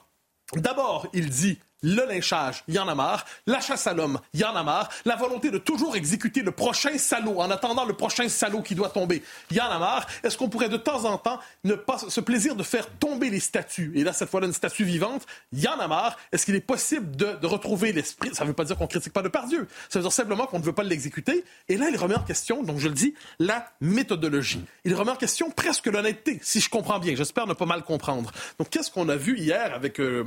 D'abord, 0.55 1.07
il 1.13 1.31
dit 1.31 1.59
le 1.83 2.07
lynchage, 2.07 2.65
il 2.69 2.75
y 2.75 2.79
en 2.79 2.89
a 2.89 2.95
marre. 2.95 3.25
La 3.47 3.61
chasse 3.61 3.87
à 3.87 3.93
l'homme, 3.93 4.19
il 4.33 4.41
y 4.41 4.45
en 4.45 4.55
a 4.55 4.63
marre. 4.63 4.89
La 5.05 5.17
volonté 5.17 5.51
de 5.51 5.59
toujours 5.59 5.97
exécuter 5.97 6.43
le 6.43 6.53
prochain 6.53 6.97
salaud 6.99 7.41
en 7.41 7.51
attendant 7.51 7.85
le 7.85 7.95
prochain 7.95 8.29
salaud 8.29 8.63
qui 8.63 8.75
doit 8.75 8.91
tomber, 8.91 9.23
il 9.51 9.57
y 9.57 9.61
en 9.61 9.67
a 9.67 9.79
marre. 9.79 10.07
Est-ce 10.23 10.39
qu'on 10.39 10.49
pourrait 10.49 10.69
de 10.69 10.77
temps 10.77 11.05
en 11.05 11.19
temps 11.19 11.39
ne 11.65 11.75
pas 11.75 11.99
se 11.99 12.21
plaisir 12.21 12.57
de 12.57 12.63
faire 12.63 12.89
tomber 12.89 13.31
les 13.31 13.41
statues? 13.41 13.93
Et 13.95 14.05
là, 14.05 14.13
cette 14.13 14.31
fois-là, 14.31 14.47
une 14.47 14.53
statue 14.53 14.85
vivante, 14.85 15.27
il 15.53 15.61
y 15.61 15.69
en 15.69 15.79
a 15.79 15.89
marre. 15.89 16.17
Est-ce 16.33 16.47
qu'il 16.47 16.55
est 16.55 16.61
possible 16.61 17.17
de, 17.17 17.47
retrouver 17.47 17.93
l'esprit? 17.93 18.35
Ça 18.35 18.45
ne 18.45 18.49
veut 18.49 18.55
pas 18.55 18.65
dire 18.65 18.77
qu'on 18.77 18.87
critique 18.87 19.13
pas 19.13 19.23
de 19.23 19.31
Dieu. 19.49 19.67
Ça 19.89 19.99
veut 19.99 20.03
dire 20.03 20.13
simplement 20.13 20.47
qu'on 20.47 20.59
ne 20.59 20.65
veut 20.65 20.73
pas 20.73 20.83
l'exécuter. 20.83 21.45
Et 21.69 21.77
là, 21.77 21.89
il 21.91 21.97
remet 21.97 22.15
en 22.15 22.23
question, 22.23 22.63
donc 22.63 22.79
je 22.79 22.89
le 22.89 22.95
dis, 22.95 23.15
la 23.39 23.71
méthodologie. 23.81 24.65
Il 24.85 24.95
remet 24.95 25.11
en 25.11 25.17
question 25.17 25.51
presque 25.51 25.87
l'honnêteté, 25.87 26.39
si 26.43 26.61
je 26.61 26.71
comprends 26.71 26.99
bien. 26.99 27.15
J'espère 27.15 27.47
ne 27.47 27.55
pas 27.55 27.67
mal 27.67 27.83
comprendre. 27.83 28.31
Donc, 28.59 28.71
qu'est-ce 28.71 28.91
qu'on 28.91 29.09
a 29.09 29.17
vu 29.17 29.39
hier 29.39 29.75
avec 29.75 30.01
euh, 30.01 30.25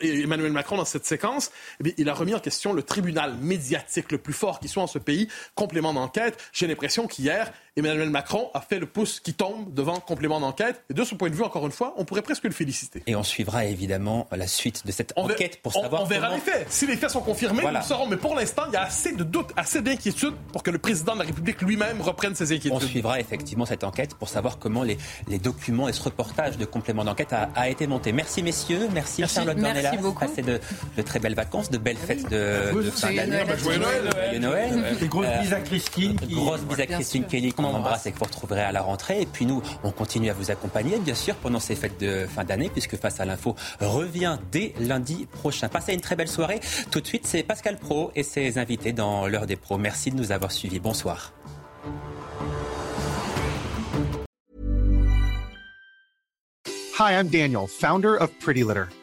Emmanuel 0.00 0.52
Macron, 0.52 0.76
dans 0.76 0.84
cette 0.84 1.04
séquence, 1.04 1.50
eh 1.84 1.94
il 1.98 2.08
a 2.08 2.14
remis 2.14 2.34
en 2.34 2.38
question 2.38 2.72
le 2.72 2.82
tribunal 2.82 3.36
médiatique 3.38 4.12
le 4.12 4.18
plus 4.18 4.32
fort 4.32 4.60
qui 4.60 4.68
soit 4.68 4.82
en 4.82 4.86
ce 4.86 4.98
pays, 4.98 5.28
complément 5.54 5.92
d'enquête. 5.92 6.38
J'ai 6.52 6.66
l'impression 6.66 7.06
qu'hier, 7.06 7.52
Emmanuel 7.74 8.10
Macron 8.10 8.50
a 8.52 8.60
fait 8.60 8.78
le 8.78 8.84
pouce 8.84 9.18
qui 9.18 9.32
tombe 9.32 9.72
devant 9.72 9.98
complément 9.98 10.40
d'enquête. 10.40 10.84
Et 10.90 10.94
de 10.94 11.04
ce 11.04 11.14
point 11.14 11.30
de 11.30 11.34
vue, 11.34 11.42
encore 11.42 11.64
une 11.64 11.72
fois, 11.72 11.94
on 11.96 12.04
pourrait 12.04 12.20
presque 12.20 12.44
le 12.44 12.50
féliciter. 12.50 13.02
Et 13.06 13.16
on 13.16 13.22
suivra 13.22 13.64
évidemment 13.64 14.28
la 14.30 14.46
suite 14.46 14.86
de 14.86 14.92
cette 14.92 15.14
enquête 15.16 15.62
pour 15.62 15.72
savoir. 15.72 16.02
On 16.02 16.04
verra 16.04 16.34
les 16.34 16.40
faits. 16.40 16.66
Si 16.68 16.86
les 16.86 16.96
faits 16.96 17.10
sont 17.10 17.22
confirmés, 17.22 17.62
nous 17.62 17.82
saurons. 17.82 18.08
Mais 18.08 18.18
pour 18.18 18.34
l'instant, 18.34 18.64
il 18.68 18.74
y 18.74 18.76
a 18.76 18.82
assez 18.82 19.12
de 19.12 19.24
doutes, 19.24 19.52
assez 19.56 19.80
d'inquiétudes 19.80 20.34
pour 20.52 20.62
que 20.62 20.70
le 20.70 20.76
président 20.76 21.14
de 21.14 21.20
la 21.20 21.24
République 21.24 21.62
lui-même 21.62 22.02
reprenne 22.02 22.34
ses 22.34 22.52
inquiétudes. 22.52 22.72
On 22.74 22.80
suivra 22.80 23.20
effectivement 23.20 23.64
cette 23.64 23.84
enquête 23.84 24.16
pour 24.16 24.28
savoir 24.28 24.58
comment 24.58 24.82
les, 24.82 24.98
les 25.28 25.38
documents 25.38 25.88
et 25.88 25.94
ce 25.94 26.02
reportage 26.02 26.58
de 26.58 26.66
complément 26.66 27.04
d'enquête 27.04 27.32
a, 27.32 27.70
été 27.70 27.86
monté. 27.86 28.12
Merci 28.12 28.42
messieurs, 28.42 28.88
merci, 28.92 29.22
merci. 29.22 29.34
Charlotte 29.34 29.56
Merci 29.56 29.96
beaucoup. 29.96 30.20
Passez 30.20 30.42
de, 30.42 30.60
de, 30.96 31.02
très 31.02 31.20
belles 31.20 31.34
vacances, 31.34 31.70
de 31.70 31.78
belles 31.78 31.96
fêtes 31.96 32.28
de, 32.28 32.82
de 32.82 32.90
fin 32.90 33.14
d'année. 33.14 33.44
Joyeux 33.56 33.78
Noël. 33.78 34.10
Joyeux 34.12 34.38
Noël. 34.40 34.96
Et 35.00 35.06
grosse 35.06 35.26
bise 35.40 35.54
à 35.54 35.60
Christine. 35.60 36.16
Grosse 36.30 36.60
bise 36.60 36.80
à 36.80 36.86
Christine 36.86 37.24
Kelly 37.24 37.52
qu'on 37.62 37.76
embrasse 37.76 38.06
et 38.06 38.12
que 38.12 38.18
vous 38.18 38.24
retrouverez 38.24 38.62
à 38.62 38.72
la 38.72 38.82
rentrée. 38.82 39.20
Et 39.20 39.26
puis 39.26 39.44
nous, 39.44 39.62
on 39.84 39.90
continue 39.90 40.30
à 40.30 40.34
vous 40.34 40.50
accompagner, 40.50 40.98
bien 40.98 41.14
sûr, 41.14 41.34
pendant 41.36 41.60
ces 41.60 41.74
fêtes 41.74 42.00
de 42.00 42.26
fin 42.26 42.44
d'année, 42.44 42.70
puisque 42.70 42.96
Face 43.02 43.18
à 43.18 43.24
l'info 43.24 43.56
revient 43.80 44.38
dès 44.52 44.74
lundi 44.78 45.26
prochain. 45.26 45.68
Passez 45.68 45.92
une 45.92 46.00
très 46.00 46.14
belle 46.14 46.28
soirée. 46.28 46.60
Tout 46.92 47.00
de 47.00 47.06
suite, 47.06 47.26
c'est 47.26 47.42
Pascal 47.42 47.76
Pro 47.76 48.12
et 48.14 48.22
ses 48.22 48.58
invités 48.58 48.92
dans 48.92 49.26
l'heure 49.26 49.46
des 49.46 49.56
pros. 49.56 49.76
Merci 49.76 50.12
de 50.12 50.16
nous 50.16 50.30
avoir 50.30 50.52
suivis. 50.52 50.78
Bonsoir. 50.78 51.32
Hi, 57.00 57.14
I'm 57.14 57.28
Daniel, 57.28 57.66
founder 57.66 58.14
of 58.14 58.30
Pretty 58.38 58.62
Litter. 58.62 58.84